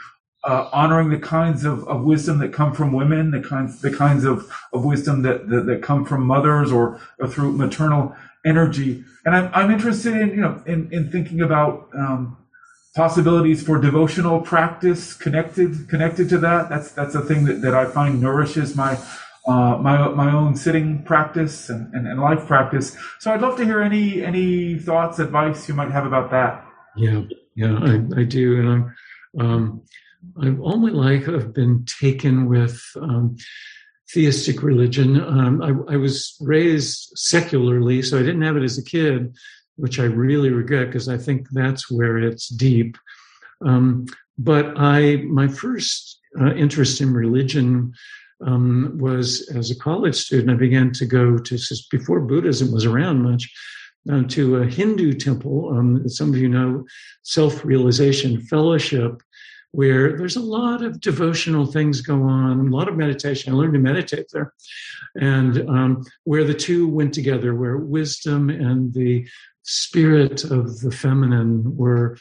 uh, 0.44 0.68
honoring 0.72 1.10
the 1.10 1.18
kinds 1.18 1.64
of, 1.64 1.86
of 1.86 2.02
wisdom 2.02 2.38
that 2.40 2.52
come 2.52 2.72
from 2.72 2.92
women, 2.92 3.30
the 3.30 3.40
kinds 3.40 3.80
the 3.80 3.92
kinds 3.92 4.24
of, 4.24 4.50
of 4.72 4.84
wisdom 4.84 5.22
that, 5.22 5.48
that, 5.48 5.66
that 5.66 5.82
come 5.82 6.04
from 6.04 6.26
mothers 6.26 6.72
or, 6.72 7.00
or 7.20 7.28
through 7.28 7.52
maternal 7.52 8.16
energy. 8.44 9.04
And 9.24 9.36
I'm, 9.36 9.50
I'm 9.54 9.70
interested 9.70 10.14
in 10.14 10.30
you 10.30 10.40
know 10.40 10.62
in, 10.66 10.92
in 10.92 11.12
thinking 11.12 11.42
about 11.42 11.88
um, 11.94 12.36
possibilities 12.94 13.62
for 13.62 13.78
devotional 13.78 14.40
practice 14.40 15.14
connected 15.14 15.88
connected 15.88 16.28
to 16.30 16.38
that. 16.38 16.68
That's 16.68 16.92
that's 16.92 17.14
a 17.14 17.22
thing 17.22 17.44
that, 17.46 17.62
that 17.62 17.74
I 17.74 17.86
find 17.86 18.20
nourishes 18.20 18.76
my 18.76 18.98
uh, 19.46 19.78
my 19.78 20.08
my 20.08 20.32
own 20.32 20.56
sitting 20.56 21.02
practice 21.04 21.68
and, 21.68 21.92
and, 21.94 22.06
and 22.06 22.20
life 22.20 22.46
practice. 22.46 22.96
So 23.20 23.32
I'd 23.32 23.40
love 23.40 23.56
to 23.58 23.64
hear 23.64 23.80
any 23.80 24.22
any 24.22 24.78
thoughts, 24.78 25.18
advice 25.18 25.68
you 25.68 25.74
might 25.74 25.90
have 25.90 26.06
about 26.06 26.30
that. 26.30 26.64
Yeah. 26.96 27.22
Yeah, 27.54 27.78
I, 27.82 28.20
I 28.20 28.24
do, 28.24 28.58
and 28.60 28.68
I'm. 28.68 28.94
Um, 29.40 29.82
I've 30.40 30.60
all 30.60 30.78
my 30.78 30.90
life 30.90 31.28
I've 31.28 31.52
been 31.52 31.84
taken 32.00 32.48
with 32.48 32.80
um, 32.96 33.36
theistic 34.12 34.62
religion. 34.62 35.20
Um, 35.20 35.60
I, 35.60 35.94
I, 35.94 35.96
was 35.96 36.36
raised 36.40 37.10
secularly, 37.14 38.02
so 38.02 38.18
I 38.18 38.22
didn't 38.22 38.42
have 38.42 38.56
it 38.56 38.62
as 38.62 38.78
a 38.78 38.84
kid, 38.84 39.34
which 39.76 39.98
I 39.98 40.04
really 40.04 40.50
regret 40.50 40.86
because 40.86 41.08
I 41.08 41.16
think 41.16 41.48
that's 41.50 41.90
where 41.90 42.18
it's 42.18 42.48
deep. 42.48 42.96
Um, 43.64 44.06
but 44.38 44.74
I, 44.76 45.16
my 45.28 45.48
first 45.48 46.20
uh, 46.40 46.54
interest 46.54 47.00
in 47.00 47.12
religion 47.12 47.92
um, 48.44 48.96
was 48.98 49.48
as 49.54 49.70
a 49.70 49.78
college 49.78 50.16
student. 50.16 50.50
I 50.50 50.54
began 50.54 50.92
to 50.92 51.06
go 51.06 51.38
to 51.38 51.58
before 51.90 52.20
Buddhism 52.20 52.72
was 52.72 52.84
around 52.84 53.22
much 53.22 53.52
uh, 54.10 54.22
to 54.28 54.56
a 54.56 54.66
Hindu 54.66 55.14
temple. 55.14 55.70
Um, 55.76 56.08
some 56.08 56.34
of 56.34 56.38
you 56.38 56.48
know 56.48 56.84
Self 57.22 57.64
Realization 57.64 58.40
Fellowship, 58.40 59.22
where 59.70 60.16
there's 60.16 60.36
a 60.36 60.40
lot 60.40 60.82
of 60.82 61.00
devotional 61.00 61.66
things 61.66 62.00
go 62.00 62.22
on, 62.22 62.60
a 62.60 62.76
lot 62.76 62.88
of 62.88 62.96
meditation. 62.96 63.52
I 63.52 63.56
learned 63.56 63.74
to 63.74 63.78
meditate 63.78 64.26
there, 64.32 64.52
and 65.14 65.68
um, 65.68 66.04
where 66.24 66.44
the 66.44 66.54
two 66.54 66.88
went 66.88 67.14
together, 67.14 67.54
where 67.54 67.76
wisdom 67.76 68.50
and 68.50 68.92
the 68.92 69.26
spirit 69.62 70.44
of 70.44 70.80
the 70.80 70.90
feminine 70.90 71.76
were 71.76 72.18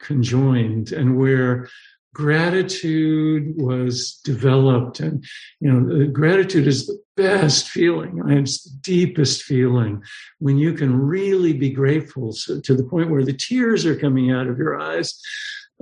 conjoined, 0.00 0.92
and 0.92 1.18
where 1.18 1.68
gratitude 2.14 3.54
was 3.56 4.20
developed. 4.24 5.00
And 5.00 5.24
you 5.60 5.70
know 5.70 6.06
gratitude 6.06 6.66
is 6.66 6.86
the 6.86 6.98
best 7.16 7.68
feeling 7.68 8.22
it's 8.28 8.64
the 8.64 8.76
deepest 8.80 9.42
feeling 9.42 10.02
when 10.38 10.56
you 10.56 10.72
can 10.72 10.96
really 10.96 11.52
be 11.52 11.70
grateful. 11.70 12.32
So 12.32 12.60
to 12.60 12.74
the 12.74 12.84
point 12.84 13.10
where 13.10 13.24
the 13.24 13.32
tears 13.32 13.84
are 13.84 13.96
coming 13.96 14.30
out 14.30 14.46
of 14.46 14.58
your 14.58 14.80
eyes 14.80 15.20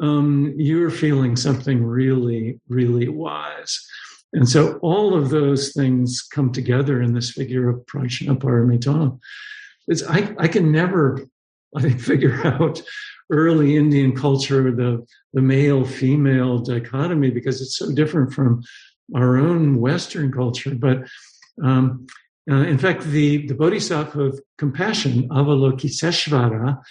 um, 0.00 0.54
you're 0.56 0.90
feeling 0.90 1.36
something 1.36 1.84
really 1.84 2.58
really 2.68 3.08
wise. 3.08 3.86
And 4.34 4.48
so 4.48 4.78
all 4.78 5.14
of 5.14 5.28
those 5.28 5.74
things 5.74 6.22
come 6.22 6.52
together 6.52 7.02
in 7.02 7.12
this 7.12 7.30
figure 7.30 7.68
of 7.68 7.84
prajnaparamita 7.84 9.18
it's 9.89 10.03
I, 10.03 10.35
I 10.39 10.49
can 10.49 10.72
never 10.72 11.26
I 11.76 11.83
think 11.83 12.01
figure 12.01 12.47
out 12.47 12.83
early 13.30 13.76
Indian 13.76 14.14
culture, 14.14 14.70
the, 14.70 15.07
the 15.33 15.41
male 15.41 15.85
female 15.85 16.59
dichotomy, 16.59 17.30
because 17.30 17.62
it's 17.62 17.78
so 17.78 17.93
different 17.93 18.33
from 18.33 18.62
our 19.14 19.39
own 19.39 19.80
Western 19.80 20.30
culture. 20.30 20.74
But 20.74 21.09
um, 21.62 22.07
uh, 22.51 22.57
in 22.57 22.76
fact, 22.76 23.05
the, 23.05 23.47
the 23.47 23.55
Bodhisattva 23.55 24.20
of 24.20 24.41
compassion, 24.59 25.28
Avalokiteshvara, 25.30 26.83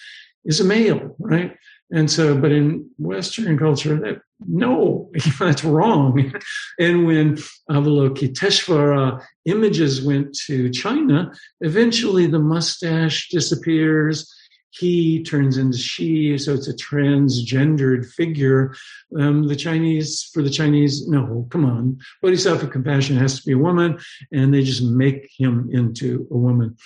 is 0.46 0.60
a 0.60 0.64
male, 0.64 1.16
right? 1.20 1.56
And 1.92 2.10
so, 2.10 2.38
but 2.38 2.52
in 2.52 2.90
Western 2.98 3.58
culture, 3.58 4.00
that, 4.00 4.22
no, 4.48 5.12
that's 5.40 5.64
wrong. 5.64 6.34
and 6.80 7.06
when 7.06 7.38
Avalokiteshvara 7.70 9.24
images 9.46 10.02
went 10.02 10.34
to 10.48 10.70
China, 10.70 11.32
eventually 11.60 12.28
the 12.28 12.40
mustache 12.40 13.30
disappears 13.30 14.34
he 14.72 15.22
turns 15.24 15.58
into 15.58 15.78
she, 15.78 16.38
so 16.38 16.54
it's 16.54 16.68
a 16.68 16.74
transgendered 16.74 18.10
figure. 18.10 18.74
Um, 19.20 19.48
the 19.48 19.56
Chinese, 19.56 20.30
for 20.34 20.42
the 20.42 20.50
Chinese, 20.50 21.08
no, 21.08 21.46
come 21.50 21.66
on. 21.66 22.00
Bodhisattva 22.22 22.68
compassion 22.68 23.18
has 23.18 23.38
to 23.38 23.46
be 23.46 23.52
a 23.52 23.58
woman, 23.58 24.00
and 24.32 24.54
they 24.54 24.64
just 24.64 24.82
make 24.82 25.30
him 25.38 25.70
into 25.72 26.26
a 26.32 26.38
woman. 26.38 26.78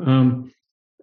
Um, 0.00 0.52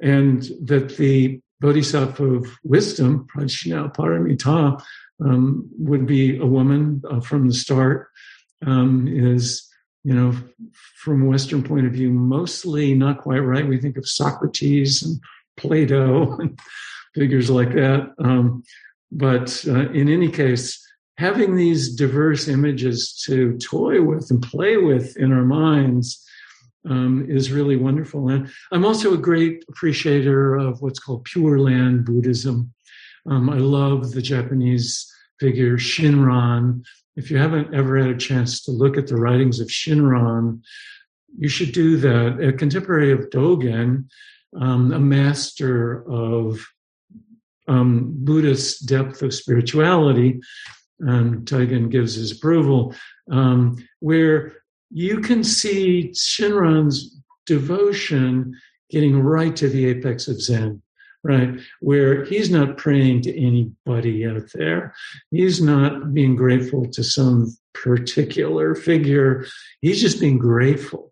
and 0.02 0.44
that 0.66 0.98
the 0.98 1.40
Bodhisattva 1.60 2.24
of 2.24 2.58
wisdom, 2.64 3.28
Prajna 3.34 3.94
Paramita, 3.96 4.82
um, 5.24 5.68
would 5.78 6.06
be 6.06 6.38
a 6.38 6.46
woman 6.46 7.02
uh, 7.10 7.20
from 7.20 7.48
the 7.48 7.54
start, 7.54 8.10
um, 8.66 9.08
is, 9.08 9.68
you 10.04 10.14
know, 10.14 10.36
from 10.96 11.24
a 11.24 11.26
Western 11.26 11.64
point 11.64 11.88
of 11.88 11.94
view, 11.94 12.12
mostly 12.12 12.94
not 12.94 13.22
quite 13.22 13.40
right. 13.40 13.68
We 13.68 13.80
think 13.80 13.98
of 13.98 14.08
Socrates 14.08 15.02
and 15.02 15.20
Plato 15.58 16.38
and 16.40 16.60
figures 17.16 17.50
like 17.50 17.74
that. 17.74 18.14
Um, 18.20 18.64
but 19.12 19.64
uh, 19.68 19.90
in 19.92 20.10
any 20.10 20.30
case, 20.30 20.84
having 21.18 21.56
these 21.56 21.96
diverse 21.96 22.48
images 22.48 23.20
to 23.26 23.58
toy 23.58 24.02
with 24.02 24.30
and 24.30 24.42
play 24.44 24.78
with 24.78 25.18
in 25.18 25.32
our 25.32 25.46
minds 25.46 26.24
um, 26.90 27.26
is 27.30 27.52
really 27.52 27.76
wonderful. 27.76 28.30
And 28.30 28.50
I'm 28.72 28.86
also 28.86 29.14
a 29.14 29.18
great 29.18 29.66
appreciator 29.70 30.56
of 30.56 30.82
what's 30.82 31.00
called 31.00 31.26
Pure 31.26 31.60
Land 31.60 32.06
Buddhism. 32.06 32.74
Um, 33.30 33.50
I 33.50 33.58
love 33.58 34.12
the 34.12 34.22
Japanese 34.22 35.12
figure 35.40 35.78
Shinran. 35.78 36.84
If 37.16 37.30
you 37.30 37.38
haven't 37.38 37.74
ever 37.74 37.98
had 37.98 38.12
a 38.12 38.18
chance 38.18 38.64
to 38.64 38.72
look 38.72 38.98
at 38.98 39.08
the 39.08 39.18
writings 39.18 39.60
of 39.60 39.68
Shinran, 39.68 40.62
you 41.38 41.50
should 41.50 41.72
do 41.72 41.98
that. 41.98 42.40
A 42.42 42.54
contemporary 42.54 43.12
of 43.12 43.30
Dogen, 43.30 44.06
um, 44.60 44.94
a 44.94 45.00
master 45.00 46.10
of 46.10 46.66
um, 47.68 48.14
Buddhist 48.18 48.88
depth 48.88 49.22
of 49.22 49.34
spirituality, 49.34 50.40
and 51.00 51.46
Taigen 51.46 51.92
gives 51.92 52.16
his 52.16 52.32
approval, 52.32 52.96
um, 53.30 53.78
where 54.00 54.54
you 54.90 55.20
can 55.20 55.44
see 55.44 56.10
Shinran's 56.14 57.20
devotion 57.46 58.56
getting 58.90 59.20
right 59.20 59.56
to 59.56 59.68
the 59.68 59.88
apex 59.88 60.28
of 60.28 60.42
Zen, 60.42 60.82
right? 61.24 61.60
Where 61.82 62.24
he's 62.26 62.50
not 62.50 62.78
praying 62.78 63.24
to 63.24 63.38
anybody 63.38 64.26
out 64.26 64.50
there. 64.54 64.94
He's 65.32 65.62
not 65.62 66.14
being 66.14 66.36
grateful 66.36 66.86
to 66.92 67.04
some 67.04 67.56
particular 67.74 68.76
figure. 68.76 69.46
He's 69.82 70.02
just 70.02 70.20
being 70.20 70.38
grateful. 70.38 71.12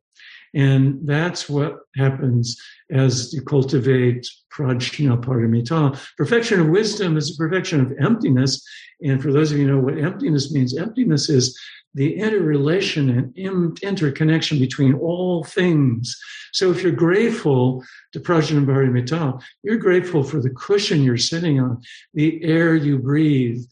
And 0.56 1.06
that's 1.06 1.50
what 1.50 1.80
happens 1.98 2.58
as 2.90 3.34
you 3.34 3.42
cultivate 3.42 4.26
prajna 4.54 5.22
paramita. 5.22 6.00
Perfection 6.18 6.62
of 6.62 6.70
wisdom 6.70 7.18
is 7.18 7.32
a 7.32 7.38
perfection 7.38 7.82
of 7.82 7.94
emptiness. 8.00 8.66
And 9.02 9.22
for 9.22 9.34
those 9.34 9.52
of 9.52 9.58
you 9.58 9.68
know 9.68 9.80
what 9.80 9.98
emptiness 9.98 10.54
means, 10.54 10.78
emptiness 10.78 11.30
is 11.30 11.60
the 11.94 12.16
interrelation 12.16 13.10
and 13.10 13.80
interconnection 13.82 14.60
between 14.60 14.94
all 14.96 15.44
things. 15.44 16.16
So 16.52 16.72
if 16.72 16.84
you're 16.84 16.92
grateful 16.92 17.84
to 18.14 18.20
Prajna 18.20 18.66
Paramita, 18.66 19.42
you're 19.64 19.78
grateful 19.78 20.24
for 20.24 20.42
the 20.42 20.50
cushion 20.50 21.04
you're 21.04 21.18
sitting 21.18 21.60
on, 21.60 21.82
the 22.14 22.44
air 22.44 22.76
you 22.76 22.98
breathe, 22.98 23.64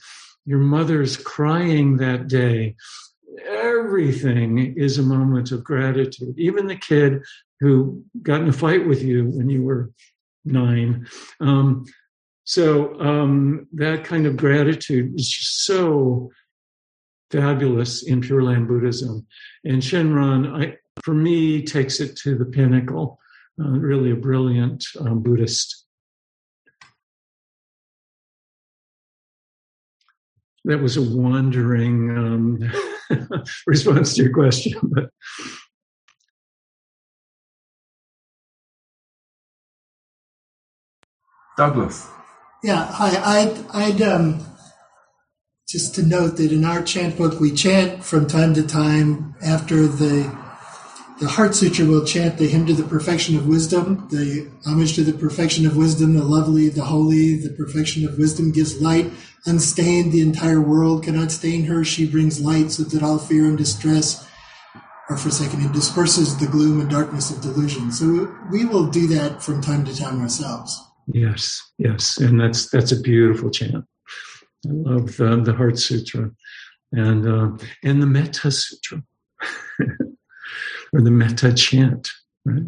your 0.45 0.59
mother's 0.59 1.17
crying 1.17 1.97
that 1.97 2.27
day, 2.27 2.75
everything 3.45 4.75
is 4.77 4.97
a 4.97 5.03
moment 5.03 5.51
of 5.51 5.63
gratitude. 5.63 6.35
Even 6.37 6.67
the 6.67 6.75
kid 6.75 7.21
who 7.59 8.03
got 8.21 8.41
in 8.41 8.49
a 8.49 8.53
fight 8.53 8.87
with 8.87 9.01
you 9.01 9.25
when 9.29 9.49
you 9.49 9.63
were 9.63 9.91
nine. 10.45 11.07
Um, 11.39 11.85
so 12.43 12.99
um, 12.99 13.67
that 13.73 14.03
kind 14.03 14.25
of 14.25 14.37
gratitude 14.37 15.13
is 15.15 15.29
just 15.29 15.63
so 15.63 16.31
fabulous 17.31 18.03
in 18.03 18.21
Pure 18.21 18.43
Land 18.43 18.67
Buddhism. 18.67 19.25
And 19.63 19.81
Shinran, 19.81 20.61
I, 20.61 20.77
for 21.03 21.13
me, 21.13 21.63
takes 21.63 21.99
it 21.99 22.15
to 22.17 22.37
the 22.37 22.45
pinnacle. 22.45 23.19
Uh, 23.59 23.69
really 23.69 24.11
a 24.11 24.15
brilliant 24.15 24.83
um, 24.99 25.21
Buddhist. 25.21 25.85
That 30.65 30.81
was 30.81 30.97
a 30.97 31.01
wandering 31.01 32.17
um, 32.17 32.71
response 33.67 34.15
to 34.15 34.23
your 34.23 34.33
question, 34.33 34.79
but 34.83 35.09
Douglas. 41.57 42.07
Yeah, 42.63 42.85
hi. 42.85 43.41
I'd, 43.41 43.65
I'd 43.73 44.01
um, 44.01 44.45
just 45.67 45.95
to 45.95 46.03
note 46.03 46.37
that 46.37 46.51
in 46.51 46.65
our 46.65 46.81
chant 46.81 47.17
book, 47.17 47.39
we 47.39 47.51
chant 47.51 48.03
from 48.03 48.27
time 48.27 48.53
to 48.55 48.65
time 48.65 49.35
after 49.45 49.85
the 49.85 50.42
the 51.19 51.27
Heart 51.27 51.55
Sutra 51.55 51.85
will 51.85 52.05
chant 52.05 52.37
the 52.37 52.47
hymn 52.47 52.65
to 52.65 52.73
the 52.73 52.83
perfection 52.83 53.37
of 53.37 53.47
wisdom, 53.47 54.07
the 54.09 54.49
homage 54.65 54.95
to 54.95 55.03
the 55.03 55.13
perfection 55.13 55.65
of 55.65 55.77
wisdom, 55.77 56.15
the 56.15 56.23
lovely, 56.23 56.69
the 56.69 56.83
holy, 56.83 57.37
the 57.37 57.51
perfection 57.51 58.07
of 58.07 58.17
wisdom 58.17 58.51
gives 58.51 58.81
light, 58.81 59.11
unstained, 59.45 60.11
the 60.11 60.21
entire 60.21 60.61
world 60.61 61.03
cannot 61.03 61.31
stain 61.31 61.65
her. 61.65 61.83
She 61.83 62.09
brings 62.09 62.41
light 62.41 62.71
so 62.71 62.83
that 62.83 63.03
all 63.03 63.19
fear 63.19 63.45
and 63.45 63.57
distress 63.57 64.27
are 65.09 65.17
forsaken 65.17 65.61
and 65.61 65.73
disperses 65.73 66.37
the 66.37 66.47
gloom 66.47 66.81
and 66.81 66.89
darkness 66.89 67.29
of 67.29 67.41
delusion. 67.41 67.91
So 67.91 68.35
we 68.51 68.65
will 68.65 68.87
do 68.87 69.07
that 69.07 69.43
from 69.43 69.61
time 69.61 69.85
to 69.85 69.95
time 69.95 70.19
ourselves. 70.21 70.81
Yes, 71.07 71.61
yes, 71.77 72.17
and 72.17 72.39
that's 72.39 72.69
that's 72.69 72.93
a 72.93 72.99
beautiful 72.99 73.49
chant. 73.49 73.85
I 74.65 74.71
love 74.71 75.17
the, 75.17 75.41
the 75.43 75.53
Heart 75.53 75.77
Sutra 75.77 76.31
and 76.93 77.27
uh, 77.27 77.65
and 77.83 78.01
the 78.01 78.07
Metta 78.07 78.49
Sutra 78.51 79.03
or 80.93 81.01
the 81.01 81.11
Metta 81.11 81.51
chant, 81.53 82.09
right? 82.45 82.63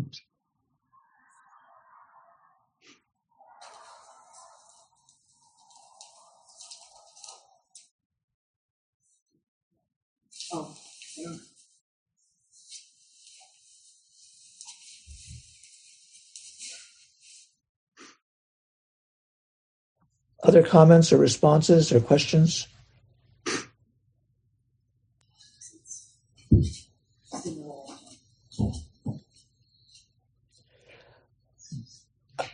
Other 20.44 20.62
comments 20.62 21.12
or 21.12 21.18
responses 21.18 21.92
or 21.92 22.00
questions? 22.00 22.68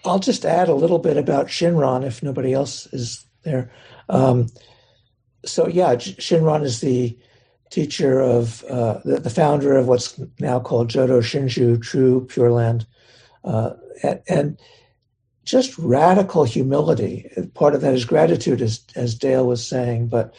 I'll 0.06 0.20
just 0.20 0.46
add 0.46 0.70
a 0.70 0.76
little 0.76 1.00
bit 1.00 1.18
about 1.18 1.48
Shinran 1.48 2.06
if 2.06 2.22
nobody 2.22 2.54
else 2.54 2.86
is 2.88 3.26
there. 3.44 3.72
Um, 4.10 4.48
so, 5.46 5.68
yeah, 5.68 5.96
Shinran 5.96 6.64
is 6.64 6.82
the 6.82 7.18
teacher 7.72 8.20
of 8.20 8.64
uh, 8.66 9.00
the, 9.04 9.20
the, 9.20 9.30
founder 9.30 9.78
of 9.78 9.88
what's 9.88 10.20
now 10.40 10.60
called 10.60 10.90
Jodo 10.90 11.22
Shinshu, 11.22 11.82
True 11.82 12.26
Pure 12.28 12.52
Land, 12.52 12.86
uh, 13.44 13.72
and, 14.04 14.22
and 14.28 14.60
just 15.46 15.78
radical 15.80 16.44
humility. 16.44 17.30
Part 17.54 17.74
of 17.74 17.82
that 17.82 17.94
is 17.94 18.06
gratitude, 18.06 18.62
as, 18.62 18.82
as 18.96 19.16
Dale 19.16 19.48
was 19.48 19.66
saying, 19.66 20.10
but 20.10 20.36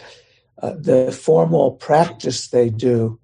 uh, 0.63 0.75
the 0.79 1.11
formal 1.11 1.73
practice 1.73 2.49
they 2.49 2.69
do 2.69 3.19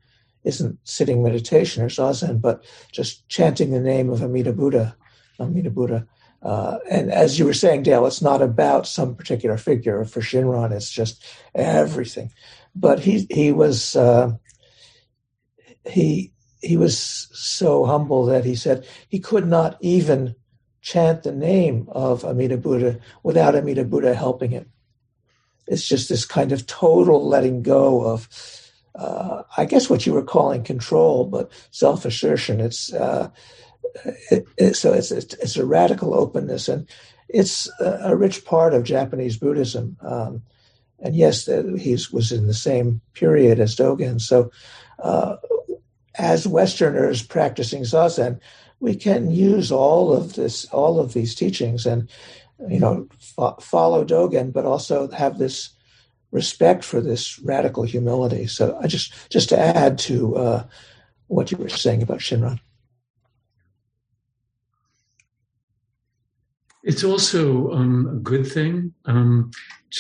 isn't 0.45 0.79
sitting 0.85 1.23
meditation 1.23 1.83
or 1.83 1.89
zazen, 1.89 2.41
but 2.41 2.65
just 2.91 3.29
chanting 3.29 3.71
the 3.71 3.81
name 3.81 4.11
of 4.11 4.23
Amida 4.23 4.53
Buddha, 4.53 4.97
Amida 5.39 5.71
Buddha. 5.71 6.07
Uh, 6.43 6.79
and 6.91 7.13
as 7.13 7.39
you 7.39 7.45
were 7.45 7.55
saying, 7.55 7.83
Dale, 7.83 8.07
it's 8.07 8.23
not 8.23 8.43
about 8.43 8.87
some 8.87 9.17
particular 9.17 9.57
figure. 9.57 10.05
For 10.05 10.21
Shinran, 10.21 10.71
it's 10.73 10.91
just 10.91 11.25
everything. 11.55 12.33
But 12.75 13.01
he 13.01 13.27
he 13.31 13.51
was 13.51 13.97
uh, 13.97 14.33
he 15.85 16.33
he 16.61 16.77
was 16.77 16.99
so 17.33 17.85
humble 17.85 18.27
that 18.27 18.45
he 18.45 18.55
said 18.55 18.87
he 19.09 19.19
could 19.19 19.47
not 19.47 19.77
even 19.81 20.35
chant 20.81 21.23
the 21.23 21.33
name 21.33 21.89
of 21.91 22.25
Amida 22.25 22.57
Buddha 22.57 23.01
without 23.23 23.57
Amida 23.57 23.85
Buddha 23.85 24.15
helping 24.15 24.51
him. 24.51 24.71
It's 25.67 25.87
just 25.87 26.09
this 26.09 26.25
kind 26.25 26.53
of 26.53 26.67
total 26.67 27.29
letting 27.29 27.63
go 27.63 28.03
of, 28.03 28.29
uh, 28.95 29.43
I 29.57 29.67
guess, 29.67 29.91
what 29.91 30.07
you 30.07 30.15
were 30.15 30.23
calling 30.25 30.65
control, 30.65 31.27
but 31.27 31.51
self 31.71 32.05
assertion. 32.05 32.61
It's 32.61 32.93
uh, 32.93 33.31
it, 34.31 34.47
it, 34.57 34.75
so 34.75 34.93
it's, 34.93 35.11
it's, 35.11 35.35
it's 35.35 35.57
a 35.57 35.67
radical 35.67 36.15
openness, 36.15 36.69
and 36.69 36.89
it's 37.29 37.69
a, 37.81 38.01
a 38.05 38.17
rich 38.17 38.45
part 38.45 38.75
of 38.75 38.85
Japanese 38.85 39.37
Buddhism. 39.37 39.97
Um, 40.01 40.43
and 41.01 41.15
yes, 41.15 41.47
he 41.47 41.97
was 42.13 42.33
in 42.33 42.47
the 42.47 42.55
same 42.55 43.01
period 43.15 43.61
as 43.61 43.77
Dogen. 43.77 44.21
So, 44.21 44.51
uh, 44.99 45.37
as 46.17 46.49
Westerners 46.49 47.23
practicing 47.23 47.83
zazen, 47.83 48.41
we 48.81 48.97
can 48.97 49.31
use 49.31 49.71
all 49.71 50.13
of 50.13 50.35
this, 50.35 50.65
all 50.67 50.99
of 50.99 51.13
these 51.13 51.35
teachings, 51.35 51.87
and 51.87 52.09
you 52.69 52.81
know, 52.81 53.07
fo- 53.21 53.57
follow 53.61 54.05
Dogen, 54.05 54.53
but 54.53 54.65
also 54.65 55.09
have 55.11 55.39
this 55.39 55.71
respect 56.33 56.85
for 56.85 57.01
this 57.01 57.39
radical 57.39 57.85
humility. 57.85 58.47
So, 58.47 58.77
I 58.83 58.89
just 58.89 59.13
just 59.31 59.49
to 59.51 59.59
add 59.59 59.99
to 60.01 60.37
uh, 60.37 60.65
what 61.29 61.53
you 61.53 61.59
were 61.59 61.69
saying 61.69 62.03
about 62.03 62.19
Shinran. 62.19 62.59
It's 66.85 67.05
also 67.05 67.73
um, 67.73 68.07
a 68.07 68.19
good 68.21 68.47
thing 68.47 68.93
um, 69.05 69.51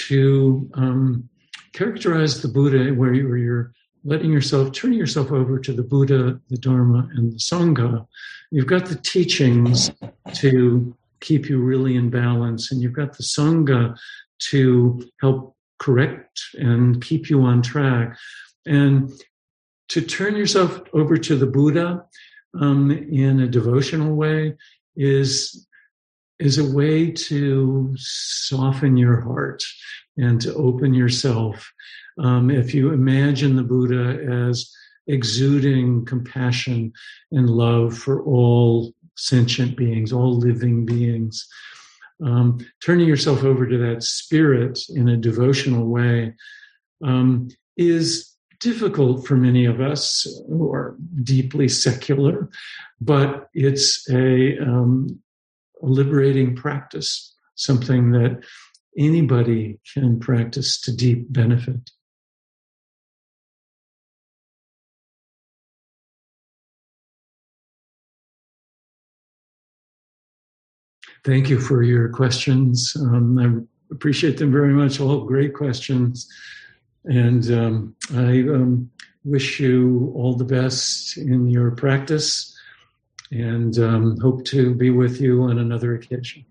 to 0.08 0.70
um, 0.74 1.28
characterize 1.72 2.40
the 2.40 2.48
Buddha 2.48 2.92
where 2.94 3.12
you're 3.14 3.72
letting 4.04 4.32
yourself, 4.32 4.72
turning 4.72 4.98
yourself 4.98 5.32
over 5.32 5.58
to 5.58 5.72
the 5.72 5.82
Buddha, 5.82 6.40
the 6.48 6.56
Dharma, 6.56 7.08
and 7.14 7.32
the 7.32 7.36
Sangha. 7.36 8.06
You've 8.50 8.66
got 8.66 8.86
the 8.86 8.94
teachings 8.94 9.90
to 10.34 10.96
keep 11.20 11.48
you 11.48 11.60
really 11.60 11.96
in 11.96 12.10
balance, 12.10 12.70
and 12.70 12.80
you've 12.80 12.92
got 12.92 13.16
the 13.16 13.24
Sangha 13.24 13.96
to 14.50 15.10
help 15.20 15.56
correct 15.78 16.40
and 16.54 17.02
keep 17.02 17.28
you 17.28 17.42
on 17.42 17.62
track. 17.62 18.16
And 18.66 19.10
to 19.88 20.00
turn 20.00 20.36
yourself 20.36 20.80
over 20.92 21.16
to 21.16 21.36
the 21.36 21.46
Buddha 21.46 22.04
um, 22.58 22.90
in 22.90 23.40
a 23.40 23.48
devotional 23.48 24.14
way 24.14 24.54
is 24.96 25.66
is 26.38 26.58
a 26.58 26.72
way 26.72 27.10
to 27.10 27.92
soften 27.96 28.96
your 28.96 29.20
heart 29.20 29.62
and 30.16 30.40
to 30.40 30.54
open 30.54 30.94
yourself. 30.94 31.72
Um, 32.18 32.50
if 32.50 32.74
you 32.74 32.92
imagine 32.92 33.56
the 33.56 33.62
Buddha 33.62 34.46
as 34.48 34.70
exuding 35.06 36.04
compassion 36.04 36.92
and 37.32 37.48
love 37.48 37.96
for 37.96 38.22
all 38.22 38.92
sentient 39.16 39.76
beings, 39.76 40.12
all 40.12 40.36
living 40.36 40.84
beings, 40.84 41.48
um, 42.24 42.58
turning 42.82 43.06
yourself 43.06 43.44
over 43.44 43.66
to 43.66 43.78
that 43.78 44.02
spirit 44.02 44.78
in 44.90 45.08
a 45.08 45.16
devotional 45.16 45.86
way 45.86 46.34
um, 47.04 47.48
is 47.76 48.34
difficult 48.60 49.26
for 49.26 49.36
many 49.36 49.64
of 49.64 49.80
us 49.80 50.26
who 50.48 50.72
are 50.72 50.96
deeply 51.22 51.68
secular, 51.68 52.50
but 53.00 53.48
it's 53.54 54.08
a, 54.10 54.58
um, 54.58 55.20
liberating 55.82 56.56
practice, 56.56 57.34
something 57.54 58.12
that 58.12 58.42
anybody 58.96 59.78
can 59.94 60.18
practice 60.18 60.80
to 60.82 60.94
deep 60.94 61.32
benefit. 61.32 61.90
Thank 71.24 71.50
you 71.50 71.60
for 71.60 71.82
your 71.82 72.08
questions. 72.08 72.96
Um, 72.98 73.38
I 73.38 73.94
appreciate 73.94 74.38
them 74.38 74.50
very 74.50 74.72
much. 74.72 75.00
All 75.00 75.24
great 75.24 75.52
questions. 75.52 76.26
And 77.04 77.50
um, 77.52 77.94
I 78.14 78.40
um, 78.40 78.90
wish 79.24 79.60
you 79.60 80.12
all 80.16 80.34
the 80.34 80.44
best 80.44 81.16
in 81.16 81.48
your 81.48 81.72
practice 81.72 82.57
and 83.30 83.78
um, 83.78 84.18
hope 84.20 84.44
to 84.46 84.74
be 84.74 84.90
with 84.90 85.20
you 85.20 85.42
on 85.42 85.58
another 85.58 85.94
occasion. 85.94 86.44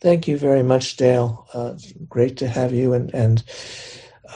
Thank 0.00 0.28
you 0.28 0.38
very 0.38 0.62
much, 0.62 0.96
Dale. 0.96 1.46
Uh, 1.52 1.74
great 2.08 2.36
to 2.38 2.48
have 2.48 2.72
you 2.72 2.92
and, 2.92 3.12
and 3.12 3.42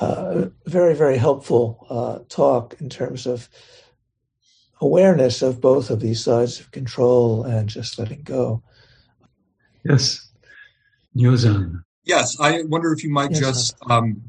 uh, 0.01 0.47
very, 0.67 0.95
very 0.95 1.17
helpful 1.17 1.87
uh, 1.89 2.19
talk 2.29 2.81
in 2.81 2.89
terms 2.89 3.27
of 3.27 3.49
awareness 4.81 5.43
of 5.43 5.61
both 5.61 5.91
of 5.91 6.01
these 6.01 6.23
sides 6.23 6.59
of 6.59 6.71
control 6.73 7.45
and 7.45 7.69
just 7.69 7.99
letting 7.99 8.23
go. 8.23 8.63
Yes. 9.85 10.29
Nyozan. 11.17 11.85
Yes, 12.05 12.37
I 12.41 12.63
wonder 12.63 12.93
if 12.93 13.05
you 13.05 13.11
might 13.11 13.31
yes, 13.31 13.41
just. 13.41 13.77
Um, 13.89 14.23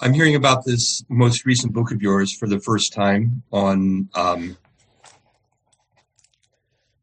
I'm 0.00 0.12
hearing 0.12 0.34
about 0.34 0.64
this 0.64 1.04
most 1.08 1.46
recent 1.46 1.72
book 1.72 1.92
of 1.92 2.02
yours 2.02 2.32
for 2.32 2.48
the 2.48 2.58
first 2.58 2.92
time 2.92 3.42
on 3.52 4.08
um, 4.14 4.56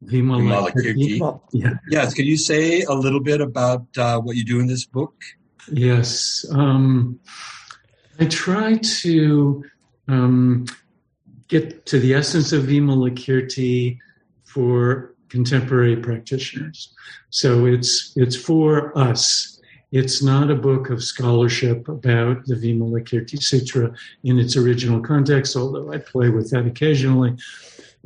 Vimalakirti. 0.06 1.40
Yeah. 1.52 1.74
Yes, 1.90 2.14
can 2.14 2.26
you 2.26 2.38
say 2.38 2.82
a 2.82 2.94
little 2.94 3.20
bit 3.20 3.42
about 3.42 3.86
uh, 3.98 4.20
what 4.20 4.36
you 4.36 4.44
do 4.44 4.60
in 4.60 4.68
this 4.68 4.86
book? 4.86 5.16
Yes. 5.72 6.46
Um, 6.52 7.20
I 8.20 8.26
try 8.26 8.78
to 8.78 9.64
um, 10.08 10.66
get 11.48 11.86
to 11.88 12.00
the 12.00 12.14
essence 12.14 12.52
of 12.52 12.64
Vimalakirti 12.64 13.98
for 14.44 15.14
contemporary 15.30 15.98
practitioners. 15.98 16.94
So 17.30 17.66
it's 17.66 18.14
it's 18.16 18.36
for 18.36 18.96
us. 18.98 19.60
It's 19.92 20.24
not 20.24 20.50
a 20.50 20.56
book 20.56 20.90
of 20.90 21.04
scholarship 21.04 21.88
about 21.88 22.46
the 22.46 22.56
Vimalakirti 22.56 23.42
Sutra 23.42 23.94
in 24.24 24.40
its 24.40 24.58
original 24.58 25.02
context, 25.02 25.56
although 25.56 25.92
I 25.92 26.00
play 26.00 26.30
with 26.30 26.50
that 26.52 26.66
occasionally. 26.66 27.36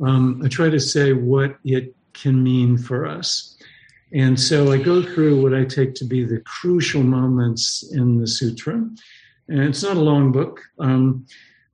Um, 0.04 0.42
I 0.44 0.48
try 0.48 0.70
to 0.70 0.80
say 0.80 1.12
what 1.12 1.58
it 1.64 1.94
can 2.12 2.42
mean 2.42 2.78
for 2.78 3.06
us. 3.06 3.56
And 4.12 4.40
so 4.40 4.72
I 4.72 4.78
go 4.78 5.02
through 5.02 5.42
what 5.42 5.54
I 5.54 5.64
take 5.64 5.94
to 5.96 6.04
be 6.04 6.24
the 6.24 6.40
crucial 6.40 7.02
moments 7.02 7.84
in 7.92 8.18
the 8.20 8.26
sutra. 8.26 8.74
And 9.48 9.60
it's 9.60 9.82
not 9.82 9.96
a 9.96 10.00
long 10.00 10.32
book, 10.32 10.60
um, 10.78 11.26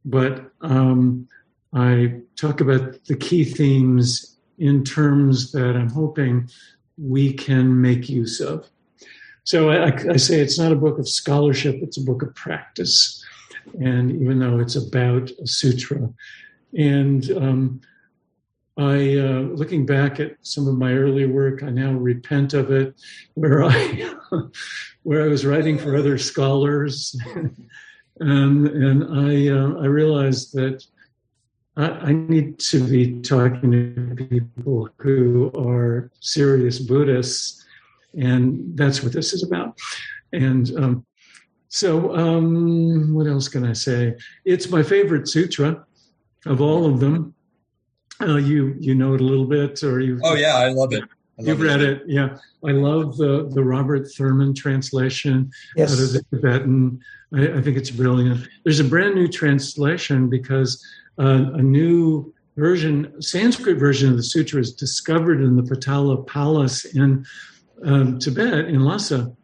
but 0.05 0.51
um, 0.61 1.29
I 1.73 2.21
talk 2.37 2.61
about 2.61 3.05
the 3.05 3.17
key 3.17 3.45
themes 3.45 4.37
in 4.59 4.85
terms 4.85 5.53
that 5.53 5.77
I'm 5.77 5.91
hoping 5.91 6.49
we 6.97 7.33
can 7.33 7.81
make 7.81 8.09
use 8.09 8.41
of. 8.41 8.69
So 9.45 9.71
I, 9.71 9.93
I, 10.13 10.17
say 10.17 10.41
it's 10.41 10.59
not 10.59 10.73
a 10.73 10.77
book 10.77 10.99
of 10.99 11.09
scholarship, 11.09 11.77
it's 11.83 11.99
a 11.99 12.05
book 12.05 12.23
of 12.23 12.35
practice. 12.35 13.23
And 13.81 14.11
even 14.11 14.39
though 14.39 14.59
it's 14.59 14.77
about 14.77 15.31
a 15.43 15.47
sutra. 15.47 16.13
And 16.77 17.31
um, 17.33 17.81
I, 18.77 19.19
uh, 19.19 19.41
looking 19.55 19.87
back 19.87 20.19
at 20.19 20.37
some 20.43 20.67
of 20.67 20.77
my 20.77 20.95
early 20.95 21.27
work, 21.27 21.63
I 21.63 21.71
now 21.71 21.93
repent 21.93 22.55
of 22.55 22.73
it, 22.73 23.01
where 23.35 23.63
I, 23.63 24.15
where 25.05 25.23
I 25.25 25.29
was 25.29 25.47
writing 25.47 25.79
for 25.79 25.97
other 25.97 26.19
scholars, 26.19 27.17
and 27.35 28.67
and 28.69 29.05
I, 29.05 29.49
uh, 29.49 29.83
I 29.83 29.87
realized 29.87 30.55
that 30.55 30.85
I, 31.77 31.89
I 31.89 32.13
need 32.13 32.59
to 32.61 32.83
be 32.85 33.21
talking 33.21 33.71
to 33.71 34.27
people 34.27 34.89
who 34.99 35.53
are 35.57 36.11
serious 36.21 36.81
Buddhists, 36.81 37.65
and 38.15 38.77
that's 38.77 39.03
what 39.03 39.13
this 39.13 39.33
is 39.33 39.45
about. 39.45 39.79
And 40.33 40.77
um, 40.77 41.07
so, 41.69 42.15
um, 42.17 43.15
what 43.15 43.27
else 43.27 43.49
can 43.49 43.65
I 43.65 43.73
say? 43.73 44.17
It's 44.45 44.69
my 44.69 44.83
favorite 44.83 45.29
sutra 45.29 45.85
of 46.47 46.61
all 46.61 46.87
of 46.87 47.01
them. 47.01 47.34
Uh, 48.21 48.37
you 48.37 48.77
you 48.79 48.95
know 48.95 49.15
it 49.15 49.21
a 49.21 49.25
little 49.25 49.47
bit, 49.47 49.83
or 49.83 50.01
you? 50.01 50.21
Oh 50.23 50.35
yeah, 50.35 50.57
I 50.57 50.69
love 50.69 50.93
it. 50.93 51.03
I 51.03 51.43
love 51.43 51.49
You've 51.49 51.63
it. 51.63 51.65
read 51.65 51.81
it, 51.83 52.03
yeah. 52.07 52.37
I 52.65 52.71
love 52.71 53.17
the 53.17 53.49
the 53.53 53.65
Robert 53.65 54.07
Thurman 54.13 54.55
translation 54.55 55.51
yes. 55.77 55.93
out 55.93 56.03
of 56.03 56.13
the 56.13 56.25
Tibetan. 56.31 57.01
I, 57.35 57.59
I 57.59 57.63
think 57.63 57.77
it's 57.77 57.91
brilliant. 57.91 58.47
There's 58.63 58.81
a 58.81 58.85
brand 58.85 59.15
new 59.15 59.29
translation 59.29 60.29
because 60.29 60.85
uh, 61.19 61.53
a 61.55 61.63
new 61.63 62.33
version, 62.57 63.21
Sanskrit 63.21 63.79
version 63.79 64.11
of 64.11 64.17
the 64.17 64.23
sutra 64.23 64.61
is 64.61 64.73
discovered 64.73 65.41
in 65.41 65.57
the 65.57 65.63
Potala 65.63 66.25
Palace 66.27 66.85
in 66.85 67.27
um, 67.85 68.19
Tibet, 68.19 68.67
in 68.67 68.81
Lhasa. 68.85 69.35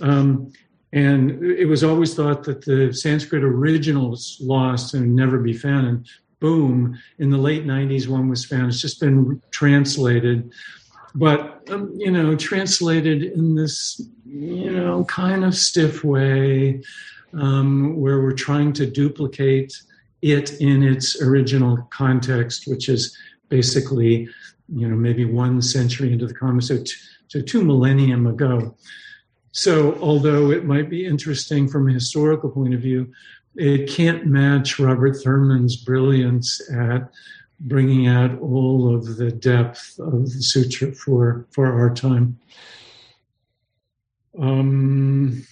Um, 0.00 0.52
and 0.92 1.42
it 1.44 1.66
was 1.66 1.84
always 1.84 2.14
thought 2.14 2.44
that 2.44 2.64
the 2.64 2.92
Sanskrit 2.92 3.44
original 3.44 4.10
was 4.10 4.38
lost 4.40 4.94
and 4.94 5.14
never 5.14 5.38
be 5.38 5.52
found. 5.52 5.86
And 5.86 6.08
boom, 6.40 6.98
in 7.18 7.30
the 7.30 7.38
late 7.38 7.64
90s, 7.64 8.08
one 8.08 8.28
was 8.28 8.44
found. 8.44 8.68
It's 8.68 8.80
just 8.80 9.00
been 9.00 9.40
translated. 9.50 10.50
But, 11.14 11.62
um, 11.70 11.92
you 11.96 12.10
know, 12.10 12.36
translated 12.36 13.22
in 13.22 13.54
this, 13.54 14.00
you 14.26 14.70
know, 14.70 15.04
kind 15.04 15.44
of 15.44 15.54
stiff 15.54 16.04
way 16.04 16.82
um, 17.32 17.96
where 17.96 18.20
we're 18.20 18.32
trying 18.32 18.72
to 18.74 18.86
duplicate 18.86 19.72
it 20.22 20.60
in 20.60 20.82
its 20.82 21.20
original 21.22 21.78
context, 21.90 22.66
which 22.66 22.88
is 22.88 23.16
basically, 23.48 24.28
you 24.68 24.88
know, 24.88 24.96
maybe 24.96 25.24
one 25.24 25.62
century 25.62 26.12
into 26.12 26.26
the 26.26 26.34
common, 26.34 26.60
so, 26.60 26.78
t- 26.78 26.92
so 27.28 27.40
two 27.40 27.64
millennium 27.64 28.26
ago. 28.26 28.74
So, 29.52 29.98
although 30.02 30.50
it 30.50 30.66
might 30.66 30.90
be 30.90 31.06
interesting 31.06 31.66
from 31.66 31.88
a 31.88 31.92
historical 31.94 32.50
point 32.50 32.74
of 32.74 32.82
view, 32.82 33.10
it 33.56 33.88
can't 33.88 34.26
match 34.26 34.78
Robert 34.78 35.16
Thurman's 35.16 35.76
brilliance 35.76 36.60
at 36.72 37.10
bringing 37.60 38.06
out 38.06 38.38
all 38.40 38.94
of 38.94 39.16
the 39.16 39.30
depth 39.30 39.98
of 39.98 40.24
the 40.24 40.42
sutra 40.42 40.92
for 40.92 41.46
for 41.50 41.66
our 41.66 41.94
time. 41.94 42.38
Um, 44.38 45.46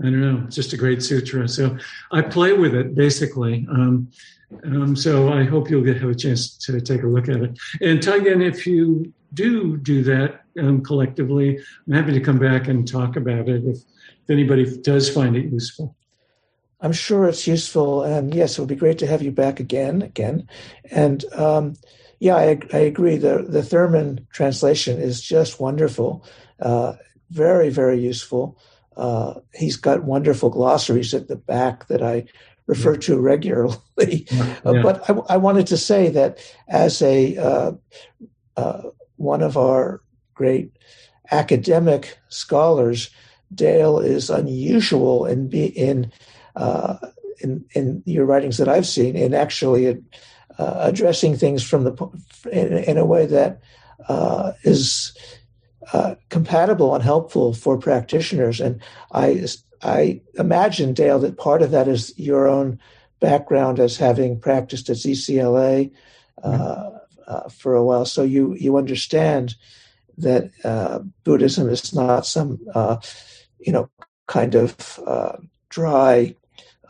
I 0.00 0.04
don't 0.04 0.20
know, 0.20 0.46
just 0.50 0.72
a 0.72 0.76
great 0.76 1.02
sutra. 1.02 1.48
So 1.48 1.78
I 2.12 2.20
play 2.20 2.52
with 2.52 2.74
it 2.74 2.94
basically. 2.94 3.66
Um, 3.70 4.10
um, 4.64 4.94
so 4.94 5.32
I 5.32 5.44
hope 5.44 5.70
you'll 5.70 5.82
get 5.82 6.00
have 6.00 6.10
a 6.10 6.14
chance 6.14 6.56
to 6.58 6.80
take 6.80 7.02
a 7.02 7.06
look 7.06 7.28
at 7.28 7.36
it. 7.36 7.58
And 7.80 8.00
Taigen, 8.00 8.46
if 8.46 8.66
you 8.66 9.12
do 9.32 9.78
do 9.78 10.02
that 10.04 10.42
um, 10.60 10.82
collectively, 10.82 11.58
I'm 11.86 11.92
happy 11.92 12.12
to 12.12 12.20
come 12.20 12.38
back 12.38 12.68
and 12.68 12.86
talk 12.86 13.16
about 13.16 13.48
it 13.48 13.64
if, 13.64 13.78
if 13.78 14.30
anybody 14.30 14.80
does 14.82 15.08
find 15.08 15.36
it 15.36 15.46
useful. 15.46 15.96
I'm 16.84 16.92
sure 16.92 17.26
it's 17.26 17.46
useful, 17.46 18.02
and 18.02 18.34
yes, 18.34 18.58
it 18.58 18.60
would 18.60 18.68
be 18.68 18.76
great 18.76 18.98
to 18.98 19.06
have 19.06 19.22
you 19.22 19.32
back 19.32 19.58
again, 19.58 20.02
again. 20.02 20.46
And 20.90 21.24
um, 21.32 21.74
yeah, 22.20 22.36
I, 22.36 22.58
I, 22.74 22.78
agree. 22.78 23.16
The 23.16 23.46
the 23.48 23.62
Thurman 23.62 24.26
translation 24.32 25.00
is 25.00 25.22
just 25.22 25.58
wonderful, 25.58 26.26
uh, 26.60 26.92
very 27.30 27.70
very 27.70 27.98
useful. 27.98 28.58
uh, 28.96 29.40
he's 29.54 29.76
got 29.76 30.04
wonderful 30.04 30.50
glossaries 30.50 31.14
at 31.14 31.28
the 31.28 31.36
back 31.36 31.88
that 31.88 32.02
I 32.02 32.26
refer 32.66 32.96
to 32.96 33.18
regularly. 33.18 33.78
Yeah. 34.30 34.56
Uh, 34.64 34.82
but 34.82 35.08
I, 35.08 35.34
I, 35.34 35.36
wanted 35.36 35.66
to 35.68 35.76
say 35.76 36.10
that 36.10 36.38
as 36.68 37.00
a 37.00 37.36
uh, 37.36 37.72
uh, 38.56 38.82
one 39.16 39.42
of 39.42 39.56
our 39.56 40.02
great 40.34 40.72
academic 41.30 42.18
scholars, 42.28 43.10
Dale 43.54 43.98
is 44.00 44.30
unusual 44.30 45.26
in 45.26 45.48
be, 45.48 45.66
in, 45.66 46.10
uh, 46.56 46.96
in 47.40 47.64
in 47.74 48.02
your 48.06 48.26
writings 48.26 48.58
that 48.58 48.68
I've 48.68 48.86
seen 48.86 49.16
in 49.16 49.34
actually 49.34 50.02
uh, 50.58 50.76
addressing 50.78 51.36
things 51.36 51.62
from 51.62 51.84
the 51.84 51.92
in, 52.50 52.78
in 52.78 52.98
a 52.98 53.04
way 53.04 53.26
that 53.26 53.60
uh, 54.08 54.52
is 54.62 55.16
uh, 55.92 56.14
compatible 56.28 56.94
and 56.94 57.02
helpful 57.02 57.52
for 57.54 57.76
practitioners. 57.78 58.60
And 58.60 58.80
I 59.12 59.46
I 59.82 60.20
imagine 60.38 60.94
Dale 60.94 61.18
that 61.20 61.36
part 61.36 61.62
of 61.62 61.70
that 61.72 61.88
is 61.88 62.16
your 62.16 62.48
own 62.48 62.78
background 63.20 63.78
as 63.80 63.96
having 63.96 64.38
practiced 64.38 64.88
at 64.90 64.96
ZCLA 64.96 65.90
uh, 66.42 66.50
mm-hmm. 66.50 66.96
uh, 67.26 67.48
for 67.48 67.74
a 67.74 67.84
while, 67.84 68.04
so 68.04 68.22
you 68.22 68.54
you 68.54 68.76
understand 68.76 69.54
that 70.18 70.50
uh, 70.64 71.00
Buddhism 71.24 71.68
is 71.68 71.94
not 71.94 72.26
some 72.26 72.60
uh, 72.74 72.96
you 73.58 73.72
know 73.72 73.90
kind 74.26 74.54
of 74.54 75.00
uh, 75.06 75.36
dry, 75.68 76.34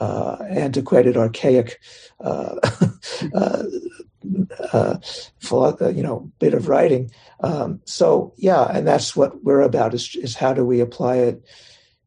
uh, 0.00 0.36
antiquated, 0.48 1.16
archaic. 1.16 1.80
you 5.94 6.02
know, 6.02 6.30
bit 6.38 6.54
of 6.54 6.68
writing. 6.68 7.10
Um, 7.40 7.80
so 7.84 8.32
yeah, 8.36 8.64
and 8.64 8.86
that's 8.86 9.14
what 9.14 9.44
we're 9.44 9.60
about 9.60 9.92
is, 9.92 10.16
is 10.16 10.34
how 10.34 10.54
do 10.54 10.64
we 10.64 10.80
apply 10.80 11.16
it 11.16 11.44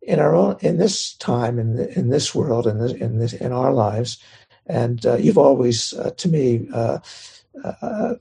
in 0.08 0.20
our 0.20 0.34
own 0.34 0.56
in 0.62 0.78
this 0.78 1.14
time 1.16 1.60
in 1.60 1.76
the, 1.76 2.00
in 2.00 2.10
this 2.10 2.34
world 2.34 2.66
in 2.66 2.80
this 2.80 2.94
in 2.94 3.20
this 3.20 3.34
in 3.34 3.52
our 3.52 3.74
lives 3.74 4.18
and 4.66 5.06
uh, 5.06 5.16
you've 5.16 5.38
always 5.38 5.94
uh, 5.94 6.12
to 6.12 6.30
me 6.30 6.68
uh, 6.74 6.98
uh 7.64 8.16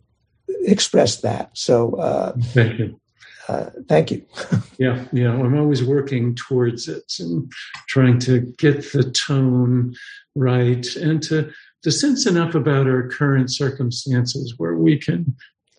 expressed 0.62 1.23
that 1.23 1.49
so 1.55 1.95
uh, 1.95 2.33
thank 2.53 2.79
you 2.79 3.01
uh, 3.49 3.70
thank 3.88 4.11
you 4.11 4.24
yeah 4.78 5.05
yeah 5.12 5.32
i'm 5.32 5.59
always 5.59 5.84
working 5.84 6.34
towards 6.34 6.88
it 6.88 7.12
and 7.20 7.51
trying 7.88 8.18
to 8.18 8.40
get 8.59 8.92
the 8.92 9.11
tone 9.11 9.94
right 10.34 10.97
and 10.97 11.22
to 11.22 11.51
to 11.82 11.90
sense 11.90 12.26
enough 12.26 12.55
about 12.55 12.86
our 12.86 13.09
current 13.09 13.53
circumstances 13.53 14.55
where 14.57 14.74
we 14.74 14.99
can 14.99 15.36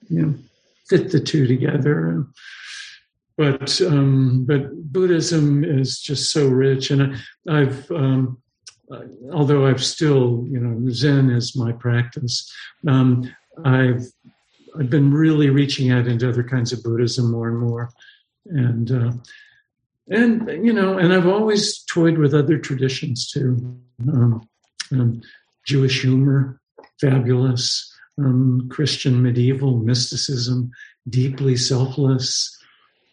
you 0.09 0.25
know 0.25 0.35
fit 0.87 1.11
the 1.11 1.19
two 1.19 1.45
together 1.45 2.25
but 3.37 3.79
um, 3.81 4.45
but 4.45 4.73
Buddhism 4.91 5.63
is 5.63 6.01
just 6.01 6.31
so 6.31 6.47
rich, 6.47 6.89
and 6.89 7.15
I, 7.47 7.59
have 7.59 7.91
um, 7.91 8.39
although 9.31 9.67
I've 9.67 9.83
still 9.83 10.43
you 10.49 10.59
know 10.59 10.89
Zen 10.89 11.29
is 11.29 11.55
my 11.55 11.71
practice. 11.71 12.51
Um, 12.87 13.31
I've 13.63 14.03
I've 14.79 14.89
been 14.89 15.11
really 15.11 15.49
reaching 15.49 15.91
out 15.91 16.07
into 16.07 16.29
other 16.29 16.43
kinds 16.43 16.71
of 16.73 16.83
Buddhism 16.83 17.31
more 17.31 17.47
and 17.47 17.59
more, 17.59 17.89
and 18.45 18.91
uh, 18.91 19.11
and 20.09 20.65
you 20.65 20.73
know, 20.73 20.97
and 20.97 21.13
I've 21.13 21.27
always 21.27 21.83
toyed 21.83 22.17
with 22.17 22.33
other 22.33 22.57
traditions 22.57 23.29
too. 23.29 23.79
Um, 24.07 24.47
um, 24.91 25.21
Jewish 25.65 26.01
humor, 26.01 26.59
fabulous. 26.99 27.93
Um, 28.19 28.67
Christian 28.71 29.21
medieval 29.21 29.77
mysticism, 29.77 30.71
deeply 31.07 31.55
selfless 31.55 32.57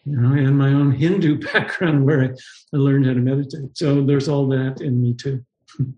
you 0.05 0.17
know, 0.17 0.33
and 0.33 0.57
my 0.59 0.69
own 0.69 0.93
Hindu 0.93 1.39
background 1.53 2.05
where 2.05 2.23
I, 2.23 2.27
I 2.27 2.77
learned 2.77 3.07
how 3.07 3.15
to 3.15 3.21
meditate. 3.21 3.77
So 3.77 4.05
there's 4.05 4.29
all 4.29 4.49
that 4.49 4.81
in 4.81 5.01
me 5.01 5.15
too. 5.15 5.45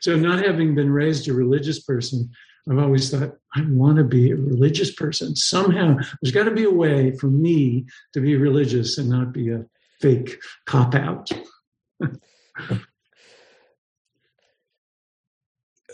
so 0.00 0.16
not 0.16 0.44
having 0.44 0.74
been 0.74 0.90
raised 0.90 1.28
a 1.28 1.34
religious 1.34 1.82
person, 1.82 2.30
I've 2.70 2.78
always 2.78 3.10
thought 3.10 3.36
I 3.54 3.62
want 3.68 3.98
to 3.98 4.04
be 4.04 4.30
a 4.30 4.36
religious 4.36 4.92
person. 4.92 5.36
Somehow 5.36 5.96
there's 6.22 6.32
got 6.32 6.44
to 6.44 6.50
be 6.50 6.64
a 6.64 6.70
way 6.70 7.14
for 7.16 7.26
me 7.26 7.84
to 8.14 8.20
be 8.20 8.36
religious 8.36 8.96
and 8.96 9.10
not 9.10 9.32
be 9.32 9.50
a 9.50 9.66
fake 10.00 10.38
cop 10.66 10.94
out. 10.94 11.30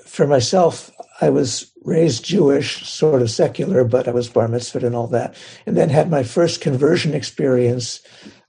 for 0.06 0.26
myself, 0.26 0.90
I 1.20 1.30
was 1.30 1.70
raised 1.82 2.24
Jewish, 2.24 2.86
sort 2.88 3.22
of 3.22 3.30
secular, 3.30 3.84
but 3.84 4.08
I 4.08 4.10
was 4.10 4.28
bar 4.28 4.48
mitzvah 4.48 4.84
and 4.84 4.94
all 4.94 5.06
that. 5.08 5.36
And 5.66 5.76
then 5.76 5.88
had 5.88 6.10
my 6.10 6.22
first 6.22 6.60
conversion 6.60 7.14
experience 7.14 8.00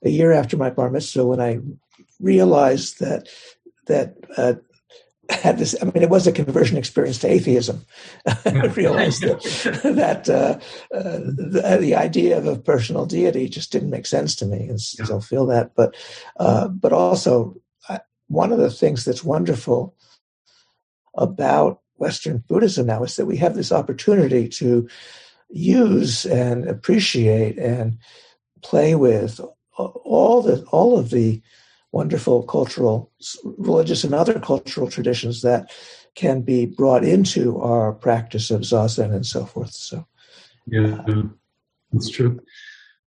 a 0.04 0.10
year 0.10 0.32
after 0.32 0.56
my 0.56 0.70
bar 0.70 0.90
mitzvah 0.90 1.24
when 1.24 1.40
I 1.40 1.60
realized 2.20 3.00
that 3.00 3.28
that 3.86 4.14
uh, 4.36 4.54
had 5.30 5.58
this. 5.58 5.74
I 5.80 5.84
mean, 5.84 6.02
it 6.02 6.10
was 6.10 6.26
a 6.26 6.32
conversion 6.32 6.76
experience 6.76 7.18
to 7.18 7.30
atheism. 7.30 7.84
I 8.26 8.66
realized 8.66 9.22
that, 9.22 9.42
that 9.84 10.28
uh, 10.28 10.58
uh, 10.94 11.18
the, 11.18 11.78
the, 11.80 11.94
idea 11.94 12.36
of 12.36 12.46
a 12.46 12.56
personal 12.56 13.06
deity 13.06 13.48
just 13.48 13.72
didn't 13.72 13.90
make 13.90 14.06
sense 14.06 14.34
to 14.36 14.46
me, 14.46 14.68
and 14.68 14.80
still 14.80 15.20
feel 15.20 15.46
that. 15.46 15.74
But 15.74 15.94
uh, 16.38 16.68
but 16.68 16.92
also, 16.92 17.56
one 18.28 18.52
of 18.52 18.58
the 18.58 18.70
things 18.70 19.04
that's 19.04 19.24
wonderful 19.24 19.94
about 21.14 21.80
Western 21.96 22.38
Buddhism 22.38 22.86
now 22.86 23.02
is 23.04 23.16
that 23.16 23.26
we 23.26 23.36
have 23.36 23.54
this 23.54 23.70
opportunity 23.70 24.48
to 24.48 24.88
use 25.50 26.24
and 26.24 26.66
appreciate 26.68 27.58
and 27.58 27.98
play 28.62 28.94
with 28.94 29.40
all 29.76 30.42
the 30.42 30.64
all 30.72 30.98
of 30.98 31.10
the 31.10 31.42
wonderful 31.92 32.42
cultural, 32.42 33.10
religious, 33.44 34.02
and 34.02 34.14
other 34.14 34.40
cultural 34.40 34.90
traditions 34.90 35.42
that 35.42 35.70
can 36.14 36.42
be 36.42 36.66
brought 36.66 37.04
into 37.04 37.60
our 37.60 37.92
practice 37.92 38.50
of 38.50 38.62
zazen 38.62 39.14
and 39.14 39.26
so 39.26 39.44
forth. 39.44 39.72
So, 39.72 40.06
yeah, 40.66 40.98
that's 41.92 42.10
true. 42.10 42.40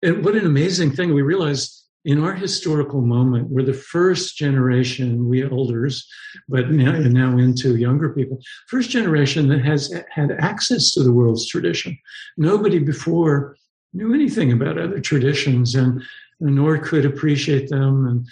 And 0.01 0.23
what 0.23 0.35
an 0.35 0.45
amazing 0.45 0.91
thing! 0.91 1.13
We 1.13 1.23
realize 1.23 1.83
in 2.05 2.23
our 2.23 2.33
historical 2.33 3.01
moment, 3.01 3.49
we're 3.49 3.63
the 3.63 3.73
first 3.73 4.37
generation, 4.37 5.27
we 5.27 5.43
elders, 5.43 6.07
but 6.47 6.69
now, 6.69 6.91
now 6.91 7.35
into 7.37 7.77
younger 7.77 8.09
people, 8.09 8.39
first 8.67 8.91
generation 8.91 9.47
that 9.47 9.65
has 9.65 9.91
had 10.11 10.31
access 10.39 10.91
to 10.91 11.01
the 11.01 11.11
world's 11.11 11.47
tradition. 11.47 11.97
Nobody 12.37 12.77
before 12.77 13.57
knew 13.93 14.13
anything 14.13 14.51
about 14.51 14.77
other 14.77 14.99
traditions 14.99 15.73
and, 15.73 16.03
nor 16.39 16.77
could 16.77 17.05
appreciate 17.05 17.69
them. 17.69 18.05
And, 18.05 18.27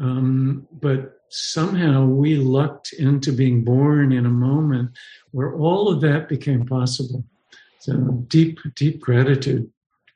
um, 0.00 0.66
but 0.72 1.20
somehow 1.28 2.04
we 2.04 2.36
lucked 2.36 2.92
into 2.92 3.32
being 3.32 3.64
born 3.64 4.12
in 4.12 4.26
a 4.26 4.30
moment 4.30 4.90
where 5.32 5.54
all 5.54 5.88
of 5.88 6.00
that 6.00 6.28
became 6.28 6.66
possible. 6.66 7.24
So 7.80 7.94
deep, 8.28 8.58
deep 8.74 9.00
gratitude 9.00 9.70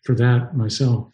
for 0.05 0.15
that 0.17 0.57
myself. 0.57 1.13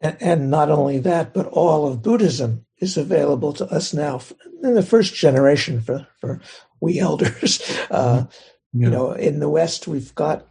And, 0.00 0.16
and 0.20 0.50
not 0.50 0.70
only 0.70 0.98
that, 1.00 1.34
but 1.34 1.46
all 1.46 1.86
of 1.86 2.02
Buddhism 2.02 2.64
is 2.78 2.96
available 2.96 3.52
to 3.54 3.66
us 3.66 3.92
now 3.92 4.20
in 4.62 4.74
the 4.74 4.82
first 4.82 5.14
generation 5.14 5.80
for, 5.80 6.06
for 6.20 6.40
we 6.80 6.98
elders. 6.98 7.60
Uh, 7.90 8.26
yeah. 8.72 8.84
You 8.84 8.90
know, 8.90 9.10
in 9.10 9.40
the 9.40 9.48
West, 9.48 9.88
we've 9.88 10.14
got 10.14 10.46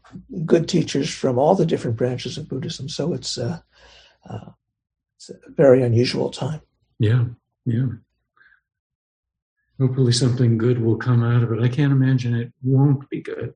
good 0.45 0.67
teachers 0.67 1.09
from 1.09 1.39
all 1.39 1.55
the 1.55 1.65
different 1.65 1.95
branches 1.95 2.37
of 2.37 2.49
Buddhism. 2.49 2.89
So 2.89 3.13
it's, 3.13 3.37
uh, 3.37 3.59
uh, 4.29 4.51
it's 5.19 5.29
a 5.29 5.35
very 5.49 5.83
unusual 5.83 6.29
time. 6.29 6.61
Yeah, 6.97 7.25
yeah. 7.65 7.87
Hopefully, 9.77 10.13
something 10.13 10.57
good 10.57 10.81
will 10.81 10.95
come 10.95 11.23
out 11.23 11.43
of 11.43 11.51
it. 11.51 11.61
I 11.61 11.67
can't 11.67 11.91
imagine 11.91 12.33
it 12.33 12.53
won't 12.63 13.09
be 13.09 13.21
good. 13.21 13.53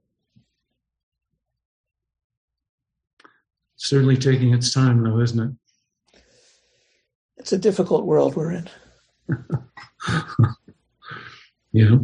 Certainly 3.78 4.18
taking 4.18 4.54
its 4.54 4.74
time, 4.74 5.04
though, 5.04 5.20
isn't 5.22 5.40
it? 5.40 5.52
it's 7.38 7.54
a 7.54 7.58
difficult 7.58 8.06
world 8.06 8.36
we're 8.36 8.52
in. 8.54 8.70
yeah. 11.72 11.98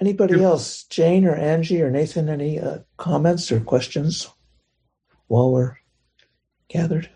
Anybody 0.00 0.42
else, 0.42 0.84
Jane 0.84 1.24
or 1.24 1.34
Angie 1.34 1.82
or 1.82 1.90
Nathan, 1.90 2.28
any 2.28 2.58
uh, 2.58 2.78
comments 2.96 3.50
or 3.50 3.60
questions 3.60 4.28
while 5.28 5.52
we're 5.52 5.76
gathered? 6.70 7.10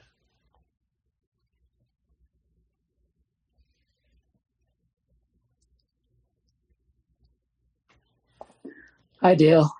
Hi, 9.22 9.34
Dale. 9.34 9.72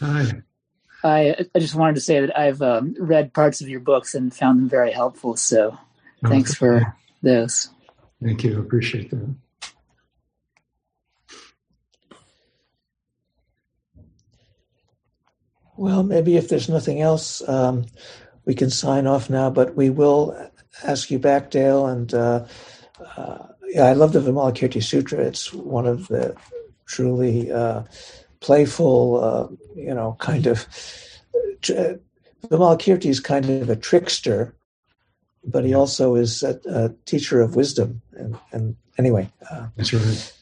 Hi. 0.00 0.42
I, 1.04 1.46
I 1.54 1.58
just 1.58 1.74
wanted 1.74 1.96
to 1.96 2.00
say 2.00 2.20
that 2.20 2.36
I've 2.38 2.62
um, 2.62 2.94
read 2.98 3.34
parts 3.34 3.60
of 3.60 3.68
your 3.68 3.80
books 3.80 4.14
and 4.14 4.34
found 4.34 4.58
them 4.58 4.68
very 4.68 4.92
helpful. 4.92 5.36
So 5.36 5.78
oh, 6.24 6.28
thanks 6.28 6.54
for 6.54 6.96
those. 7.22 7.68
Thank 8.22 8.42
you. 8.42 8.58
Appreciate 8.58 9.10
that. 9.10 9.34
Well, 15.76 16.02
maybe 16.02 16.36
if 16.36 16.48
there's 16.48 16.70
nothing 16.70 17.02
else, 17.02 17.46
um, 17.46 17.84
we 18.46 18.54
can 18.54 18.70
sign 18.70 19.06
off 19.06 19.28
now, 19.28 19.50
but 19.50 19.74
we 19.74 19.90
will 19.90 20.50
ask 20.84 21.10
you 21.10 21.18
back, 21.18 21.50
Dale. 21.50 21.86
And 21.86 22.14
uh, 22.14 22.46
uh, 23.16 23.46
yeah, 23.68 23.84
I 23.84 23.92
love 23.92 24.12
the 24.12 24.20
Vimalakirti 24.20 24.82
Sutra. 24.82 25.20
It's 25.20 25.52
one 25.52 25.86
of 25.86 26.08
the 26.08 26.34
truly 26.86 27.52
uh, 27.52 27.82
playful, 28.40 29.22
uh, 29.22 29.48
you 29.74 29.92
know, 29.92 30.16
kind 30.20 30.46
of. 30.46 30.66
Uh, 31.68 31.94
Vimalakirti 32.46 33.06
is 33.06 33.18
kind 33.18 33.50
of 33.50 33.68
a 33.68 33.76
trickster, 33.76 34.54
but 35.44 35.64
he 35.64 35.74
also 35.74 36.14
is 36.14 36.44
a, 36.44 36.60
a 36.68 36.94
teacher 37.04 37.40
of 37.40 37.56
wisdom. 37.56 38.02
And, 38.12 38.38
and 38.52 38.76
anyway, 38.96 39.28
uh, 39.50 39.66
that's 39.76 39.92
right. 39.92 40.32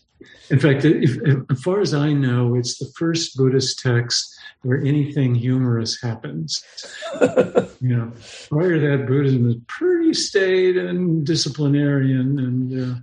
In 0.51 0.59
fact, 0.59 0.85
if, 0.85 1.17
as 1.51 1.63
far 1.63 1.81
as 1.81 1.95
I 1.95 2.13
know, 2.13 2.55
it's 2.55 2.79
the 2.79 2.91
first 2.97 3.37
Buddhist 3.37 3.79
text 3.79 4.35
where 4.63 4.79
anything 4.79 5.35
humorous 5.35 6.01
happens. 6.01 6.63
you 7.81 7.97
know, 7.97 8.13
prior 8.51 8.79
to 8.79 8.89
that, 8.89 9.07
Buddhism 9.07 9.45
was 9.45 9.57
pretty 9.67 10.15
staid 10.15 10.77
and 10.77 11.25
disciplinarian, 11.25 12.39
and 12.39 12.73
uh, 12.73 12.95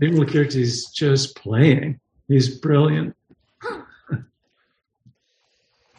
Vimalakirti 0.00 0.56
is 0.56 0.86
just 0.86 1.36
playing. 1.36 2.00
He's 2.28 2.48
brilliant. 2.58 3.14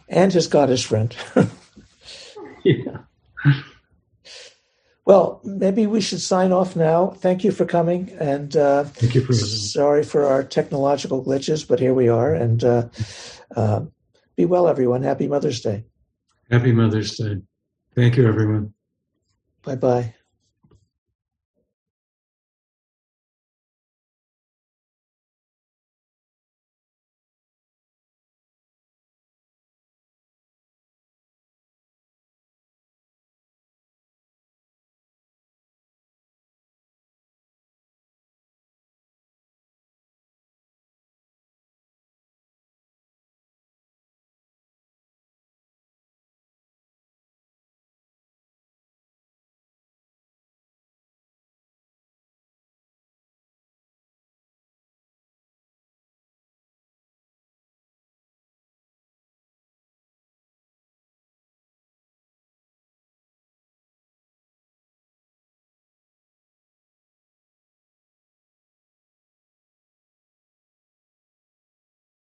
and 0.10 0.34
his 0.34 0.48
goddess 0.48 0.82
friend. 0.82 1.16
yeah. 2.64 2.98
Well, 5.08 5.40
maybe 5.46 5.88
we 5.88 6.02
should 6.02 6.20
sign 6.20 6.52
off 6.52 6.76
now. 6.76 7.12
Thank 7.12 7.46
you 7.46 7.52
for 7.52 7.66
coming, 7.66 8.10
and 8.20 8.54
uh, 8.58 8.84
thank 8.84 9.16
you 9.16 9.22
for 9.22 9.32
sorry 9.32 10.04
for 10.04 10.26
our 10.26 10.44
technological 10.44 11.24
glitches, 11.24 11.66
but 11.66 11.80
here 11.80 11.94
we 11.94 12.10
are. 12.10 12.36
And 12.36 12.62
uh, 12.62 12.90
uh, 13.56 13.86
be 14.36 14.44
well, 14.44 14.68
everyone. 14.68 15.04
Happy 15.04 15.30
Mother's 15.30 15.62
Day. 15.62 15.86
Happy 16.52 16.74
Mother's 16.74 17.16
Day. 17.16 17.38
Thank 17.96 18.18
you, 18.18 18.28
everyone. 18.28 18.74
Bye 19.64 19.78
bye. 19.78 20.14